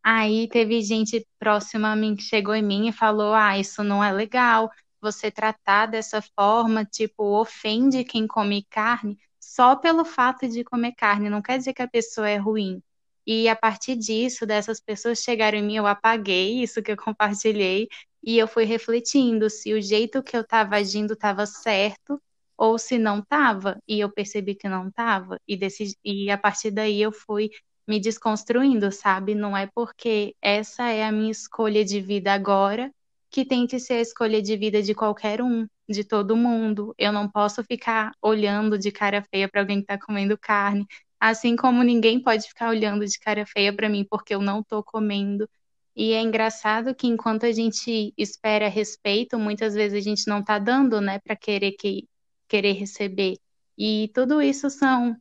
Aí 0.01 0.47
teve 0.47 0.81
gente 0.81 1.27
próxima 1.37 1.91
a 1.91 1.95
mim 1.95 2.15
que 2.15 2.23
chegou 2.23 2.55
em 2.55 2.63
mim 2.63 2.87
e 2.87 2.93
falou: 2.93 3.33
"Ah, 3.33 3.59
isso 3.59 3.83
não 3.83 4.03
é 4.03 4.11
legal 4.11 4.71
você 5.01 5.31
tratar 5.31 5.87
dessa 5.87 6.21
forma, 6.21 6.85
tipo, 6.85 7.23
ofende 7.39 8.03
quem 8.03 8.27
come 8.27 8.63
carne 8.69 9.17
só 9.39 9.75
pelo 9.75 10.05
fato 10.05 10.47
de 10.47 10.63
comer 10.63 10.93
carne, 10.93 11.29
não 11.29 11.41
quer 11.41 11.57
dizer 11.57 11.73
que 11.73 11.81
a 11.81 11.87
pessoa 11.87 12.29
é 12.29 12.37
ruim. 12.37 12.81
E 13.25 13.49
a 13.49 13.55
partir 13.55 13.95
disso, 13.95 14.45
dessas 14.45 14.79
pessoas 14.79 15.19
chegaram 15.19 15.57
em 15.57 15.63
mim, 15.63 15.75
eu 15.75 15.87
apaguei 15.87 16.61
isso 16.61 16.81
que 16.81 16.91
eu 16.91 16.97
compartilhei 16.97 17.87
e 18.23 18.37
eu 18.37 18.47
fui 18.47 18.63
refletindo 18.65 19.49
se 19.49 19.73
o 19.73 19.81
jeito 19.81 20.23
que 20.23 20.35
eu 20.35 20.41
estava 20.41 20.75
agindo 20.75 21.13
estava 21.13 21.45
certo 21.45 22.21
ou 22.57 22.77
se 22.77 22.97
não 22.97 23.19
estava. 23.19 23.77
E 23.87 23.99
eu 23.99 24.09
percebi 24.11 24.55
que 24.55 24.69
não 24.69 24.87
estava. 24.87 25.39
E, 25.47 25.59
e 26.03 26.29
a 26.31 26.37
partir 26.37 26.71
daí 26.71 27.01
eu 27.01 27.11
fui 27.11 27.49
me 27.87 27.99
desconstruindo, 27.99 28.91
sabe? 28.91 29.35
Não 29.35 29.55
é 29.57 29.67
porque 29.67 30.35
essa 30.41 30.83
é 30.89 31.03
a 31.03 31.11
minha 31.11 31.31
escolha 31.31 31.83
de 31.83 31.99
vida 31.99 32.33
agora 32.33 32.91
que 33.31 33.45
tem 33.45 33.65
que 33.65 33.79
ser 33.79 33.93
a 33.95 34.01
escolha 34.01 34.41
de 34.41 34.57
vida 34.57 34.83
de 34.83 34.93
qualquer 34.93 35.41
um, 35.41 35.65
de 35.89 36.03
todo 36.03 36.35
mundo. 36.35 36.93
Eu 36.97 37.11
não 37.13 37.29
posso 37.29 37.63
ficar 37.63 38.11
olhando 38.21 38.77
de 38.77 38.91
cara 38.91 39.23
feia 39.23 39.47
para 39.49 39.61
alguém 39.61 39.77
que 39.77 39.83
está 39.83 39.97
comendo 39.97 40.37
carne, 40.37 40.85
assim 41.19 41.55
como 41.55 41.81
ninguém 41.83 42.21
pode 42.21 42.47
ficar 42.47 42.69
olhando 42.69 43.05
de 43.05 43.17
cara 43.19 43.45
feia 43.45 43.73
para 43.73 43.89
mim 43.89 44.05
porque 44.09 44.35
eu 44.35 44.41
não 44.41 44.59
estou 44.59 44.83
comendo. 44.83 45.49
E 45.95 46.13
é 46.13 46.21
engraçado 46.21 46.95
que 46.95 47.07
enquanto 47.07 47.45
a 47.45 47.51
gente 47.51 48.13
espera 48.17 48.67
respeito, 48.67 49.39
muitas 49.39 49.73
vezes 49.73 49.97
a 49.97 50.01
gente 50.01 50.27
não 50.27 50.39
está 50.39 50.59
dando, 50.59 51.01
né, 51.01 51.19
para 51.19 51.35
querer 51.35 51.73
que 51.73 52.07
querer 52.47 52.73
receber. 52.73 53.37
E 53.77 54.11
tudo 54.13 54.41
isso 54.41 54.69
são 54.69 55.15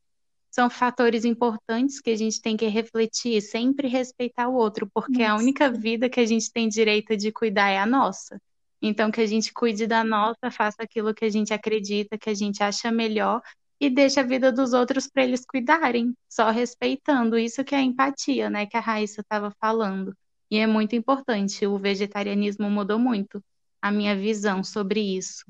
são 0.50 0.68
fatores 0.68 1.24
importantes 1.24 2.00
que 2.00 2.10
a 2.10 2.16
gente 2.16 2.40
tem 2.42 2.56
que 2.56 2.66
refletir, 2.66 3.40
sempre 3.40 3.86
respeitar 3.86 4.48
o 4.48 4.54
outro, 4.54 4.90
porque 4.92 5.18
nossa. 5.18 5.32
a 5.32 5.36
única 5.36 5.70
vida 5.70 6.08
que 6.08 6.18
a 6.18 6.26
gente 6.26 6.52
tem 6.52 6.68
direito 6.68 7.16
de 7.16 7.30
cuidar 7.30 7.68
é 7.68 7.78
a 7.78 7.86
nossa. 7.86 8.40
Então, 8.82 9.10
que 9.10 9.20
a 9.20 9.26
gente 9.26 9.52
cuide 9.52 9.86
da 9.86 10.02
nossa, 10.02 10.50
faça 10.50 10.82
aquilo 10.82 11.14
que 11.14 11.24
a 11.24 11.28
gente 11.28 11.52
acredita, 11.54 12.18
que 12.18 12.30
a 12.30 12.34
gente 12.34 12.62
acha 12.62 12.90
melhor 12.90 13.40
e 13.78 13.88
deixe 13.88 14.18
a 14.18 14.22
vida 14.22 14.50
dos 14.50 14.72
outros 14.72 15.06
para 15.06 15.22
eles 15.22 15.44
cuidarem, 15.46 16.14
só 16.28 16.50
respeitando. 16.50 17.38
Isso 17.38 17.62
que 17.62 17.74
é 17.74 17.78
a 17.78 17.82
empatia, 17.82 18.50
né, 18.50 18.66
que 18.66 18.76
a 18.76 18.80
Raíssa 18.80 19.20
estava 19.20 19.50
falando. 19.60 20.14
E 20.50 20.58
é 20.58 20.66
muito 20.66 20.96
importante. 20.96 21.66
O 21.66 21.78
vegetarianismo 21.78 22.68
mudou 22.70 22.98
muito 22.98 23.42
a 23.80 23.90
minha 23.92 24.16
visão 24.16 24.64
sobre 24.64 25.00
isso 25.00 25.44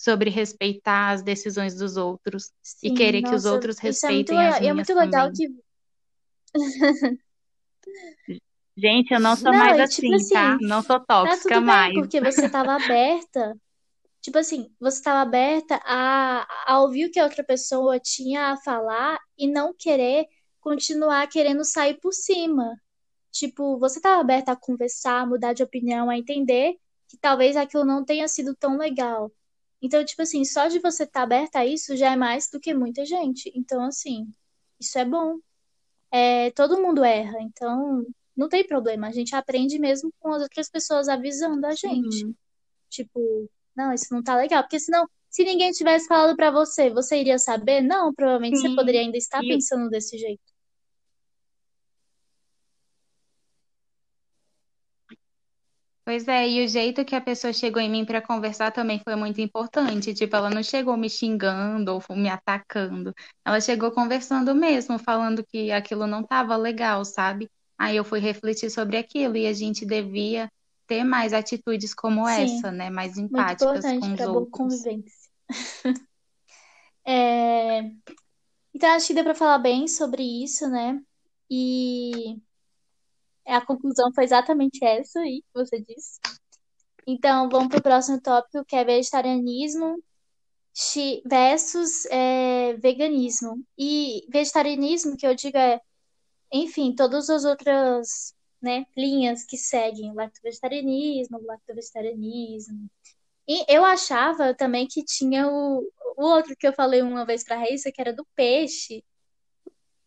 sobre 0.00 0.30
respeitar 0.30 1.10
as 1.10 1.22
decisões 1.22 1.74
dos 1.74 1.98
outros 1.98 2.50
Sim, 2.62 2.88
e 2.88 2.94
querer 2.94 3.20
nossa, 3.20 3.34
que 3.34 3.36
os 3.36 3.44
outros 3.44 3.78
é 3.78 3.82
respeitem 3.82 4.38
é 4.38 4.48
as 4.48 4.60
minhas. 4.60 4.64
E 4.64 4.68
é 4.68 4.72
muito 4.72 4.94
legal 4.94 5.30
também. 5.30 5.62
que. 6.54 6.54
Gente, 8.78 9.12
eu 9.12 9.20
não 9.20 9.36
sou 9.36 9.52
não, 9.52 9.58
mais 9.58 9.94
tipo 9.94 10.14
assim, 10.14 10.32
tá? 10.32 10.54
assim, 10.54 10.58
tá? 10.58 10.66
Não 10.66 10.82
sou 10.82 11.00
tóxica 11.00 11.48
tá 11.50 11.54
tudo 11.56 11.66
mais. 11.66 11.92
Bem, 11.92 12.00
porque 12.00 12.18
você 12.18 12.46
estava 12.46 12.76
aberta. 12.82 13.54
tipo 14.22 14.38
assim, 14.38 14.74
você 14.80 14.96
estava 14.96 15.20
aberta 15.20 15.78
a, 15.84 16.46
a 16.66 16.80
ouvir 16.80 17.04
o 17.04 17.10
que 17.10 17.20
a 17.20 17.24
outra 17.24 17.44
pessoa 17.44 18.00
tinha 18.00 18.52
a 18.52 18.56
falar 18.56 19.18
e 19.36 19.46
não 19.46 19.74
querer 19.78 20.24
continuar 20.60 21.26
querendo 21.26 21.62
sair 21.62 22.00
por 22.00 22.14
cima. 22.14 22.74
Tipo, 23.30 23.78
você 23.78 23.98
estava 23.98 24.18
aberta 24.18 24.52
a 24.52 24.56
conversar, 24.56 25.20
a 25.20 25.26
mudar 25.26 25.52
de 25.52 25.62
opinião, 25.62 26.08
a 26.08 26.16
entender 26.16 26.78
que 27.06 27.18
talvez 27.18 27.54
aquilo 27.54 27.84
não 27.84 28.02
tenha 28.02 28.26
sido 28.28 28.56
tão 28.56 28.78
legal. 28.78 29.30
Então, 29.82 30.04
tipo 30.04 30.22
assim, 30.22 30.44
só 30.44 30.68
de 30.68 30.78
você 30.78 31.04
estar 31.04 31.20
tá 31.20 31.22
aberta 31.22 31.60
a 31.60 31.66
isso 31.66 31.96
já 31.96 32.12
é 32.12 32.16
mais 32.16 32.48
do 32.50 32.60
que 32.60 32.74
muita 32.74 33.04
gente. 33.04 33.50
Então, 33.54 33.82
assim, 33.82 34.32
isso 34.78 34.98
é 34.98 35.04
bom. 35.04 35.38
É, 36.12 36.50
todo 36.50 36.80
mundo 36.80 37.04
erra, 37.04 37.40
então 37.40 38.04
não 38.36 38.48
tem 38.48 38.66
problema. 38.66 39.08
A 39.08 39.12
gente 39.12 39.34
aprende 39.34 39.78
mesmo 39.78 40.12
com 40.18 40.32
as 40.32 40.42
outras 40.42 40.68
pessoas 40.68 41.08
avisando 41.08 41.66
a 41.66 41.74
gente. 41.74 42.24
Uhum. 42.24 42.34
Tipo, 42.88 43.50
não, 43.76 43.92
isso 43.92 44.12
não 44.12 44.22
tá 44.22 44.36
legal. 44.36 44.62
Porque 44.62 44.80
senão, 44.80 45.08
se 45.28 45.44
ninguém 45.44 45.70
tivesse 45.72 46.06
falado 46.08 46.36
para 46.36 46.50
você, 46.50 46.90
você 46.90 47.20
iria 47.20 47.38
saber? 47.38 47.80
Não, 47.80 48.12
provavelmente 48.12 48.58
Sim. 48.58 48.70
você 48.70 48.74
poderia 48.74 49.00
ainda 49.00 49.16
estar 49.16 49.42
e... 49.44 49.48
pensando 49.48 49.88
desse 49.88 50.18
jeito. 50.18 50.42
Pois 56.04 56.26
é, 56.26 56.48
e 56.48 56.64
o 56.64 56.68
jeito 56.68 57.04
que 57.04 57.14
a 57.14 57.20
pessoa 57.20 57.52
chegou 57.52 57.80
em 57.80 57.90
mim 57.90 58.04
para 58.04 58.22
conversar 58.22 58.72
também 58.72 59.00
foi 59.04 59.14
muito 59.14 59.40
importante. 59.40 60.14
Tipo, 60.14 60.36
ela 60.36 60.50
não 60.50 60.62
chegou 60.62 60.96
me 60.96 61.10
xingando 61.10 61.92
ou 61.92 62.16
me 62.16 62.28
atacando. 62.28 63.14
Ela 63.44 63.60
chegou 63.60 63.92
conversando 63.92 64.54
mesmo, 64.54 64.98
falando 64.98 65.44
que 65.44 65.70
aquilo 65.70 66.06
não 66.06 66.20
estava 66.22 66.56
legal, 66.56 67.04
sabe? 67.04 67.50
Aí 67.78 67.96
eu 67.96 68.04
fui 68.04 68.18
refletir 68.18 68.70
sobre 68.70 68.96
aquilo 68.96 69.36
e 69.36 69.46
a 69.46 69.52
gente 69.52 69.84
devia 69.86 70.50
ter 70.86 71.04
mais 71.04 71.32
atitudes 71.32 71.94
como 71.94 72.26
Sim, 72.26 72.42
essa, 72.42 72.72
né? 72.72 72.90
Mais 72.90 73.16
empáticas 73.16 73.84
com 73.84 73.98
os 73.98 74.04
outros. 74.04 74.26
Boa 74.26 74.46
convivência. 74.50 75.30
é... 77.06 77.90
Então 78.74 78.90
acho 78.90 79.06
que 79.06 79.14
deu 79.14 79.24
para 79.24 79.34
falar 79.34 79.58
bem 79.58 79.86
sobre 79.86 80.22
isso, 80.22 80.68
né? 80.68 81.00
E 81.48 82.38
a 83.50 83.64
conclusão 83.64 84.12
foi 84.14 84.24
exatamente 84.24 84.84
essa 84.84 85.20
aí 85.20 85.42
que 85.42 85.52
você 85.54 85.80
disse. 85.80 86.20
Então, 87.06 87.48
vamos 87.48 87.68
para 87.68 87.78
o 87.78 87.82
próximo 87.82 88.20
tópico, 88.20 88.64
que 88.64 88.76
é 88.76 88.84
vegetarianismo 88.84 90.02
versus 91.26 92.06
é, 92.06 92.74
veganismo. 92.74 93.64
E 93.78 94.26
vegetarianismo, 94.30 95.16
que 95.16 95.26
eu 95.26 95.34
digo 95.34 95.58
é, 95.58 95.80
enfim, 96.52 96.94
todas 96.94 97.30
as 97.30 97.44
outras 97.44 98.34
né, 98.60 98.86
linhas 98.96 99.44
que 99.44 99.56
seguem, 99.56 100.14
lacto-vegetarianismo, 100.14 101.42
lacto-vegetarianismo. 101.44 102.90
E 103.48 103.64
eu 103.68 103.84
achava 103.84 104.54
também 104.54 104.86
que 104.86 105.04
tinha 105.04 105.48
o, 105.48 105.80
o 106.16 106.24
outro 106.24 106.56
que 106.56 106.66
eu 106.66 106.72
falei 106.72 107.02
uma 107.02 107.24
vez 107.24 107.44
para 107.44 107.56
a 107.56 107.58
Raíssa, 107.60 107.90
que 107.92 108.00
era 108.00 108.12
do 108.12 108.26
peixe, 108.34 109.02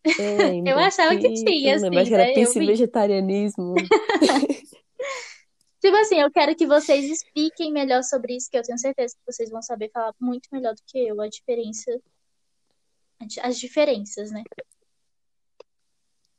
é, 0.05 0.69
eu 0.69 0.77
achava 0.77 1.15
que 1.15 1.33
tinha, 1.33 1.75
assim, 1.75 1.89
Mas 1.89 2.11
era 2.11 2.25
né? 2.25 2.65
vegetarianismo. 2.65 3.75
tipo 5.79 5.95
assim, 5.97 6.19
eu 6.19 6.31
quero 6.31 6.55
que 6.55 6.67
vocês 6.67 7.05
expliquem 7.05 7.71
melhor 7.71 8.03
sobre 8.03 8.35
isso, 8.35 8.49
que 8.49 8.57
eu 8.57 8.63
tenho 8.63 8.77
certeza 8.77 9.15
que 9.15 9.33
vocês 9.33 9.49
vão 9.49 9.61
saber 9.61 9.89
falar 9.91 10.13
muito 10.19 10.49
melhor 10.51 10.73
do 10.73 10.81
que 10.85 10.97
eu 10.97 11.21
a 11.21 11.27
diferença, 11.27 11.99
as 13.41 13.57
diferenças, 13.57 14.31
né? 14.31 14.43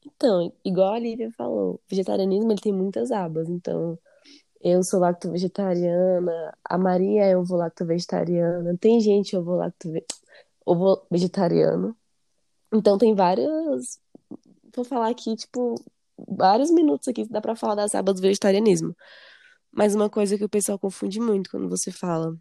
Então, 0.04 0.52
igual 0.64 0.92
a 0.92 0.98
Lívia 0.98 1.30
falou, 1.32 1.74
o 1.74 1.80
vegetarianismo 1.88 2.52
ele 2.52 2.60
tem 2.60 2.72
muitas 2.72 3.10
abas, 3.10 3.48
então 3.48 3.98
eu 4.60 4.82
sou 4.82 5.00
lacto-vegetariana, 5.00 6.56
a 6.64 6.78
Maria 6.78 7.24
é 7.24 7.36
ovo 7.36 7.56
lacto-vegetariana, 7.56 8.76
tem 8.78 9.00
gente 9.00 9.36
ovo 9.36 9.56
lacto 9.56 9.90
ovo 10.64 11.06
vegetariano. 11.10 11.96
Então 12.74 12.98
tem 12.98 13.14
várias. 13.14 14.00
Vou 14.74 14.84
falar 14.84 15.08
aqui, 15.10 15.36
tipo, 15.36 15.76
vários 16.28 16.70
minutos 16.70 17.06
aqui 17.08 17.24
dá 17.28 17.40
pra 17.40 17.54
falar 17.56 17.76
das 17.76 17.94
abas 17.94 18.16
do 18.16 18.22
vegetarianismo. 18.22 18.94
Mas 19.72 19.94
uma 19.94 20.10
coisa 20.10 20.36
que 20.38 20.44
o 20.44 20.48
pessoal 20.48 20.78
confunde 20.78 21.20
muito 21.20 21.50
quando 21.50 21.68
você 21.68 21.90
fala. 21.92 22.36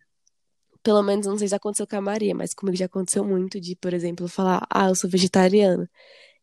Pelo 0.83 1.03
menos 1.03 1.25
não 1.27 1.37
sei 1.37 1.47
se 1.47 1.55
aconteceu 1.55 1.87
com 1.87 1.95
a 1.95 2.01
Maria, 2.01 2.35
mas 2.35 2.53
comigo 2.53 2.77
já 2.77 2.85
aconteceu 2.85 3.23
muito 3.23 3.59
de, 3.59 3.75
por 3.75 3.93
exemplo, 3.93 4.27
falar, 4.27 4.65
ah, 4.69 4.89
eu 4.89 4.95
sou 4.95 5.09
vegetariana. 5.09 5.89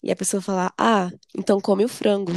E 0.03 0.11
a 0.11 0.17
pessoa 0.17 0.41
falar, 0.43 0.73
ah, 0.79 1.11
então 1.37 1.61
come 1.61 1.85
o 1.85 1.89
frango. 1.89 2.33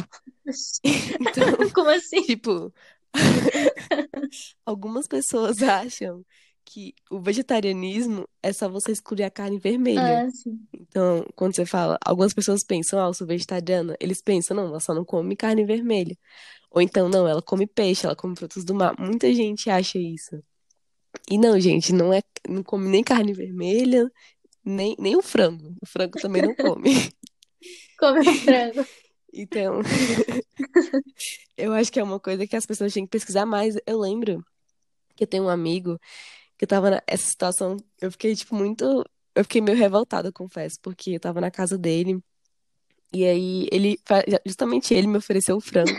então, 0.83 1.69
Como 1.73 1.89
assim? 1.89 2.21
Tipo, 2.23 2.73
algumas 4.65 5.07
pessoas 5.07 5.61
acham 5.63 6.25
que 6.65 6.93
o 7.09 7.19
vegetarianismo 7.19 8.27
é 8.41 8.51
só 8.53 8.69
você 8.69 8.91
excluir 8.91 9.23
a 9.23 9.29
carne 9.29 9.59
vermelha. 9.59 10.25
Ah, 10.25 10.29
sim. 10.29 10.59
Então, 10.73 11.25
quando 11.35 11.55
você 11.55 11.65
fala, 11.65 11.97
algumas 12.03 12.33
pessoas 12.33 12.63
pensam, 12.63 12.99
ah, 12.99 13.07
eu 13.07 13.13
sou 13.13 13.27
vegetariana, 13.27 13.95
eles 13.99 14.21
pensam, 14.21 14.55
não, 14.55 14.67
ela 14.67 14.79
só 14.79 14.93
não 14.93 15.05
come 15.05 15.35
carne 15.35 15.65
vermelha. 15.65 16.17
Ou 16.71 16.81
então, 16.81 17.07
não, 17.07 17.27
ela 17.27 17.41
come 17.41 17.67
peixe, 17.67 18.05
ela 18.05 18.15
come 18.15 18.35
frutos 18.35 18.63
do 18.63 18.73
mar. 18.73 18.95
Muita 18.97 19.31
gente 19.33 19.69
acha 19.69 19.99
isso. 19.99 20.43
E 21.29 21.37
não, 21.37 21.59
gente, 21.59 21.93
não 21.93 22.11
é, 22.11 22.21
não 22.47 22.63
come 22.63 22.89
nem 22.89 23.03
carne 23.03 23.33
vermelha, 23.33 24.11
nem, 24.65 24.95
nem 24.99 25.15
o 25.15 25.21
frango. 25.21 25.75
O 25.81 25.85
frango 25.85 26.19
também 26.19 26.41
não 26.41 26.55
come. 26.55 26.89
come 27.99 28.19
o 28.19 28.33
frango. 28.35 28.85
Então, 29.35 29.81
eu 31.57 31.73
acho 31.73 31.91
que 31.91 31.99
é 31.99 32.03
uma 32.03 32.19
coisa 32.19 32.45
que 32.45 32.55
as 32.55 32.67
pessoas 32.67 32.93
têm 32.93 33.03
que 33.03 33.09
pesquisar 33.09 33.47
mais. 33.47 33.75
Eu 33.83 33.99
lembro 33.99 34.45
que 35.15 35.23
eu 35.23 35.27
tenho 35.27 35.45
um 35.45 35.49
amigo 35.49 35.99
eu 36.63 36.67
tava 36.67 36.91
nessa 36.91 37.25
situação, 37.25 37.77
eu 38.01 38.11
fiquei, 38.11 38.35
tipo, 38.35 38.55
muito. 38.55 39.03
Eu 39.35 39.43
fiquei 39.43 39.61
meio 39.61 39.77
revoltada, 39.77 40.31
confesso, 40.31 40.77
porque 40.81 41.11
eu 41.11 41.19
tava 41.19 41.41
na 41.41 41.51
casa 41.51 41.77
dele. 41.77 42.23
E 43.13 43.25
aí, 43.25 43.67
ele, 43.71 43.97
justamente 44.45 44.93
ele 44.93 45.07
me 45.07 45.17
ofereceu 45.17 45.57
o 45.57 45.61
frango. 45.61 45.95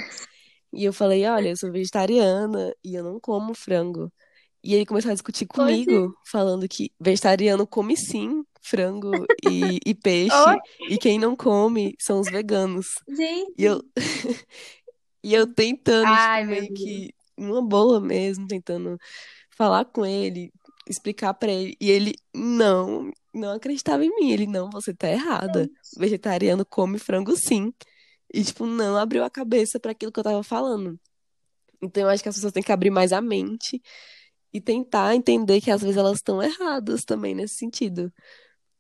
E 0.73 0.85
eu 0.85 0.93
falei: 0.93 1.27
Olha, 1.27 1.51
eu 1.51 1.57
sou 1.57 1.71
vegetariana 1.71 2.75
e 2.83 2.95
eu 2.95 3.05
não 3.05 3.21
como 3.21 3.55
frango. 3.55 4.13
E 4.63 4.75
ele 4.75 4.87
começou 4.87 5.11
a 5.11 5.15
discutir 5.15 5.47
comigo, 5.47 6.17
falando 6.25 6.67
que 6.67 6.91
vegetariano 6.99 7.67
come 7.67 7.97
sim 7.97 8.43
frango 8.63 9.27
e, 9.45 9.79
e 9.85 9.95
peixe, 9.95 10.35
Oi? 10.49 10.57
e 10.89 10.97
quem 10.97 11.19
não 11.19 11.37
come 11.37 11.95
são 12.01 12.19
os 12.19 12.29
veganos. 12.29 12.87
Gente. 13.07 13.53
E 13.59 13.65
eu, 13.65 13.83
e 15.23 15.35
eu 15.35 15.47
tentando, 15.47 16.07
Ai, 16.07 16.41
tipo, 16.41 16.51
meio 16.51 16.73
que, 16.73 17.15
uma 17.37 17.61
boa 17.63 18.01
mesmo, 18.01 18.47
tentando 18.49 18.99
falar 19.57 19.85
com 19.87 20.05
ele, 20.05 20.53
explicar 20.89 21.35
para 21.35 21.51
ele. 21.51 21.77
E 21.81 21.91
ele 21.91 22.15
não, 22.35 23.11
não 23.33 23.53
acreditava 23.53 24.05
em 24.05 24.15
mim. 24.15 24.31
Ele, 24.31 24.47
não, 24.47 24.71
você 24.71 24.95
tá 24.95 25.09
errada. 25.09 25.69
Vegetariano 25.97 26.65
come 26.65 26.99
frango 26.99 27.37
sim. 27.37 27.73
E, 28.33 28.43
tipo, 28.43 28.67
não 28.67 28.97
abriu 28.97 29.25
a 29.25 29.31
cabeça 29.31 29.79
para 29.79 29.93
aquilo 29.93 30.13
que 30.13 30.21
eu 30.21 30.25
tava 30.25 30.43
falando. 30.43 30.99
Então, 31.83 32.05
eu 32.05 32.09
acho 32.09 32.23
que 32.23 32.29
as 32.29 32.35
pessoas 32.35 32.53
têm 32.53 32.63
que 32.63 32.73
abrir 32.73 32.91
mais 32.91 33.13
a 33.13 33.21
mente 33.21 33.81
e 34.53 34.61
tentar 34.61 35.15
entender 35.15 35.61
que 35.61 35.71
às 35.71 35.83
vezes 35.83 35.97
elas 35.97 36.17
estão 36.17 36.43
erradas 36.43 37.05
também 37.05 37.35
nesse 37.35 37.57
sentido. 37.57 38.13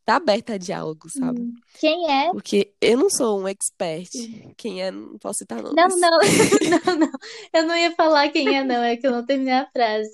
Tá 0.05 0.17
aberta 0.17 0.55
a 0.55 0.59
diálogo, 0.59 1.09
sabe? 1.09 1.41
Hum. 1.41 1.55
Quem 1.81 2.11
é? 2.11 2.31
Porque 2.31 2.75
eu 2.79 2.99
não 2.99 3.09
sou 3.09 3.41
um 3.41 3.49
expert. 3.49 4.11
Quem 4.57 4.83
é, 4.83 4.91
não 4.91 5.19
posso 5.19 5.39
citar 5.39 5.63
nomes. 5.63 5.75
Não, 5.75 5.89
não, 5.89 6.19
não, 6.87 6.97
não. 7.07 7.13
Eu 7.53 7.67
não 7.67 7.77
ia 7.77 7.95
falar 7.95 8.29
quem 8.29 8.55
é, 8.55 8.63
não. 8.63 8.83
É 8.83 8.97
que 8.97 9.07
eu 9.07 9.11
não 9.11 9.25
terminei 9.25 9.55
a 9.55 9.71
frase. 9.71 10.13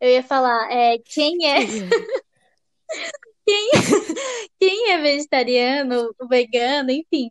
Eu 0.00 0.08
ia 0.10 0.22
falar, 0.22 0.70
é, 0.72 0.98
quem 0.98 1.46
é? 1.46 1.58
Quem 3.46 3.70
é, 3.70 3.80
quem 4.58 4.90
é 4.92 4.98
vegetariano, 5.02 6.14
vegano, 6.28 6.90
enfim, 6.90 7.30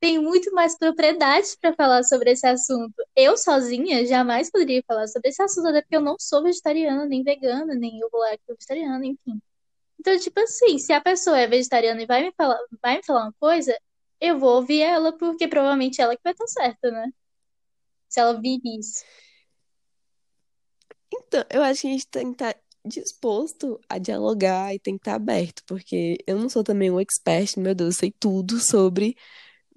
tem 0.00 0.18
muito 0.18 0.52
mais 0.54 0.78
propriedade 0.78 1.48
para 1.60 1.74
falar 1.74 2.04
sobre 2.04 2.32
esse 2.32 2.46
assunto. 2.46 2.94
Eu 3.16 3.36
sozinha 3.36 4.06
jamais 4.06 4.50
poderia 4.50 4.82
falar 4.86 5.06
sobre 5.08 5.30
esse 5.30 5.42
assunto, 5.42 5.68
até 5.68 5.82
porque 5.82 5.96
eu 5.96 6.00
não 6.00 6.16
sou 6.18 6.42
vegetariana, 6.42 7.06
nem 7.06 7.22
vegana, 7.22 7.74
nem 7.74 8.00
eu 8.00 8.08
vou 8.10 8.22
vegetariana, 8.48 9.06
enfim. 9.06 9.40
Então, 10.00 10.18
tipo 10.18 10.40
assim, 10.40 10.78
se 10.78 10.92
a 10.92 11.00
pessoa 11.00 11.38
é 11.38 11.46
vegetariana 11.46 12.02
e 12.02 12.06
vai 12.06 12.22
me 12.24 12.32
falar, 12.36 12.58
vai 12.82 12.96
me 12.98 13.04
falar 13.04 13.24
uma 13.24 13.34
coisa, 13.40 13.76
eu 14.20 14.38
vou 14.38 14.56
ouvir 14.56 14.80
ela, 14.82 15.16
porque 15.16 15.48
provavelmente 15.48 16.00
ela 16.00 16.16
que 16.16 16.22
vai 16.24 16.32
estar 16.32 16.46
certa, 16.48 16.90
né? 16.90 17.10
Se 18.08 18.20
ela 18.20 18.40
vive 18.40 18.78
isso. 18.78 19.04
Então, 21.12 21.44
eu 21.50 21.62
acho 21.62 21.82
que 21.82 21.88
a 21.88 21.90
gente 21.90 22.06
tem 22.06 22.26
que 22.26 22.42
estar 22.42 22.56
disposto 22.84 23.80
a 23.88 23.98
dialogar 23.98 24.74
e 24.74 24.78
tem 24.78 24.94
que 24.96 25.02
estar 25.02 25.14
aberto, 25.14 25.62
porque 25.66 26.18
eu 26.26 26.38
não 26.38 26.48
sou 26.48 26.64
também 26.64 26.90
um 26.90 27.00
expert, 27.00 27.58
meu 27.58 27.74
Deus, 27.74 27.94
eu 27.94 28.00
sei 28.00 28.10
tudo 28.18 28.58
sobre 28.58 29.16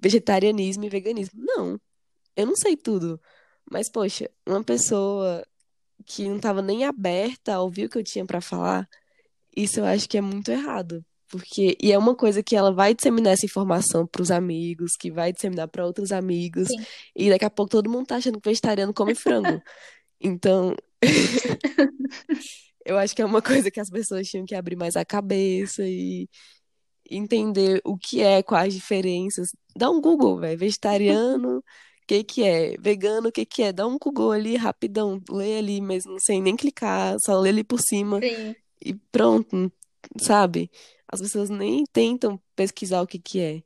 vegetarianismo 0.00 0.84
e 0.84 0.88
veganismo. 0.88 1.40
Não, 1.44 1.80
eu 2.36 2.46
não 2.46 2.56
sei 2.56 2.76
tudo. 2.76 3.20
Mas, 3.70 3.90
poxa, 3.90 4.30
uma 4.46 4.62
pessoa 4.62 5.44
que 6.04 6.28
não 6.28 6.36
estava 6.36 6.62
nem 6.62 6.84
aberta 6.84 7.54
a 7.54 7.62
ouvir 7.62 7.86
o 7.86 7.88
que 7.88 7.98
eu 7.98 8.04
tinha 8.04 8.24
para 8.24 8.40
falar, 8.40 8.88
isso 9.56 9.80
eu 9.80 9.84
acho 9.84 10.08
que 10.08 10.18
é 10.18 10.20
muito 10.20 10.50
errado. 10.50 11.04
Porque, 11.28 11.76
e 11.82 11.90
é 11.90 11.98
uma 11.98 12.14
coisa 12.14 12.42
que 12.42 12.54
ela 12.54 12.72
vai 12.72 12.94
disseminar 12.94 13.32
essa 13.32 13.46
informação 13.46 14.06
para 14.06 14.22
os 14.22 14.30
amigos, 14.30 14.92
que 14.96 15.10
vai 15.10 15.32
disseminar 15.32 15.66
para 15.66 15.84
outros 15.84 16.12
amigos, 16.12 16.68
Sim. 16.68 16.86
e 17.16 17.30
daqui 17.30 17.44
a 17.44 17.50
pouco 17.50 17.70
todo 17.70 17.90
mundo 17.90 18.06
tá 18.06 18.16
achando 18.16 18.40
que 18.40 18.48
vegetariano 18.48 18.94
come 18.94 19.14
frango. 19.14 19.60
Então, 20.18 20.74
eu 22.84 22.96
acho 22.98 23.14
que 23.14 23.22
é 23.22 23.24
uma 23.24 23.42
coisa 23.42 23.70
que 23.70 23.80
as 23.80 23.90
pessoas 23.90 24.28
tinham 24.28 24.46
que 24.46 24.54
abrir 24.54 24.76
mais 24.76 24.96
a 24.96 25.04
cabeça 25.04 25.82
e 25.84 26.28
entender 27.10 27.80
o 27.84 27.96
que 27.96 28.22
é, 28.22 28.42
quais 28.42 28.74
diferenças. 28.74 29.48
Dá 29.76 29.90
um 29.90 30.00
Google, 30.00 30.38
velho. 30.38 30.58
Vegetariano, 30.58 31.58
o 31.58 31.62
que 32.06 32.24
que 32.24 32.42
é? 32.44 32.76
Vegano, 32.78 33.28
o 33.28 33.32
que 33.32 33.44
que 33.44 33.62
é? 33.62 33.72
Dá 33.72 33.86
um 33.86 33.98
Google 33.98 34.32
ali 34.32 34.56
rapidão, 34.56 35.20
lê 35.30 35.58
ali 35.58 35.80
mesmo, 35.80 36.16
sem 36.20 36.40
nem 36.42 36.56
clicar, 36.56 37.16
só 37.20 37.38
lê 37.38 37.50
ali 37.50 37.64
por 37.64 37.80
cima 37.80 38.20
Sim. 38.20 38.54
e 38.84 38.94
pronto, 38.94 39.72
sabe? 40.18 40.70
As 41.08 41.20
pessoas 41.20 41.50
nem 41.50 41.84
tentam 41.92 42.40
pesquisar 42.54 43.02
o 43.02 43.06
que 43.06 43.18
que 43.18 43.40
é. 43.40 43.62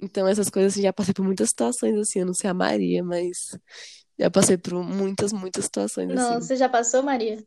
Então, 0.00 0.26
essas 0.26 0.50
coisas, 0.50 0.72
assim, 0.72 0.82
já 0.82 0.92
passei 0.92 1.14
por 1.14 1.24
muitas 1.24 1.48
situações, 1.50 1.96
assim, 1.96 2.20
eu 2.20 2.26
não 2.26 2.34
sei 2.34 2.50
a 2.50 2.54
Maria, 2.54 3.04
mas 3.04 3.56
já 4.22 4.30
passei 4.30 4.56
por 4.56 4.74
muitas, 4.84 5.32
muitas 5.32 5.64
situações 5.64 6.08
Não, 6.10 6.34
assim. 6.34 6.40
você 6.40 6.56
já 6.56 6.68
passou, 6.68 7.02
Maria? 7.02 7.42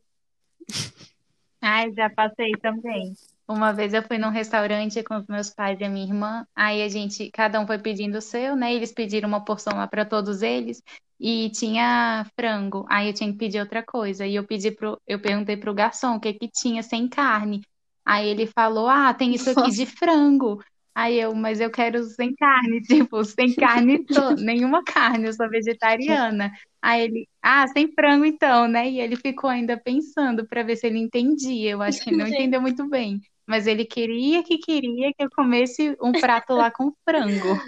Ai, 1.61 1.91
já 1.93 2.09
passei 2.09 2.51
também. 2.61 3.13
Uma 3.47 3.71
vez 3.71 3.93
eu 3.93 4.03
fui 4.03 4.17
num 4.17 4.29
restaurante 4.29 5.01
com 5.03 5.17
os 5.17 5.25
meus 5.27 5.49
pais 5.51 5.79
e 5.79 5.83
a 5.83 5.89
minha 5.89 6.05
irmã, 6.05 6.45
aí 6.55 6.81
a 6.81 6.89
gente, 6.89 7.29
cada 7.31 7.59
um 7.59 7.67
foi 7.67 7.77
pedindo 7.77 8.17
o 8.17 8.21
seu, 8.21 8.55
né? 8.55 8.73
Eles 8.73 8.91
pediram 8.91 9.29
uma 9.29 9.43
porção 9.43 9.77
lá 9.77 9.87
para 9.87 10.03
todos 10.03 10.41
eles 10.41 10.81
e 11.19 11.49
tinha 11.51 12.25
frango. 12.35 12.85
Aí 12.89 13.07
eu 13.07 13.13
tinha 13.13 13.31
que 13.31 13.37
pedir 13.37 13.59
outra 13.59 13.83
coisa. 13.83 14.25
E 14.25 14.35
eu 14.35 14.45
pedi 14.45 14.71
pro, 14.71 14.99
eu 15.07 15.19
perguntei 15.21 15.55
pro 15.57 15.73
garçom 15.73 16.15
o 16.15 16.19
que 16.19 16.33
que 16.33 16.49
tinha 16.49 16.83
sem 16.83 17.07
carne. 17.07 17.61
Aí 18.03 18.27
ele 18.27 18.47
falou: 18.47 18.87
"Ah, 18.89 19.13
tem 19.13 19.33
isso 19.33 19.49
aqui 19.49 19.71
de 19.71 19.85
frango". 19.85 20.61
Aí 20.95 21.19
eu, 21.19 21.35
mas 21.35 21.59
eu 21.59 21.69
quero 21.69 22.03
sem 22.05 22.33
carne, 22.33 22.81
tipo, 23.11 23.23
sem 23.25 23.53
carne, 23.53 24.05
nenhuma 24.39 24.81
carne, 24.83 25.27
eu 25.27 25.33
sou 25.33 25.49
vegetariana. 25.49 26.51
Aí 26.81 27.03
ele, 27.03 27.27
ah, 27.41 27.67
sem 27.67 27.91
frango 27.93 28.25
então, 28.25 28.67
né? 28.67 28.89
E 28.89 29.01
ele 29.01 29.17
ficou 29.17 29.49
ainda 29.49 29.77
pensando 29.77 30.47
para 30.47 30.63
ver 30.63 30.77
se 30.77 30.87
ele 30.87 30.99
entendia. 30.99 31.71
Eu 31.71 31.81
acho 31.81 32.01
que 32.01 32.09
ele 32.09 32.17
não 32.17 32.27
entendeu 32.27 32.61
muito 32.61 32.87
bem 32.87 33.21
mas 33.47 33.67
ele 33.67 33.85
queria 33.85 34.43
que 34.43 34.57
queria 34.57 35.13
que 35.13 35.23
eu 35.23 35.29
comesse 35.29 35.95
um 36.01 36.11
prato 36.11 36.53
lá 36.53 36.71
com 36.71 36.91
frango. 37.07 37.59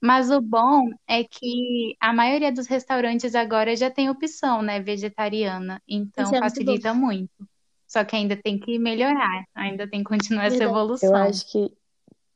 Mas 0.00 0.30
o 0.30 0.40
bom 0.40 0.90
é 1.08 1.24
que 1.24 1.96
a 2.00 2.12
maioria 2.12 2.52
dos 2.52 2.68
restaurantes 2.68 3.34
agora 3.34 3.74
já 3.74 3.90
tem 3.90 4.08
opção, 4.08 4.62
né, 4.62 4.78
vegetariana, 4.78 5.82
então 5.88 6.32
é 6.32 6.38
facilita 6.38 6.94
muito, 6.94 7.32
muito. 7.40 7.50
Só 7.84 8.04
que 8.04 8.14
ainda 8.14 8.36
tem 8.36 8.58
que 8.58 8.78
melhorar, 8.78 9.44
ainda 9.54 9.88
tem 9.88 10.00
que 10.00 10.08
continuar 10.08 10.44
essa 10.44 10.62
evolução. 10.62 11.08
Eu 11.08 11.16
acho 11.16 11.50
que 11.50 11.72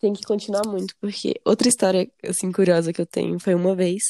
tem 0.03 0.13
que 0.13 0.25
continuar 0.25 0.67
muito, 0.67 0.97
porque 1.01 1.41
outra 1.45 1.69
história 1.69 2.11
assim 2.27 2.51
curiosa 2.51 2.93
que 2.93 3.01
eu 3.01 3.07
tenho 3.07 3.39
foi 3.39 3.55
uma 3.55 3.75
vez 3.75 4.03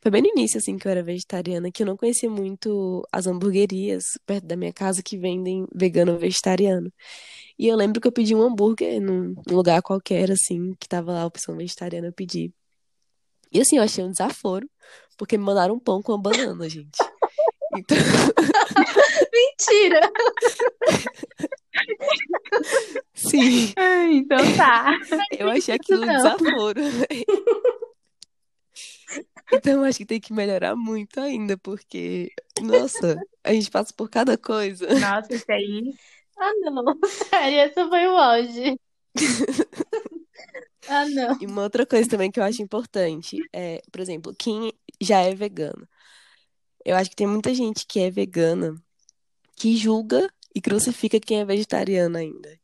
foi 0.00 0.10
bem 0.10 0.22
no 0.22 0.28
início, 0.28 0.56
assim, 0.56 0.78
que 0.78 0.86
eu 0.86 0.92
era 0.92 1.02
vegetariana, 1.02 1.70
que 1.70 1.82
eu 1.82 1.86
não 1.86 1.96
conhecia 1.96 2.30
muito 2.30 3.06
as 3.12 3.26
hamburguerias 3.26 4.04
perto 4.24 4.46
da 4.46 4.56
minha 4.56 4.72
casa 4.72 5.02
que 5.02 5.18
vendem 5.18 5.66
vegano 5.74 6.12
ou 6.12 6.18
vegetariano. 6.18 6.90
E 7.58 7.66
eu 7.68 7.76
lembro 7.76 8.00
que 8.00 8.08
eu 8.08 8.12
pedi 8.12 8.34
um 8.34 8.40
hambúrguer 8.40 8.98
num 8.98 9.34
lugar 9.50 9.82
qualquer, 9.82 10.30
assim, 10.30 10.74
que 10.80 10.88
tava 10.88 11.12
lá 11.12 11.22
a 11.22 11.26
opção 11.26 11.54
vegetariana, 11.54 12.06
eu 12.06 12.12
pedi. 12.14 12.50
E 13.52 13.60
assim, 13.60 13.76
eu 13.76 13.82
achei 13.82 14.02
um 14.02 14.10
desaforo, 14.10 14.66
porque 15.18 15.36
me 15.36 15.44
mandaram 15.44 15.74
um 15.74 15.78
pão 15.78 16.00
com 16.00 16.12
uma 16.12 16.22
banana, 16.22 16.66
gente. 16.66 16.96
Então... 17.76 17.98
Mentira! 19.34 20.00
Sim. 23.14 23.72
Então 24.12 24.38
tá. 24.56 24.92
Eu 25.38 25.48
achei 25.50 25.74
aquilo 25.74 26.04
um 26.04 26.06
desaforo. 26.06 26.80
Então, 29.52 29.82
acho 29.82 29.98
que 29.98 30.06
tem 30.06 30.20
que 30.20 30.32
melhorar 30.32 30.76
muito 30.76 31.18
ainda, 31.18 31.58
porque, 31.58 32.30
nossa, 32.60 33.20
a 33.42 33.52
gente 33.52 33.68
passa 33.68 33.92
por 33.92 34.08
cada 34.08 34.38
coisa. 34.38 34.86
Nossa, 35.00 35.34
isso 35.34 35.50
aí. 35.50 35.92
Ah, 36.38 36.52
não. 36.60 36.98
Sério, 37.28 37.58
essa 37.58 37.88
foi 37.88 38.06
o 38.06 38.16
auge. 38.16 38.80
Ah, 40.88 41.06
não. 41.08 41.36
E 41.40 41.46
uma 41.46 41.62
outra 41.62 41.84
coisa 41.84 42.08
também 42.08 42.30
que 42.30 42.38
eu 42.38 42.44
acho 42.44 42.62
importante 42.62 43.36
é, 43.52 43.82
por 43.90 44.00
exemplo, 44.00 44.34
quem 44.38 44.72
já 45.00 45.20
é 45.20 45.34
vegano. 45.34 45.86
Eu 46.84 46.96
acho 46.96 47.10
que 47.10 47.16
tem 47.16 47.26
muita 47.26 47.52
gente 47.52 47.84
que 47.86 48.00
é 48.00 48.10
vegana 48.10 48.74
que 49.56 49.76
julga 49.76 50.32
e 50.54 50.60
crucifica 50.60 51.20
quem 51.20 51.40
é 51.40 51.44
vegetariano 51.44 52.16
ainda. 52.16 52.58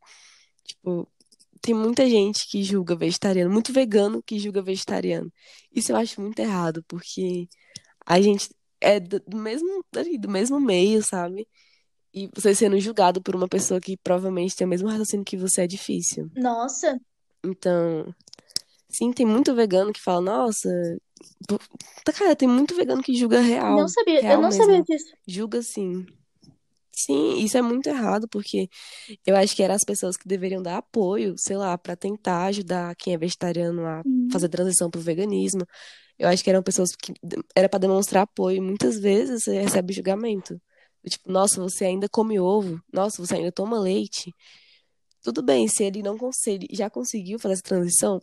Tipo, 0.64 1.08
tem 1.60 1.74
muita 1.74 2.08
gente 2.08 2.48
que 2.48 2.62
julga 2.62 2.94
vegetariano, 2.94 3.52
muito 3.52 3.72
vegano 3.72 4.22
que 4.22 4.38
julga 4.38 4.62
vegetariano. 4.62 5.32
Isso 5.74 5.92
eu 5.92 5.96
acho 5.96 6.20
muito 6.20 6.38
errado, 6.38 6.84
porque 6.86 7.48
a 8.04 8.20
gente 8.20 8.48
é 8.80 9.00
do 9.00 9.20
mesmo, 9.36 9.84
do 10.20 10.28
mesmo 10.28 10.60
meio, 10.60 11.02
sabe? 11.02 11.48
E 12.12 12.30
você 12.34 12.54
sendo 12.54 12.78
julgado 12.78 13.20
por 13.20 13.34
uma 13.34 13.48
pessoa 13.48 13.80
que 13.80 13.96
provavelmente 13.96 14.56
tem 14.56 14.66
o 14.66 14.70
mesmo 14.70 14.88
raciocínio 14.88 15.24
que 15.24 15.36
você 15.36 15.62
é 15.62 15.66
difícil. 15.66 16.30
Nossa, 16.36 16.98
Então, 17.44 18.14
sim, 18.88 19.12
tem 19.12 19.26
muito 19.26 19.54
vegano 19.54 19.92
que 19.92 20.00
fala, 20.00 20.20
nossa, 20.20 20.68
cara, 22.14 22.36
tem 22.36 22.48
muito 22.48 22.74
vegano 22.74 23.02
que 23.02 23.14
julga 23.14 23.40
real, 23.40 23.76
não 23.76 23.88
sabia, 23.88 24.18
eu 24.20 24.22
real 24.22 24.40
não 24.40 24.50
sabia 24.50 24.78
mesmo. 24.78 24.84
disso. 24.84 25.14
Julga 25.26 25.62
sim. 25.62 26.06
Sim, 26.98 27.38
isso 27.44 27.58
é 27.58 27.62
muito 27.62 27.88
errado, 27.88 28.26
porque 28.28 28.68
eu 29.26 29.36
acho 29.36 29.54
que 29.54 29.62
eram 29.62 29.74
as 29.74 29.84
pessoas 29.84 30.16
que 30.16 30.26
deveriam 30.28 30.62
dar 30.62 30.78
apoio, 30.78 31.34
sei 31.38 31.56
lá, 31.56 31.76
pra 31.76 31.94
tentar 31.96 32.46
ajudar 32.46 32.94
quem 32.96 33.14
é 33.14 33.18
vegetariano 33.18 33.84
a 33.86 34.02
fazer 34.32 34.48
transição 34.48 34.90
pro 34.90 35.00
veganismo. 35.00 35.62
Eu 36.18 36.28
acho 36.28 36.42
que 36.44 36.50
eram 36.50 36.62
pessoas 36.62 36.90
que 36.96 37.12
era 37.56 37.68
pra 37.68 37.78
demonstrar 37.78 38.22
apoio. 38.22 38.58
e 38.58 38.60
Muitas 38.60 38.98
vezes 38.98 39.44
você 39.44 39.60
recebe 39.60 39.92
julgamento. 39.92 40.60
Tipo, 41.08 41.30
nossa, 41.30 41.60
você 41.60 41.84
ainda 41.86 42.08
come 42.08 42.40
ovo? 42.40 42.80
Nossa, 42.92 43.24
você 43.24 43.36
ainda 43.36 43.52
toma 43.52 43.78
leite? 43.78 44.32
Tudo 45.22 45.42
bem, 45.42 45.68
se 45.68 45.84
ele 45.84 46.02
não 46.02 46.16
consegue, 46.18 46.68
já 46.72 46.88
conseguiu 46.90 47.38
fazer 47.38 47.54
essa 47.54 47.62
transição, 47.62 48.20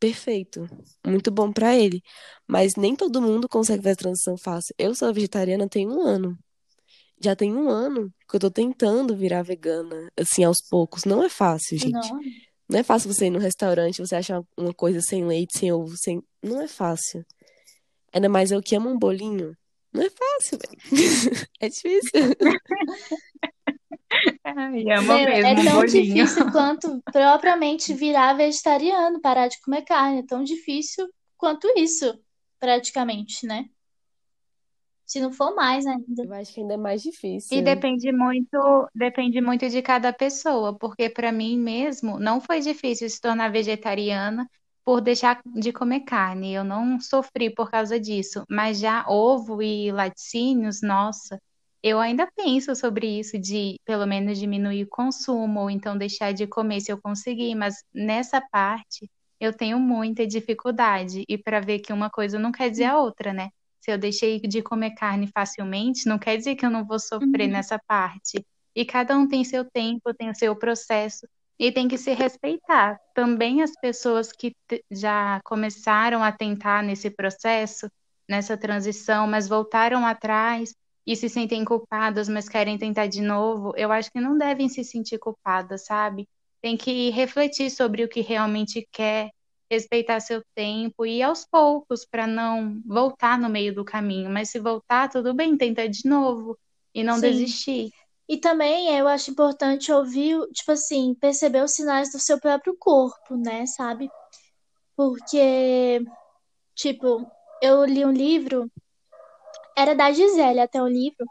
perfeito. 0.00 0.68
Muito 1.06 1.30
bom 1.30 1.52
pra 1.52 1.76
ele. 1.76 2.02
Mas 2.48 2.74
nem 2.76 2.96
todo 2.96 3.22
mundo 3.22 3.48
consegue 3.48 3.82
fazer 3.82 3.94
a 3.94 3.96
transição 3.96 4.36
fácil. 4.38 4.74
Eu 4.78 4.94
sou 4.94 5.12
vegetariana 5.14 5.68
tem 5.68 5.88
um 5.88 6.02
ano. 6.02 6.36
Já 7.20 7.36
tem 7.36 7.54
um 7.54 7.68
ano 7.68 8.10
que 8.28 8.36
eu 8.36 8.40
tô 8.40 8.50
tentando 8.50 9.14
virar 9.14 9.42
vegana, 9.42 10.10
assim, 10.18 10.42
aos 10.42 10.58
poucos. 10.68 11.04
Não 11.04 11.22
é 11.22 11.28
fácil, 11.28 11.78
gente. 11.78 11.92
não. 11.92 12.20
Não 12.68 12.78
é 12.78 12.82
fácil 12.84 13.12
você 13.12 13.26
ir 13.26 13.30
no 13.30 13.40
restaurante, 13.40 13.98
você 13.98 14.14
achar 14.14 14.40
uma 14.56 14.72
coisa 14.72 15.00
sem 15.00 15.26
leite, 15.26 15.58
sem 15.58 15.72
ovo, 15.72 15.96
sem. 15.96 16.22
Não 16.40 16.60
é 16.62 16.68
fácil. 16.68 17.24
Ainda 18.12 18.28
mais 18.28 18.52
eu 18.52 18.62
que 18.62 18.76
amo 18.76 18.88
um 18.88 18.96
bolinho. 18.98 19.56
Não 19.92 20.02
é 20.02 20.08
fácil, 20.08 20.56
velho. 20.58 20.78
É 21.60 21.68
difícil. 21.68 22.10
Ai, 24.44 24.84
amo 24.92 25.12
é 25.12 25.42
mesmo 25.42 25.60
um 25.60 25.64
tão 25.64 25.74
bolinho. 25.74 25.86
difícil 25.88 26.46
quanto 26.52 27.02
propriamente 27.12 27.92
virar 27.92 28.34
vegetariano, 28.34 29.20
parar 29.20 29.48
de 29.48 29.60
comer 29.60 29.82
carne. 29.82 30.20
É 30.20 30.26
tão 30.26 30.44
difícil 30.44 31.08
quanto 31.36 31.66
isso, 31.76 32.18
praticamente, 32.58 33.46
né? 33.46 33.64
Se 35.10 35.20
não 35.20 35.30
for 35.32 35.54
mais 35.54 35.84
ainda. 35.86 36.24
Eu 36.24 36.32
acho 36.32 36.54
que 36.54 36.60
ainda 36.60 36.72
é 36.74 36.76
mais 36.78 37.02
E 37.50 37.60
difícil. 37.60 37.62
depende 37.62 38.12
muito, 38.12 38.88
depende 38.94 39.40
muito 39.40 39.68
de 39.68 39.82
cada 39.82 40.12
pessoa, 40.12 40.76
porque 40.78 41.10
para 41.10 41.32
mim 41.32 41.58
mesmo 41.58 42.18
não 42.18 42.40
foi 42.40 42.60
difícil 42.60 43.10
se 43.10 43.20
tornar 43.20 43.50
vegetariana 43.50 44.48
por 44.84 45.00
deixar 45.00 45.40
de 45.44 45.72
comer 45.72 46.00
carne. 46.00 46.52
Eu 46.54 46.62
não 46.64 47.00
sofri 47.00 47.52
por 47.52 47.68
causa 47.70 47.98
disso, 47.98 48.44
mas 48.48 48.78
já 48.78 49.04
ovo 49.08 49.60
e 49.62 49.90
laticínios, 49.90 50.80
nossa, 50.80 51.40
eu 51.82 51.98
ainda 51.98 52.28
penso 52.36 52.74
sobre 52.76 53.06
isso 53.18 53.36
de 53.38 53.76
pelo 53.84 54.06
menos 54.06 54.38
diminuir 54.38 54.84
o 54.84 54.88
consumo 54.88 55.60
ou 55.60 55.70
então 55.70 55.98
deixar 55.98 56.32
de 56.32 56.46
comer 56.46 56.80
se 56.80 56.92
eu 56.92 57.00
conseguir, 57.02 57.54
mas 57.56 57.74
nessa 57.92 58.40
parte 58.40 59.10
eu 59.40 59.52
tenho 59.52 59.78
muita 59.80 60.24
dificuldade 60.26 61.24
e 61.28 61.36
para 61.38 61.58
ver 61.60 61.80
que 61.80 61.92
uma 61.92 62.10
coisa 62.10 62.38
não 62.38 62.52
quer 62.52 62.70
dizer 62.70 62.84
a 62.84 62.98
outra, 63.00 63.32
né? 63.32 63.48
Se 63.80 63.90
eu 63.90 63.98
deixei 63.98 64.40
de 64.40 64.62
comer 64.62 64.92
carne 64.92 65.26
facilmente, 65.26 66.06
não 66.06 66.18
quer 66.18 66.36
dizer 66.36 66.56
que 66.56 66.64
eu 66.66 66.70
não 66.70 66.84
vou 66.84 66.98
sofrer 66.98 67.46
Uhum. 67.46 67.52
nessa 67.52 67.78
parte. 67.86 68.44
E 68.74 68.84
cada 68.84 69.16
um 69.18 69.26
tem 69.26 69.42
seu 69.44 69.64
tempo, 69.64 70.14
tem 70.14 70.30
o 70.30 70.34
seu 70.34 70.54
processo, 70.56 71.26
e 71.58 71.70
tem 71.72 71.88
que 71.88 71.98
se 71.98 72.12
respeitar. 72.12 72.98
Também 73.14 73.62
as 73.62 73.72
pessoas 73.80 74.32
que 74.32 74.54
já 74.90 75.40
começaram 75.44 76.22
a 76.22 76.32
tentar 76.32 76.82
nesse 76.82 77.10
processo, 77.10 77.88
nessa 78.28 78.56
transição, 78.56 79.26
mas 79.26 79.48
voltaram 79.48 80.06
atrás 80.06 80.74
e 81.06 81.16
se 81.16 81.28
sentem 81.28 81.64
culpadas, 81.64 82.28
mas 82.28 82.48
querem 82.48 82.78
tentar 82.78 83.06
de 83.06 83.20
novo, 83.20 83.72
eu 83.76 83.90
acho 83.92 84.10
que 84.12 84.20
não 84.20 84.38
devem 84.38 84.68
se 84.68 84.84
sentir 84.84 85.18
culpadas, 85.18 85.84
sabe? 85.84 86.28
Tem 86.62 86.76
que 86.76 87.10
refletir 87.10 87.70
sobre 87.70 88.04
o 88.04 88.08
que 88.08 88.20
realmente 88.20 88.86
quer 88.92 89.30
respeitar 89.70 90.20
seu 90.20 90.42
tempo 90.54 91.06
e 91.06 91.18
ir 91.18 91.22
aos 91.22 91.46
poucos 91.46 92.04
para 92.04 92.26
não 92.26 92.82
voltar 92.84 93.38
no 93.38 93.48
meio 93.48 93.74
do 93.74 93.84
caminho. 93.84 94.28
Mas 94.28 94.50
se 94.50 94.58
voltar, 94.58 95.08
tudo 95.08 95.32
bem, 95.32 95.56
tenta 95.56 95.88
de 95.88 96.08
novo 96.08 96.58
e 96.94 97.02
não 97.02 97.18
Sim. 97.18 97.30
desistir. 97.30 97.90
E 98.28 98.36
também 98.36 98.96
eu 98.96 99.08
acho 99.08 99.30
importante 99.30 99.90
ouvir, 99.90 100.38
tipo 100.52 100.72
assim, 100.72 101.14
perceber 101.14 101.64
os 101.64 101.72
sinais 101.72 102.12
do 102.12 102.18
seu 102.18 102.38
próprio 102.40 102.76
corpo, 102.78 103.36
né, 103.36 103.66
sabe? 103.66 104.08
Porque, 104.96 106.00
tipo, 106.76 107.26
eu 107.60 107.84
li 107.84 108.04
um 108.04 108.12
livro, 108.12 108.70
era 109.76 109.94
da 109.94 110.12
Gisele 110.12 110.60
até 110.60 110.80
o 110.80 110.86
livro, 110.86 111.26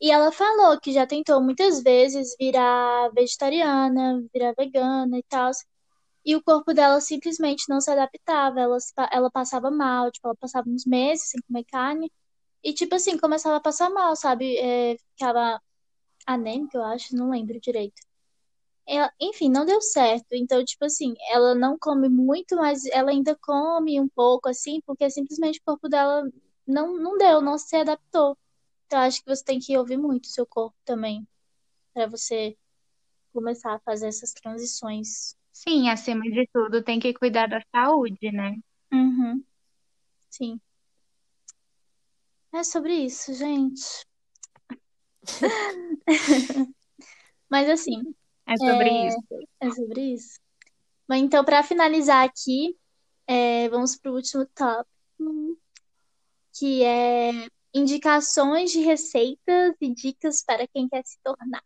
e 0.00 0.10
ela 0.10 0.32
falou 0.32 0.78
que 0.80 0.92
já 0.92 1.06
tentou 1.06 1.40
muitas 1.40 1.82
vezes 1.82 2.36
virar 2.38 3.10
vegetariana, 3.14 4.22
virar 4.34 4.52
vegana 4.58 5.16
e 5.16 5.22
tal, 5.22 5.50
e 6.24 6.36
o 6.36 6.42
corpo 6.42 6.72
dela 6.74 7.00
simplesmente 7.00 7.64
não 7.68 7.80
se 7.80 7.90
adaptava, 7.90 8.60
ela, 8.60 8.78
ela 9.12 9.30
passava 9.30 9.70
mal, 9.70 10.10
tipo, 10.10 10.26
ela 10.28 10.36
passava 10.36 10.68
uns 10.70 10.84
meses 10.86 11.30
sem 11.30 11.40
comer 11.42 11.64
carne, 11.64 12.10
e 12.64 12.72
tipo 12.74 12.94
assim, 12.96 13.18
começava 13.18 13.56
a 13.56 13.60
passar 13.60 13.90
mal, 13.90 14.16
sabe? 14.16 14.56
É, 14.58 14.96
ficava 15.16 15.60
anêmica, 16.26 16.78
eu 16.78 16.84
acho, 16.84 17.16
não 17.16 17.30
lembro 17.30 17.60
direito. 17.60 18.02
Ela- 18.86 19.12
enfim, 19.20 19.48
não 19.50 19.64
deu 19.66 19.80
certo. 19.80 20.26
Então, 20.32 20.64
tipo 20.64 20.84
assim, 20.84 21.14
ela 21.30 21.54
não 21.54 21.78
come 21.78 22.08
muito, 22.08 22.56
mas 22.56 22.84
ela 22.86 23.10
ainda 23.10 23.36
come 23.40 24.00
um 24.00 24.08
pouco, 24.08 24.48
assim, 24.48 24.80
porque 24.86 25.08
simplesmente 25.10 25.58
o 25.60 25.62
corpo 25.64 25.88
dela 25.88 26.28
não, 26.66 26.96
não 26.98 27.16
deu, 27.18 27.40
não 27.40 27.58
se 27.58 27.76
adaptou. 27.76 28.36
Então, 28.86 29.00
acho 29.00 29.22
que 29.24 29.28
você 29.34 29.44
tem 29.44 29.58
que 29.60 29.76
ouvir 29.78 29.96
muito 29.98 30.26
o 30.26 30.28
seu 30.28 30.46
corpo 30.46 30.76
também, 30.84 31.26
pra 31.94 32.06
você 32.08 32.56
começar 33.32 33.74
a 33.76 33.80
fazer 33.80 34.08
essas 34.08 34.32
transições. 34.34 35.36
Sim, 35.66 35.88
acima 35.88 36.24
de 36.24 36.46
tudo, 36.52 36.82
tem 36.84 37.00
que 37.00 37.14
cuidar 37.14 37.46
da 37.48 37.60
saúde, 37.74 38.30
né? 38.32 38.54
Uhum, 38.92 39.44
sim. 40.30 40.60
É 42.54 42.64
sobre 42.64 42.94
isso, 42.94 43.34
gente. 43.34 44.06
Mas 47.50 47.68
assim, 47.68 48.14
É 48.46 48.56
sobre 48.56 48.88
é, 48.90 49.08
isso. 49.08 49.18
é 49.60 49.70
sobre 49.70 50.00
isso. 50.14 50.40
Mas 51.08 51.22
então, 51.22 51.44
pra 51.44 51.62
finalizar 51.62 52.24
aqui, 52.24 52.76
é, 53.26 53.68
vamos 53.70 53.96
pro 53.96 54.14
último 54.14 54.46
tópico, 54.54 55.58
que 56.54 56.82
é 56.84 57.30
indicações 57.74 58.70
de 58.72 58.80
receitas 58.80 59.74
e 59.80 59.94
dicas 59.94 60.42
para 60.44 60.66
quem 60.68 60.88
quer 60.88 61.04
se 61.04 61.18
tornar. 61.22 61.62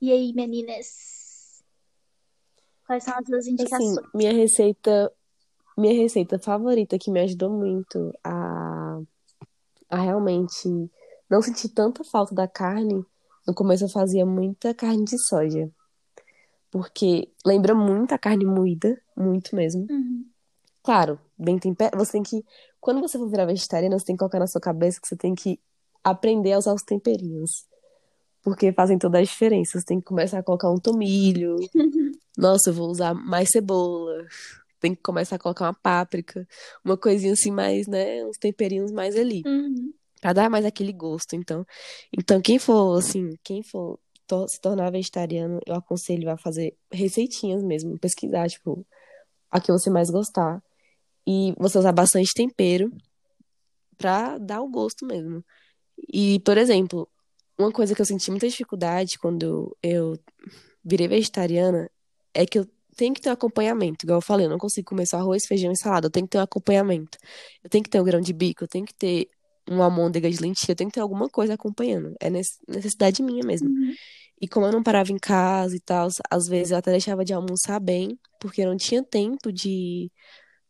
E 0.00 0.12
aí, 0.12 0.32
meninas? 0.34 1.23
Quais 2.86 3.04
são 3.04 3.14
as 3.18 3.26
suas 3.26 3.46
Assim, 3.46 3.52
indicações? 3.52 4.08
minha 4.14 4.32
receita, 4.32 5.12
minha 5.76 5.94
receita 5.94 6.38
favorita 6.38 6.98
que 6.98 7.10
me 7.10 7.20
ajudou 7.20 7.50
muito 7.50 8.12
a, 8.24 9.00
a 9.90 9.96
realmente 9.96 10.68
não 11.30 11.40
sentir 11.42 11.68
tanta 11.70 12.04
falta 12.04 12.34
da 12.34 12.48
carne. 12.48 13.04
No 13.46 13.54
começo 13.54 13.84
eu 13.84 13.88
fazia 13.88 14.24
muita 14.26 14.74
carne 14.74 15.04
de 15.04 15.18
soja, 15.18 15.70
porque 16.70 17.30
lembra 17.46 17.74
muito 17.74 18.12
a 18.12 18.18
carne 18.18 18.44
moída, 18.44 19.00
muito 19.16 19.54
mesmo. 19.54 19.86
Uhum. 19.90 20.26
Claro, 20.82 21.18
bem 21.38 21.58
temperado. 21.58 21.96
Você 22.04 22.12
tem 22.12 22.22
que, 22.22 22.44
quando 22.80 23.00
você 23.00 23.18
for 23.18 23.28
virar 23.28 23.46
vegetariana, 23.46 23.98
você 23.98 24.06
tem 24.06 24.16
que 24.16 24.18
colocar 24.18 24.38
na 24.38 24.46
sua 24.46 24.60
cabeça 24.60 25.00
que 25.00 25.08
você 25.08 25.16
tem 25.16 25.34
que 25.34 25.60
aprender 26.02 26.52
a 26.52 26.58
usar 26.58 26.74
os 26.74 26.82
temperinhos, 26.82 27.66
porque 28.44 28.72
fazem 28.72 28.98
toda 28.98 29.18
a 29.18 29.22
diferença. 29.22 29.80
Você 29.80 29.84
tem 29.86 29.98
que 29.98 30.04
começar 30.06 30.38
a 30.38 30.42
colocar 30.42 30.70
um 30.70 30.76
tomilho. 30.78 31.56
Nossa, 32.36 32.70
eu 32.70 32.74
vou 32.74 32.88
usar 32.90 33.14
mais 33.14 33.48
cebola. 33.50 34.26
Tem 34.78 34.94
que 34.94 35.00
começar 35.02 35.36
a 35.36 35.38
colocar 35.38 35.64
uma 35.64 35.74
páprica, 35.74 36.46
uma 36.84 36.96
coisinha 36.96 37.32
assim 37.32 37.50
mais, 37.50 37.86
né, 37.88 38.24
uns 38.26 38.36
temperinhos 38.36 38.92
mais 38.92 39.16
ali, 39.16 39.42
Uhum. 39.46 39.92
Pra 40.20 40.32
dar 40.32 40.48
mais 40.50 40.64
aquele 40.64 40.92
gosto. 40.92 41.34
Então, 41.34 41.66
então 42.12 42.40
quem 42.40 42.58
for 42.58 42.98
assim, 42.98 43.36
quem 43.42 43.62
for 43.62 43.98
to- 44.26 44.46
se 44.48 44.58
tornar 44.60 44.90
vegetariano, 44.90 45.60
eu 45.66 45.74
aconselho 45.74 46.30
a 46.30 46.36
fazer 46.38 46.74
receitinhas 46.90 47.62
mesmo, 47.62 47.98
pesquisar, 47.98 48.48
tipo, 48.48 48.86
a 49.50 49.60
que 49.60 49.70
você 49.72 49.90
mais 49.90 50.10
gostar. 50.10 50.62
E 51.26 51.54
você 51.58 51.78
usar 51.78 51.92
bastante 51.92 52.32
tempero 52.34 52.90
pra 53.96 54.38
dar 54.38 54.60
o 54.62 54.68
gosto 54.68 55.06
mesmo. 55.06 55.44
E, 56.12 56.40
por 56.40 56.58
exemplo, 56.58 57.08
uma 57.58 57.72
coisa 57.72 57.94
que 57.94 58.00
eu 58.00 58.06
senti 58.06 58.30
muita 58.30 58.48
dificuldade 58.48 59.18
quando 59.18 59.76
eu 59.82 60.18
virei 60.84 61.08
vegetariana 61.08 61.90
é 62.32 62.44
que 62.46 62.58
eu 62.58 62.66
tenho 62.96 63.14
que 63.14 63.20
ter 63.20 63.30
um 63.30 63.32
acompanhamento. 63.32 64.04
Igual 64.04 64.18
eu 64.18 64.22
falei, 64.22 64.46
eu 64.46 64.50
não 64.50 64.58
consigo 64.58 64.88
comer 64.88 65.06
só 65.06 65.18
arroz, 65.18 65.46
feijão 65.46 65.72
e 65.72 65.76
salada. 65.76 66.06
Eu 66.06 66.10
tenho 66.10 66.26
que 66.26 66.30
ter 66.32 66.38
um 66.38 66.42
acompanhamento. 66.42 67.18
Eu 67.62 67.70
tenho 67.70 67.84
que 67.84 67.90
ter 67.90 68.00
um 68.00 68.04
grão 68.04 68.20
de 68.20 68.32
bico, 68.32 68.64
eu 68.64 68.68
tenho 68.68 68.84
que 68.84 68.94
ter 68.94 69.28
uma 69.68 69.84
almôndega 69.84 70.30
de 70.30 70.40
lentilha, 70.40 70.72
eu 70.72 70.76
tenho 70.76 70.90
que 70.90 70.94
ter 70.94 71.00
alguma 71.00 71.28
coisa 71.28 71.54
acompanhando. 71.54 72.14
É 72.20 72.28
necessidade 72.30 73.22
minha 73.22 73.44
mesmo. 73.44 73.68
Uhum. 73.68 73.94
E 74.40 74.48
como 74.48 74.66
eu 74.66 74.72
não 74.72 74.82
parava 74.82 75.10
em 75.12 75.18
casa 75.18 75.74
e 75.76 75.80
tal, 75.80 76.08
às 76.30 76.46
vezes 76.46 76.72
eu 76.72 76.78
até 76.78 76.90
deixava 76.90 77.24
de 77.24 77.32
almoçar 77.32 77.80
bem, 77.80 78.18
porque 78.38 78.62
eu 78.62 78.68
não 78.68 78.76
tinha 78.76 79.02
tempo 79.02 79.52
de 79.52 80.10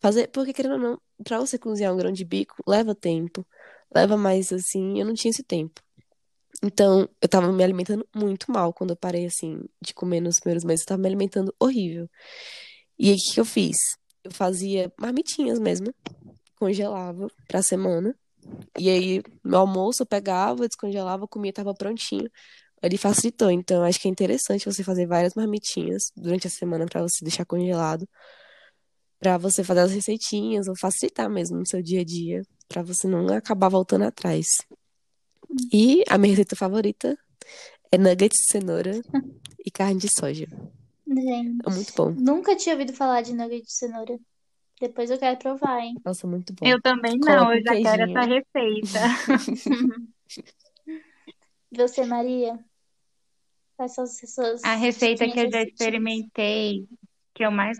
fazer. 0.01 0.29
Porque, 0.29 0.53
querendo 0.53 0.75
ou 0.75 0.79
não, 0.79 1.01
pra 1.25 1.41
você 1.41 1.59
cozinhar 1.59 1.93
um 1.93 1.97
grão 1.97 2.13
de 2.13 2.25
bico, 2.25 2.57
leva 2.67 2.95
tempo. 2.95 3.47
Leva 3.95 4.17
mais 4.17 4.53
assim, 4.53 5.01
eu 5.01 5.07
não 5.07 5.15
tinha 5.15 5.31
esse 5.31 5.43
tempo. 5.43 5.81
Então, 6.65 7.07
eu 7.21 7.29
tava 7.29 7.53
me 7.53 7.63
alimentando 7.63 8.09
muito 8.17 8.51
mal 8.51 8.73
quando 8.73 8.91
eu 8.91 8.97
parei, 8.97 9.27
assim, 9.27 9.61
de 9.83 9.93
comer 9.93 10.21
nos 10.21 10.41
primeiros 10.41 10.65
meses. 10.65 10.83
Eu 10.83 10.89
tava 10.89 11.03
me 11.03 11.09
alimentando 11.09 11.55
horrível. 11.61 12.09
E 12.99 13.11
aí, 13.11 13.17
o 13.17 13.19
que 13.19 13.35
que 13.35 13.41
eu 13.41 13.45
fiz? 13.45 13.77
Eu 14.25 14.31
fazia 14.31 14.91
marmitinhas 14.99 15.59
mesmo, 15.59 15.95
congelava 16.57 17.29
pra 17.47 17.63
semana. 17.63 18.17
E 18.79 18.89
aí, 18.89 19.23
no 19.45 19.59
almoço, 19.59 20.03
eu 20.03 20.07
pegava, 20.07 20.67
descongelava, 20.67 21.29
comia, 21.29 21.53
tava 21.53 21.75
prontinho. 21.75 22.31
Ele 22.83 22.97
facilitou. 22.97 23.51
Então, 23.51 23.83
acho 23.85 24.01
que 24.01 24.09
é 24.09 24.11
interessante 24.11 24.65
você 24.65 24.83
fazer 24.83 25.07
várias 25.07 25.35
marmitinhas 25.35 26.13
durante 26.17 26.47
a 26.47 26.51
semana 26.51 26.87
pra 26.87 27.03
você 27.03 27.23
deixar 27.23 27.45
congelado. 27.45 28.09
Pra 29.19 29.37
você 29.37 29.63
fazer 29.63 29.81
as 29.81 29.93
receitinhas 29.93 30.67
ou 30.67 30.75
facilitar 30.79 31.29
mesmo 31.29 31.59
no 31.59 31.67
seu 31.67 31.83
dia 31.83 32.01
a 32.01 32.05
dia. 32.05 32.41
Pra 32.69 32.83
você 32.83 33.07
não 33.07 33.27
acabar 33.29 33.69
voltando 33.69 34.05
atrás. 34.05 34.47
E 35.73 36.03
a 36.09 36.19
minha 36.19 36.31
receita 36.33 36.57
favorita 36.57 37.19
é 37.93 37.99
nuggets 37.99 38.39
de 38.39 38.53
cenoura 38.53 39.01
e 39.65 39.71
carne 39.71 40.01
de 40.01 40.09
soja. 40.17 40.47
Gente, 41.07 41.59
É 41.67 41.71
muito 41.71 41.93
bom. 41.97 42.11
nunca 42.13 42.57
tinha 42.57 42.75
ouvido 42.75 42.93
falar 42.93 43.23
de 43.23 43.33
nugget 43.35 43.63
de 43.65 43.73
cenoura. 43.73 44.19
Depois 44.81 45.11
eu 45.11 45.19
quero 45.19 45.39
provar, 45.39 45.81
hein? 45.81 45.95
Nossa, 46.05 46.27
muito 46.27 46.53
bom. 46.53 46.67
Eu 46.67 46.81
também 46.83 47.19
Coloca 47.19 47.45
não, 47.45 47.55
eu 47.55 47.63
já 47.63 47.73
quero 47.81 48.11
essa 48.11 48.21
receita. 48.23 49.01
Você, 51.71 52.05
Maria? 52.07 52.59
Quais 53.77 53.95
são 53.95 54.05
as 54.05 54.19
suas 54.19 54.65
A 54.65 54.75
receita 54.75 55.29
que 55.29 55.39
eu 55.39 55.51
já 55.51 55.63
experimentei, 55.63 56.87
que 57.35 57.45
eu 57.45 57.51
mais 57.51 57.79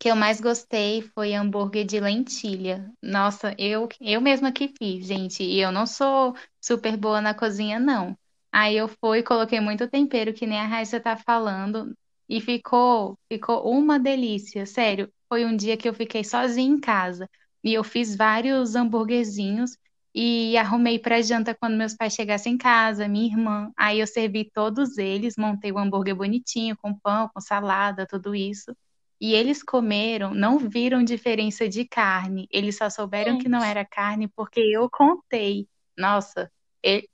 que 0.00 0.08
eu 0.10 0.16
mais 0.16 0.40
gostei 0.40 1.02
foi 1.14 1.34
hambúrguer 1.34 1.84
de 1.86 2.00
lentilha. 2.00 2.90
Nossa, 3.02 3.54
eu 3.58 3.88
eu 4.00 4.20
mesma 4.20 4.50
que 4.52 4.68
fiz, 4.78 5.06
gente, 5.06 5.42
e 5.44 5.60
eu 5.60 5.70
não 5.72 5.86
sou 5.86 6.34
super 6.60 6.96
boa 6.96 7.20
na 7.20 7.34
cozinha 7.34 7.78
não. 7.78 8.16
Aí 8.52 8.76
eu 8.76 8.88
fui, 8.88 9.22
coloquei 9.22 9.60
muito 9.60 9.88
tempero, 9.88 10.32
que 10.34 10.46
nem 10.46 10.58
a 10.58 10.66
Raíssa 10.66 10.98
tá 11.00 11.16
falando, 11.16 11.94
e 12.28 12.40
ficou 12.40 13.18
ficou 13.30 13.70
uma 13.70 13.98
delícia, 14.00 14.66
sério. 14.66 15.12
Foi 15.28 15.44
um 15.44 15.56
dia 15.56 15.76
que 15.76 15.88
eu 15.88 15.94
fiquei 15.94 16.24
sozinha 16.24 16.68
em 16.74 16.80
casa 16.80 17.28
e 17.62 17.74
eu 17.74 17.84
fiz 17.84 18.16
vários 18.16 18.74
hambúrguerzinhos 18.74 19.76
e 20.14 20.56
arrumei 20.56 20.98
para 20.98 21.22
janta 21.22 21.54
quando 21.54 21.76
meus 21.76 21.94
pais 21.94 22.14
chegassem 22.14 22.54
em 22.54 22.58
casa, 22.58 23.06
minha 23.08 23.26
irmã. 23.26 23.70
Aí 23.76 24.00
eu 24.00 24.06
servi 24.06 24.50
todos 24.50 24.98
eles, 24.98 25.36
montei 25.36 25.70
o 25.72 25.78
hambúrguer 25.78 26.16
bonitinho, 26.16 26.76
com 26.76 26.94
pão, 26.98 27.28
com 27.32 27.40
salada, 27.40 28.06
tudo 28.06 28.34
isso. 28.34 28.74
E 29.20 29.34
eles 29.34 29.62
comeram, 29.62 30.32
não 30.32 30.58
viram 30.58 31.04
diferença 31.04 31.68
de 31.68 31.84
carne. 31.84 32.48
Eles 32.50 32.76
só 32.76 32.88
souberam 32.88 33.38
que 33.38 33.48
não 33.48 33.60
Gente, 33.60 33.70
era 33.70 33.84
carne 33.84 34.28
porque 34.28 34.60
eu 34.60 34.88
contei. 34.88 35.68
Nossa, 35.96 36.50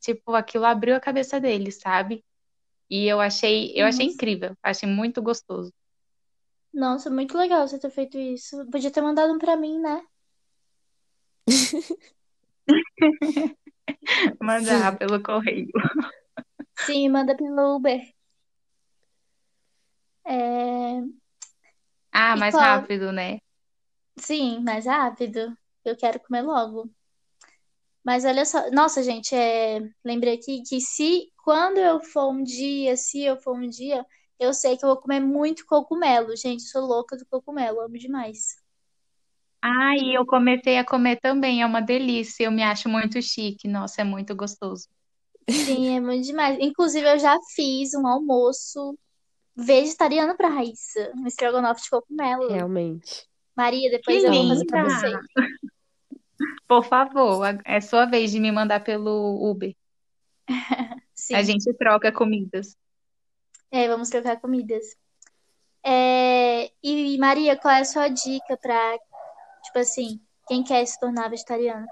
tipo, 0.00 0.34
aquilo 0.34 0.64
abriu 0.64 0.94
a 0.94 1.00
cabeça 1.00 1.40
deles, 1.40 1.80
sabe? 1.80 2.24
E 2.88 3.06
eu 3.06 3.20
achei, 3.20 3.72
eu 3.74 3.84
achei 3.84 4.06
nossa, 4.06 4.14
incrível, 4.14 4.56
achei 4.62 4.88
muito 4.88 5.20
gostoso. 5.20 5.72
nossa, 6.72 7.10
muito 7.10 7.36
legal 7.36 7.66
você 7.66 7.78
ter 7.78 7.90
feito 7.90 8.16
isso. 8.16 8.64
Podia 8.70 8.92
ter 8.92 9.00
mandado 9.00 9.32
um 9.32 9.38
pra 9.38 9.56
mim, 9.56 9.80
né? 9.80 10.02
Mandar 14.40 14.96
pelo 14.96 15.22
correio. 15.22 15.68
Sim, 16.76 17.08
manda 17.08 17.36
pelo 17.36 17.76
Uber. 17.76 18.00
É... 20.24 21.02
Ah, 22.16 22.34
E 22.34 22.42
mais 22.42 22.56
rápido, 22.58 23.12
né? 23.12 23.38
Sim, 24.18 24.60
mais 24.62 24.84
rápido. 24.86 25.56
Eu 25.84 25.96
quero 25.96 26.20
comer 26.20 26.42
logo. 26.42 26.90
Mas 28.04 28.24
olha 28.24 28.44
só, 28.46 28.70
nossa, 28.70 29.02
gente, 29.02 29.34
é... 29.34 29.80
lembrei 30.04 30.34
aqui 30.36 30.62
que 30.62 30.80
se 30.80 31.30
quando 31.44 31.78
eu 31.78 32.00
for 32.02 32.30
um 32.32 32.42
dia, 32.42 32.96
se 32.96 33.22
eu 33.22 33.36
for 33.40 33.56
um 33.56 33.68
dia, 33.68 34.04
eu 34.38 34.54
sei 34.54 34.76
que 34.76 34.84
eu 34.84 34.88
vou 34.90 34.98
comer 35.00 35.20
muito 35.20 35.66
cogumelo. 35.66 36.34
Gente, 36.36 36.62
eu 36.64 36.68
sou 36.70 36.86
louca 36.86 37.16
do 37.16 37.26
cogumelo, 37.26 37.80
amo 37.80 37.98
demais. 37.98 38.56
Ah, 39.62 39.94
e 39.98 40.14
eu 40.16 40.24
comecei 40.26 40.78
a 40.78 40.84
comer 40.84 41.18
também, 41.20 41.60
é 41.62 41.66
uma 41.66 41.80
delícia. 41.82 42.44
Eu 42.44 42.52
me 42.52 42.62
acho 42.62 42.88
muito 42.88 43.20
chique. 43.22 43.68
Nossa, 43.68 44.00
é 44.02 44.04
muito 44.04 44.34
gostoso. 44.34 44.88
Sim, 45.48 45.96
é 45.96 46.00
muito 46.00 46.24
demais. 46.26 46.56
Inclusive, 46.60 47.06
eu 47.08 47.18
já 47.18 47.36
fiz 47.54 47.94
um 47.94 48.06
almoço 48.06 48.96
vegetariano 49.56 50.36
pra 50.36 50.48
Raíssa, 50.48 51.12
um 51.16 51.26
estrogonofe 51.26 51.82
de 51.82 51.90
cogumelo. 51.90 52.48
Realmente. 52.48 53.26
Maria, 53.56 53.88
Que 53.90 53.96
depois 53.96 54.22
eu 54.22 54.32
vou 54.32 54.48
fazer 54.48 54.64
pra 54.66 54.84
você. 54.84 55.06
linda! 55.06 55.20
Por 56.68 56.84
favor, 56.84 57.44
é 57.64 57.80
sua 57.80 58.04
vez 58.06 58.30
de 58.30 58.38
me 58.40 58.52
mandar 58.52 58.80
pelo 58.80 59.50
Uber. 59.50 59.74
A 61.32 61.42
gente 61.42 61.72
troca 61.74 62.12
comidas. 62.12 62.76
É, 63.70 63.88
vamos 63.88 64.10
trocar 64.10 64.38
comidas. 64.40 64.96
É, 65.82 66.70
E 66.82 67.16
Maria, 67.18 67.56
qual 67.56 67.72
é 67.74 67.80
a 67.80 67.84
sua 67.84 68.08
dica 68.08 68.56
pra, 68.56 68.98
tipo 69.64 69.78
assim, 69.78 70.20
quem 70.46 70.62
quer 70.62 70.84
se 70.86 70.98
tornar 71.00 71.28
vegetariano? 71.30 71.86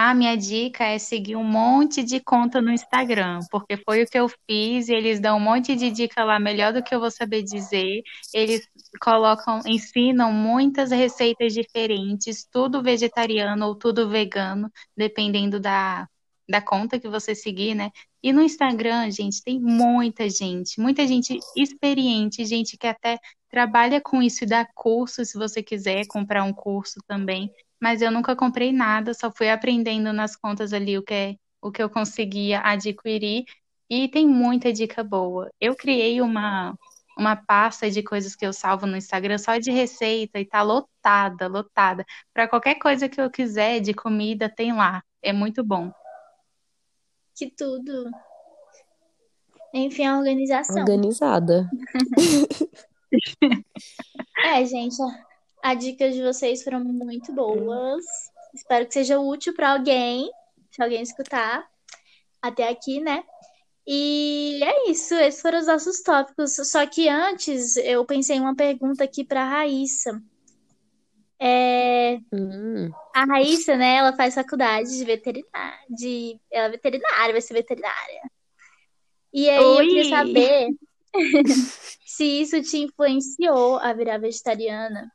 A 0.00 0.14
minha 0.14 0.36
dica 0.36 0.84
é 0.84 0.96
seguir 0.96 1.34
um 1.34 1.42
monte 1.42 2.04
de 2.04 2.20
conta 2.20 2.62
no 2.62 2.70
Instagram, 2.70 3.40
porque 3.50 3.76
foi 3.78 4.04
o 4.04 4.06
que 4.06 4.16
eu 4.16 4.28
fiz 4.28 4.88
e 4.88 4.94
eles 4.94 5.18
dão 5.18 5.38
um 5.38 5.40
monte 5.40 5.74
de 5.74 5.90
dica 5.90 6.22
lá, 6.22 6.38
melhor 6.38 6.72
do 6.72 6.84
que 6.84 6.94
eu 6.94 7.00
vou 7.00 7.10
saber 7.10 7.42
dizer. 7.42 8.04
Eles 8.32 8.64
colocam, 9.00 9.60
ensinam 9.66 10.32
muitas 10.32 10.92
receitas 10.92 11.52
diferentes, 11.52 12.46
tudo 12.48 12.80
vegetariano 12.80 13.66
ou 13.66 13.74
tudo 13.74 14.08
vegano, 14.08 14.70
dependendo 14.96 15.58
da, 15.58 16.08
da 16.48 16.62
conta 16.62 17.00
que 17.00 17.08
você 17.08 17.34
seguir, 17.34 17.74
né? 17.74 17.90
E 18.22 18.32
no 18.32 18.40
Instagram, 18.40 19.10
gente, 19.10 19.42
tem 19.42 19.58
muita 19.58 20.30
gente, 20.30 20.80
muita 20.80 21.04
gente 21.08 21.40
experiente, 21.56 22.44
gente 22.44 22.78
que 22.78 22.86
até 22.86 23.18
trabalha 23.50 24.00
com 24.00 24.22
isso 24.22 24.44
e 24.44 24.46
dá 24.46 24.64
curso, 24.76 25.24
se 25.24 25.36
você 25.36 25.60
quiser 25.60 26.06
comprar 26.06 26.44
um 26.44 26.52
curso 26.52 27.00
também 27.04 27.52
mas 27.80 28.02
eu 28.02 28.10
nunca 28.10 28.34
comprei 28.36 28.72
nada, 28.72 29.14
só 29.14 29.30
fui 29.30 29.48
aprendendo 29.50 30.12
nas 30.12 30.34
contas 30.36 30.72
ali 30.72 30.98
o 30.98 31.02
que, 31.02 31.14
é- 31.14 31.36
o 31.62 31.70
que 31.70 31.82
eu 31.82 31.88
conseguia 31.90 32.60
adquirir 32.60 33.44
e 33.90 34.08
tem 34.08 34.26
muita 34.26 34.72
dica 34.72 35.02
boa. 35.02 35.50
Eu 35.60 35.74
criei 35.74 36.20
uma, 36.20 36.74
uma 37.16 37.34
pasta 37.36 37.90
de 37.90 38.02
coisas 38.02 38.36
que 38.36 38.44
eu 38.46 38.52
salvo 38.52 38.86
no 38.86 38.96
Instagram 38.96 39.38
só 39.38 39.56
de 39.58 39.70
receita 39.70 40.38
e 40.38 40.44
tá 40.44 40.62
lotada, 40.62 41.48
lotada. 41.48 42.04
Para 42.34 42.46
qualquer 42.46 42.76
coisa 42.76 43.08
que 43.08 43.20
eu 43.20 43.30
quiser 43.30 43.80
de 43.80 43.94
comida, 43.94 44.48
tem 44.48 44.72
lá. 44.72 45.02
É 45.22 45.32
muito 45.32 45.64
bom. 45.64 45.90
Que 47.34 47.50
tudo. 47.50 48.10
Enfim, 49.72 50.04
a 50.06 50.18
organização. 50.18 50.80
Organizada. 50.80 51.68
É, 54.44 54.64
gente, 54.64 54.96
a, 55.62 55.70
a 55.70 55.74
dica 55.74 56.10
de 56.10 56.22
vocês 56.22 56.62
foram 56.62 56.80
muito 56.80 57.32
boas. 57.32 58.04
Espero 58.54 58.86
que 58.86 58.94
seja 58.94 59.18
útil 59.18 59.54
pra 59.54 59.72
alguém, 59.72 60.30
se 60.70 60.82
alguém 60.82 61.02
escutar 61.02 61.68
até 62.40 62.68
aqui, 62.68 63.00
né? 63.00 63.22
E 63.86 64.60
é 64.62 64.90
isso, 64.90 65.14
esses 65.14 65.40
foram 65.40 65.58
os 65.58 65.66
nossos 65.66 66.02
tópicos. 66.02 66.56
Só 66.70 66.86
que 66.86 67.08
antes 67.08 67.76
eu 67.76 68.04
pensei 68.04 68.36
em 68.36 68.40
uma 68.40 68.54
pergunta 68.54 69.04
aqui 69.04 69.24
pra 69.24 69.48
Raíssa. 69.48 70.22
É, 71.40 72.18
Hum, 72.32 72.90
a 73.14 73.24
Raíssa, 73.24 73.76
né, 73.76 73.96
ela 73.96 74.12
faz 74.12 74.34
faculdade 74.34 74.96
de 74.96 75.04
veterinária, 75.04 75.86
de, 75.88 76.38
ela 76.50 76.66
é 76.66 76.70
veterinária, 76.70 77.32
vai 77.32 77.40
ser 77.40 77.54
veterinária. 77.54 78.20
E 79.32 79.48
aí 79.48 79.78
eu 79.78 79.88
queria 79.88 80.04
Oi! 80.04 80.10
saber 80.10 80.68
se 82.06 82.24
isso 82.24 82.62
te 82.62 82.78
influenciou 82.78 83.78
a 83.78 83.92
virar 83.92 84.18
vegetariana, 84.18 85.10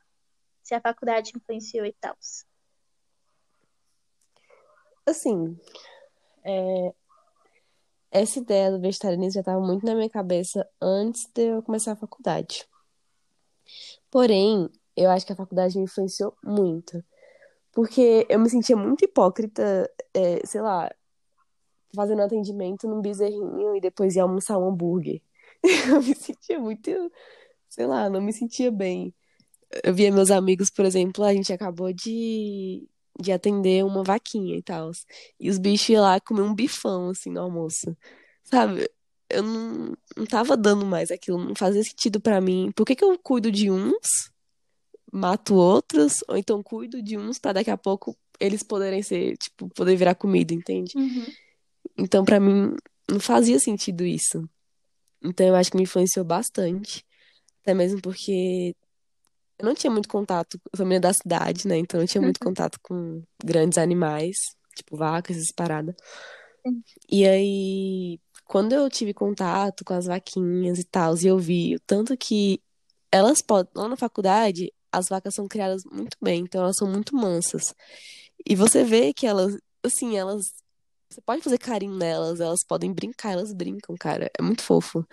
se 0.64 0.74
a 0.74 0.80
faculdade 0.80 1.32
influenciou 1.36 1.86
e 1.86 1.92
tal. 1.92 2.16
assim, 5.06 5.56
é, 6.42 6.94
essa 8.10 8.38
ideia 8.38 8.70
do 8.70 8.80
vegetarianismo 8.80 9.34
já 9.34 9.40
estava 9.40 9.60
muito 9.60 9.84
na 9.84 9.94
minha 9.94 10.08
cabeça 10.08 10.66
antes 10.80 11.26
de 11.34 11.42
eu 11.42 11.62
começar 11.62 11.92
a 11.92 11.96
faculdade. 11.96 12.66
Porém, 14.10 14.70
eu 14.96 15.10
acho 15.10 15.26
que 15.26 15.32
a 15.32 15.36
faculdade 15.36 15.76
me 15.76 15.84
influenciou 15.84 16.36
muito. 16.42 17.04
Porque 17.72 18.26
eu 18.28 18.38
me 18.38 18.48
sentia 18.48 18.76
muito 18.76 19.04
hipócrita, 19.04 19.90
é, 20.14 20.46
sei 20.46 20.60
lá, 20.60 20.90
fazendo 21.94 22.22
atendimento 22.22 22.88
num 22.88 23.00
bezerrinho 23.00 23.76
e 23.76 23.80
depois 23.80 24.14
ia 24.14 24.22
almoçar 24.22 24.58
um 24.58 24.68
hambúrguer. 24.68 25.20
Eu 25.88 26.02
me 26.02 26.14
sentia 26.14 26.58
muito, 26.58 26.90
sei 27.68 27.86
lá, 27.86 28.08
não 28.08 28.20
me 28.20 28.32
sentia 28.32 28.70
bem. 28.70 29.14
Eu 29.82 29.94
via 29.94 30.12
meus 30.12 30.30
amigos, 30.30 30.70
por 30.70 30.84
exemplo, 30.84 31.24
a 31.24 31.32
gente 31.32 31.52
acabou 31.52 31.92
de, 31.92 32.86
de 33.20 33.32
atender 33.32 33.84
uma 33.84 34.04
vaquinha 34.04 34.56
e 34.56 34.62
tal. 34.62 34.90
E 35.40 35.50
os 35.50 35.58
bichos 35.58 35.88
iam 35.88 36.02
lá 36.02 36.20
comer 36.20 36.42
um 36.42 36.54
bifão, 36.54 37.10
assim, 37.10 37.30
no 37.30 37.40
almoço. 37.40 37.96
Sabe? 38.44 38.88
Eu 39.28 39.42
não, 39.42 39.96
não 40.16 40.26
tava 40.26 40.56
dando 40.56 40.84
mais 40.84 41.10
aquilo, 41.10 41.42
não 41.42 41.54
fazia 41.54 41.82
sentido 41.82 42.20
para 42.20 42.40
mim. 42.40 42.70
Por 42.76 42.84
que 42.84 42.94
que 42.94 43.04
eu 43.04 43.18
cuido 43.18 43.50
de 43.50 43.70
uns, 43.70 44.30
mato 45.12 45.54
outros, 45.54 46.22
ou 46.28 46.36
então 46.36 46.62
cuido 46.62 47.02
de 47.02 47.16
uns 47.16 47.38
pra 47.38 47.52
daqui 47.52 47.70
a 47.70 47.76
pouco 47.76 48.16
eles 48.40 48.62
poderem 48.62 49.02
ser, 49.02 49.36
tipo, 49.36 49.68
poder 49.70 49.96
virar 49.96 50.14
comida, 50.14 50.52
entende? 50.52 50.92
Uhum. 50.96 51.26
Então, 51.96 52.24
para 52.24 52.40
mim, 52.40 52.74
não 53.08 53.20
fazia 53.20 53.58
sentido 53.58 54.04
isso. 54.04 54.48
Então, 55.22 55.46
eu 55.46 55.54
acho 55.54 55.70
que 55.70 55.76
me 55.76 55.84
influenciou 55.84 56.24
bastante. 56.24 57.04
Até 57.62 57.72
mesmo 57.72 58.00
porque 58.00 58.74
eu 59.58 59.66
não 59.66 59.74
tinha 59.74 59.90
muito 59.90 60.08
contato, 60.08 60.60
eu 60.72 60.76
sou 60.76 60.86
menina 60.86 61.02
da 61.02 61.12
cidade, 61.12 61.66
né? 61.68 61.76
Então, 61.78 61.98
eu 61.98 62.02
não 62.02 62.08
tinha 62.08 62.22
muito 62.22 62.40
contato 62.40 62.78
com 62.82 63.22
grandes 63.42 63.78
animais, 63.78 64.36
tipo 64.74 64.96
vacas, 64.96 65.36
essas 65.36 65.52
paradas. 65.52 65.94
E 67.08 67.26
aí, 67.26 68.20
quando 68.44 68.72
eu 68.72 68.88
tive 68.90 69.14
contato 69.14 69.84
com 69.84 69.94
as 69.94 70.06
vaquinhas 70.06 70.78
e 70.78 70.84
tal, 70.84 71.14
e 71.16 71.26
eu 71.26 71.38
vi 71.38 71.76
o 71.76 71.80
tanto 71.80 72.16
que 72.16 72.60
elas 73.12 73.40
podem, 73.42 73.70
lá 73.74 73.88
na 73.88 73.96
faculdade, 73.96 74.72
as 74.90 75.08
vacas 75.08 75.34
são 75.34 75.48
criadas 75.48 75.82
muito 75.84 76.16
bem, 76.20 76.42
então 76.42 76.62
elas 76.62 76.76
são 76.76 76.88
muito 76.90 77.14
mansas. 77.16 77.74
E 78.46 78.56
você 78.56 78.84
vê 78.84 79.12
que 79.14 79.26
elas, 79.26 79.56
assim, 79.82 80.16
elas. 80.16 80.42
Você 81.10 81.20
pode 81.20 81.42
fazer 81.42 81.58
carinho 81.58 81.96
nelas, 81.96 82.40
elas 82.40 82.64
podem 82.66 82.92
brincar, 82.92 83.32
elas 83.32 83.52
brincam, 83.52 83.94
cara. 83.98 84.30
É 84.38 84.42
muito 84.42 84.62
fofo. 84.62 85.06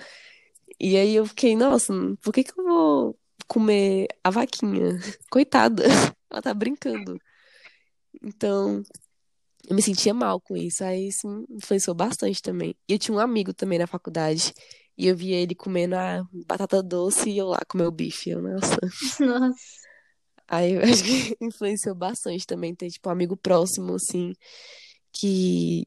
E 0.80 0.98
aí 0.98 1.16
eu 1.16 1.26
fiquei, 1.28 1.56
nossa, 1.56 1.94
por 2.22 2.34
que 2.34 2.44
que 2.44 2.60
eu 2.60 2.64
vou 2.64 3.20
comer 3.52 4.08
a 4.24 4.30
vaquinha? 4.30 4.97
Coitada, 5.30 5.84
ela 6.32 6.41
tá 6.41 6.54
brincando. 6.54 7.20
Então, 8.24 8.82
eu 9.68 9.76
me 9.76 9.82
sentia 9.82 10.14
mal 10.14 10.39
com 10.39 10.56
isso. 10.56 10.82
Aí 10.86 11.10
isso 11.10 11.28
me 11.28 11.45
influenciou 11.58 11.93
bastante 11.93 12.41
também. 12.41 12.74
E 12.88 12.93
eu 12.93 12.99
tinha 12.99 13.16
um 13.16 13.20
amigo 13.20 13.54
também 13.54 13.78
na 13.78 13.88
faculdade. 13.88 14.54
E 14.97 15.08
eu 15.08 15.18
via 15.18 15.36
ele 15.36 15.54
comendo 15.54 15.95
a 15.95 16.26
batata 16.47 16.82
doce 16.82 17.30
e 17.30 17.38
eu 17.38 17.47
lá 17.47 17.60
comer 17.68 17.88
o 17.88 17.91
bife. 17.91 18.30
Eu, 18.30 18.41
nossa. 18.41 18.78
Nossa. 19.20 19.82
Aí 20.47 20.74
eu 20.74 20.82
acho 20.82 21.04
que 21.04 21.36
influenciou 21.41 21.95
bastante 21.95 22.45
também 22.45 22.74
ter, 22.74 22.89
tipo, 22.89 23.10
um 23.10 23.12
amigo 23.12 23.38
próximo, 23.38 23.95
assim, 23.95 24.34
que, 25.14 25.86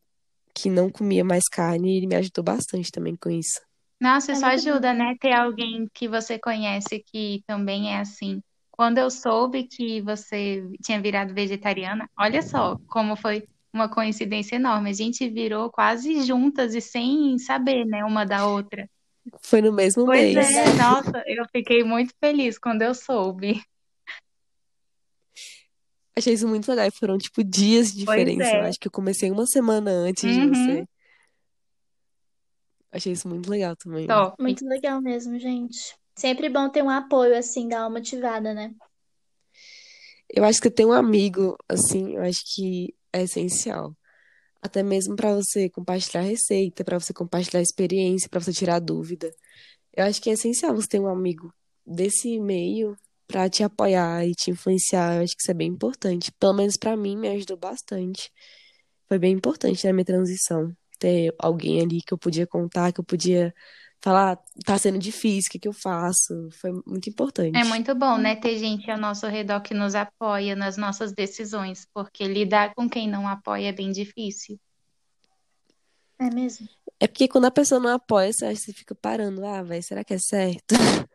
que 0.54 0.70
não 0.70 0.90
comia 0.90 1.22
mais 1.24 1.44
carne 1.50 1.94
e 1.94 1.96
ele 1.98 2.06
me 2.06 2.16
ajudou 2.16 2.44
bastante 2.44 2.90
também 2.90 3.14
com 3.16 3.30
isso. 3.30 3.60
Nossa, 4.00 4.32
É 4.32 4.34
isso 4.34 4.44
muito 4.44 4.62
bom. 4.64 4.70
ajuda, 4.70 4.92
né? 4.92 5.14
Ter 5.20 5.32
alguém 5.32 5.88
que 5.94 6.08
você 6.08 6.38
conhece 6.38 7.02
que 7.06 7.42
também 7.46 7.94
é 7.94 8.00
assim. 8.00 8.40
Quando 8.70 8.98
eu 8.98 9.08
soube 9.10 9.64
que 9.68 10.00
você 10.02 10.62
tinha 10.82 11.00
virado 11.00 11.32
vegetariana, 11.32 12.08
olha 12.18 12.42
só 12.42 12.76
como 12.88 13.16
foi 13.16 13.46
uma 13.72 13.88
coincidência 13.88 14.56
enorme. 14.56 14.90
A 14.90 14.92
gente 14.94 15.28
virou 15.28 15.70
quase 15.70 16.22
juntas 16.24 16.74
e 16.74 16.80
sem 16.80 17.38
saber, 17.38 17.84
né, 17.84 18.04
uma 18.04 18.24
da 18.24 18.46
outra. 18.46 18.88
Foi 19.40 19.62
no 19.62 19.72
mesmo 19.72 20.04
Pois 20.04 20.34
mês. 20.34 20.56
é, 20.56 20.74
nossa, 20.74 21.22
eu 21.26 21.44
fiquei 21.50 21.82
muito 21.82 22.12
feliz 22.20 22.58
quando 22.58 22.82
eu 22.82 22.94
soube. 22.94 23.62
Achei 26.16 26.32
isso 26.34 26.46
muito 26.46 26.68
legal. 26.68 26.86
E 26.86 26.90
foram, 26.90 27.18
tipo, 27.18 27.42
dias 27.42 27.92
de 27.92 28.04
Pois 28.04 28.18
diferença. 28.18 28.56
Eu 28.56 28.62
é. 28.62 28.68
acho 28.68 28.78
que 28.78 28.86
eu 28.86 28.92
comecei 28.92 29.30
uma 29.30 29.46
semana 29.46 29.90
antes 29.90 30.32
de 30.32 30.40
Uhum. 30.40 30.54
você. 30.54 30.84
Achei 32.94 33.12
isso 33.12 33.28
muito 33.28 33.50
legal 33.50 33.74
também. 33.74 34.06
Top. 34.06 34.40
Muito 34.40 34.64
legal 34.64 35.02
mesmo, 35.02 35.36
gente. 35.36 35.96
Sempre 36.16 36.48
bom 36.48 36.70
ter 36.70 36.80
um 36.80 36.88
apoio, 36.88 37.36
assim, 37.36 37.66
dar 37.66 37.80
uma 37.80 37.98
motivada, 37.98 38.54
né? 38.54 38.72
Eu 40.32 40.44
acho 40.44 40.60
que 40.60 40.70
ter 40.70 40.86
um 40.86 40.92
amigo, 40.92 41.56
assim, 41.68 42.14
eu 42.14 42.22
acho 42.22 42.40
que 42.54 42.94
é 43.12 43.22
essencial. 43.22 43.96
Até 44.62 44.80
mesmo 44.82 45.16
pra 45.16 45.34
você 45.34 45.68
compartilhar 45.68 46.22
receita, 46.22 46.84
pra 46.84 47.00
você 47.00 47.12
compartilhar 47.12 47.60
experiência, 47.60 48.28
pra 48.28 48.38
você 48.38 48.52
tirar 48.52 48.78
dúvida. 48.78 49.34
Eu 49.92 50.04
acho 50.04 50.22
que 50.22 50.30
é 50.30 50.34
essencial 50.34 50.72
você 50.72 50.86
ter 50.86 51.00
um 51.00 51.08
amigo 51.08 51.52
desse 51.84 52.38
meio 52.38 52.96
pra 53.26 53.50
te 53.50 53.64
apoiar 53.64 54.24
e 54.24 54.34
te 54.34 54.52
influenciar. 54.52 55.16
Eu 55.16 55.24
acho 55.24 55.34
que 55.34 55.42
isso 55.42 55.50
é 55.50 55.54
bem 55.54 55.68
importante. 55.68 56.30
Pelo 56.38 56.54
menos 56.54 56.76
pra 56.76 56.96
mim, 56.96 57.16
me 57.16 57.28
ajudou 57.28 57.56
bastante. 57.56 58.30
Foi 59.08 59.18
bem 59.18 59.32
importante 59.32 59.84
na 59.84 59.92
minha 59.92 60.04
transição. 60.04 60.72
Ter 60.98 61.34
alguém 61.38 61.80
ali 61.80 62.00
que 62.00 62.12
eu 62.14 62.18
podia 62.18 62.46
contar, 62.46 62.92
que 62.92 63.00
eu 63.00 63.04
podia 63.04 63.54
falar, 64.00 64.38
tá 64.64 64.76
sendo 64.76 64.98
difícil, 64.98 65.48
o 65.48 65.52
que 65.52 65.58
que 65.58 65.68
eu 65.68 65.72
faço? 65.72 66.48
Foi 66.60 66.70
muito 66.86 67.08
importante. 67.08 67.56
É 67.56 67.64
muito 67.64 67.94
bom, 67.94 68.18
né, 68.18 68.36
ter 68.36 68.58
gente 68.58 68.90
ao 68.90 68.98
nosso 68.98 69.26
redor 69.26 69.60
que 69.60 69.72
nos 69.72 69.94
apoia 69.94 70.54
nas 70.54 70.76
nossas 70.76 71.12
decisões, 71.12 71.86
porque 71.92 72.26
lidar 72.28 72.74
com 72.74 72.88
quem 72.88 73.08
não 73.08 73.26
apoia 73.26 73.68
é 73.68 73.72
bem 73.72 73.90
difícil. 73.90 74.58
É 76.18 76.30
mesmo? 76.30 76.68
É 77.00 77.06
porque 77.06 77.28
quando 77.28 77.46
a 77.46 77.50
pessoa 77.50 77.80
não 77.80 77.90
apoia, 77.90 78.32
você 78.32 78.54
você 78.54 78.72
fica 78.72 78.94
parando. 78.94 79.44
Ah, 79.44 79.62
velho, 79.62 79.82
será 79.82 80.04
que 80.04 80.14
é 80.14 80.18
certo? 80.18 80.74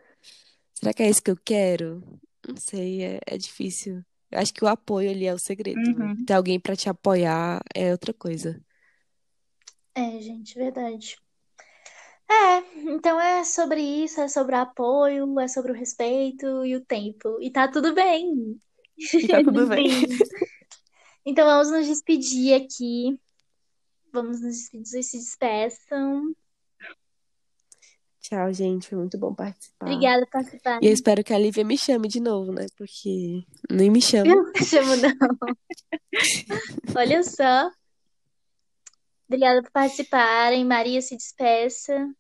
Será 0.74 0.94
que 0.94 1.04
é 1.04 1.10
isso 1.10 1.22
que 1.22 1.30
eu 1.30 1.36
quero? 1.36 2.02
Não 2.48 2.56
sei, 2.56 3.04
é, 3.04 3.20
é 3.26 3.38
difícil. 3.38 4.02
Eu 4.32 4.40
acho 4.40 4.54
que 4.54 4.64
o 4.64 4.68
apoio 4.68 5.10
ali 5.10 5.26
é 5.26 5.34
o 5.34 5.40
segredo, 5.40 5.78
né? 5.82 6.06
Uhum. 6.06 6.26
Ter 6.26 6.34
alguém 6.34 6.58
pra 6.58 6.74
te 6.74 6.88
apoiar 6.88 7.62
é 7.76 7.92
outra 7.92 8.14
coisa. 8.14 8.62
É, 9.96 10.20
gente, 10.22 10.56
verdade. 10.56 11.18
É, 12.30 12.58
então 12.92 13.20
é 13.20 13.44
sobre 13.44 13.82
isso, 13.82 14.22
é 14.22 14.28
sobre 14.28 14.56
o 14.56 14.60
apoio, 14.60 15.40
é 15.40 15.48
sobre 15.48 15.72
o 15.72 15.76
respeito 15.76 16.64
e 16.64 16.76
o 16.76 16.86
tempo. 16.86 17.38
E 17.42 17.50
tá 17.50 17.68
tudo 17.68 17.94
bem. 17.94 18.60
E 18.98 19.28
tá 19.28 19.44
tudo 19.44 19.66
bem. 19.68 19.90
Então 21.26 21.46
vamos 21.46 21.72
nos 21.72 21.88
despedir 21.88 22.54
aqui. 22.54 23.20
Vamos 24.14 24.42
nos 24.42 24.56
despedir, 24.56 25.04
se 25.04 25.18
despeçam. 25.18 26.34
Tchau, 28.22 28.54
gente. 28.54 28.90
Foi 28.90 28.98
muito 29.00 29.18
bom 29.18 29.34
participar. 29.34 29.88
Obrigada 29.88 30.26
por 30.26 30.32
participar. 30.32 30.80
E 30.84 30.88
eu 30.88 30.94
espero 30.94 31.24
que 31.24 31.34
a 31.34 31.40
Lívia 31.40 31.64
me 31.64 31.78
chame 31.78 32.08
de 32.08 32.20
novo, 32.20 32.52
né? 32.52 32.68
Porque 32.78 33.44
nem 33.72 33.90
me 33.90 34.02
chama. 34.02 34.30
Eu 34.30 34.44
não 34.44 34.54
chamo, 34.64 34.96
não. 34.98 35.14
Olha 36.96 37.24
só. 37.24 37.72
Obrigada 39.30 39.62
por 39.62 39.70
participarem. 39.70 40.66
Maria, 40.66 41.00
se 41.04 41.16
despeça. 41.16 42.12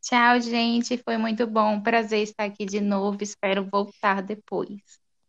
Tchau, 0.00 0.40
gente. 0.40 0.96
Foi 0.98 1.18
muito 1.18 1.44
bom. 1.44 1.80
Prazer 1.80 2.22
estar 2.22 2.44
aqui 2.44 2.64
de 2.64 2.80
novo. 2.80 3.18
Espero 3.20 3.68
voltar 3.68 4.22
depois. 4.22 4.80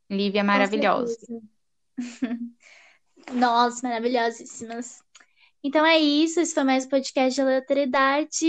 Lívia 0.07 0.43
maravilhosa. 0.43 1.17
Nós, 3.33 3.81
maravilhosíssimas. 3.81 5.03
Então 5.63 5.83
é 5.83 5.97
isso. 5.97 6.39
Esse 6.39 6.53
foi 6.53 6.63
mais 6.63 6.85
um 6.85 6.89
podcast 6.89 7.33
de 7.33 7.41
aleatoriedade. 7.41 8.45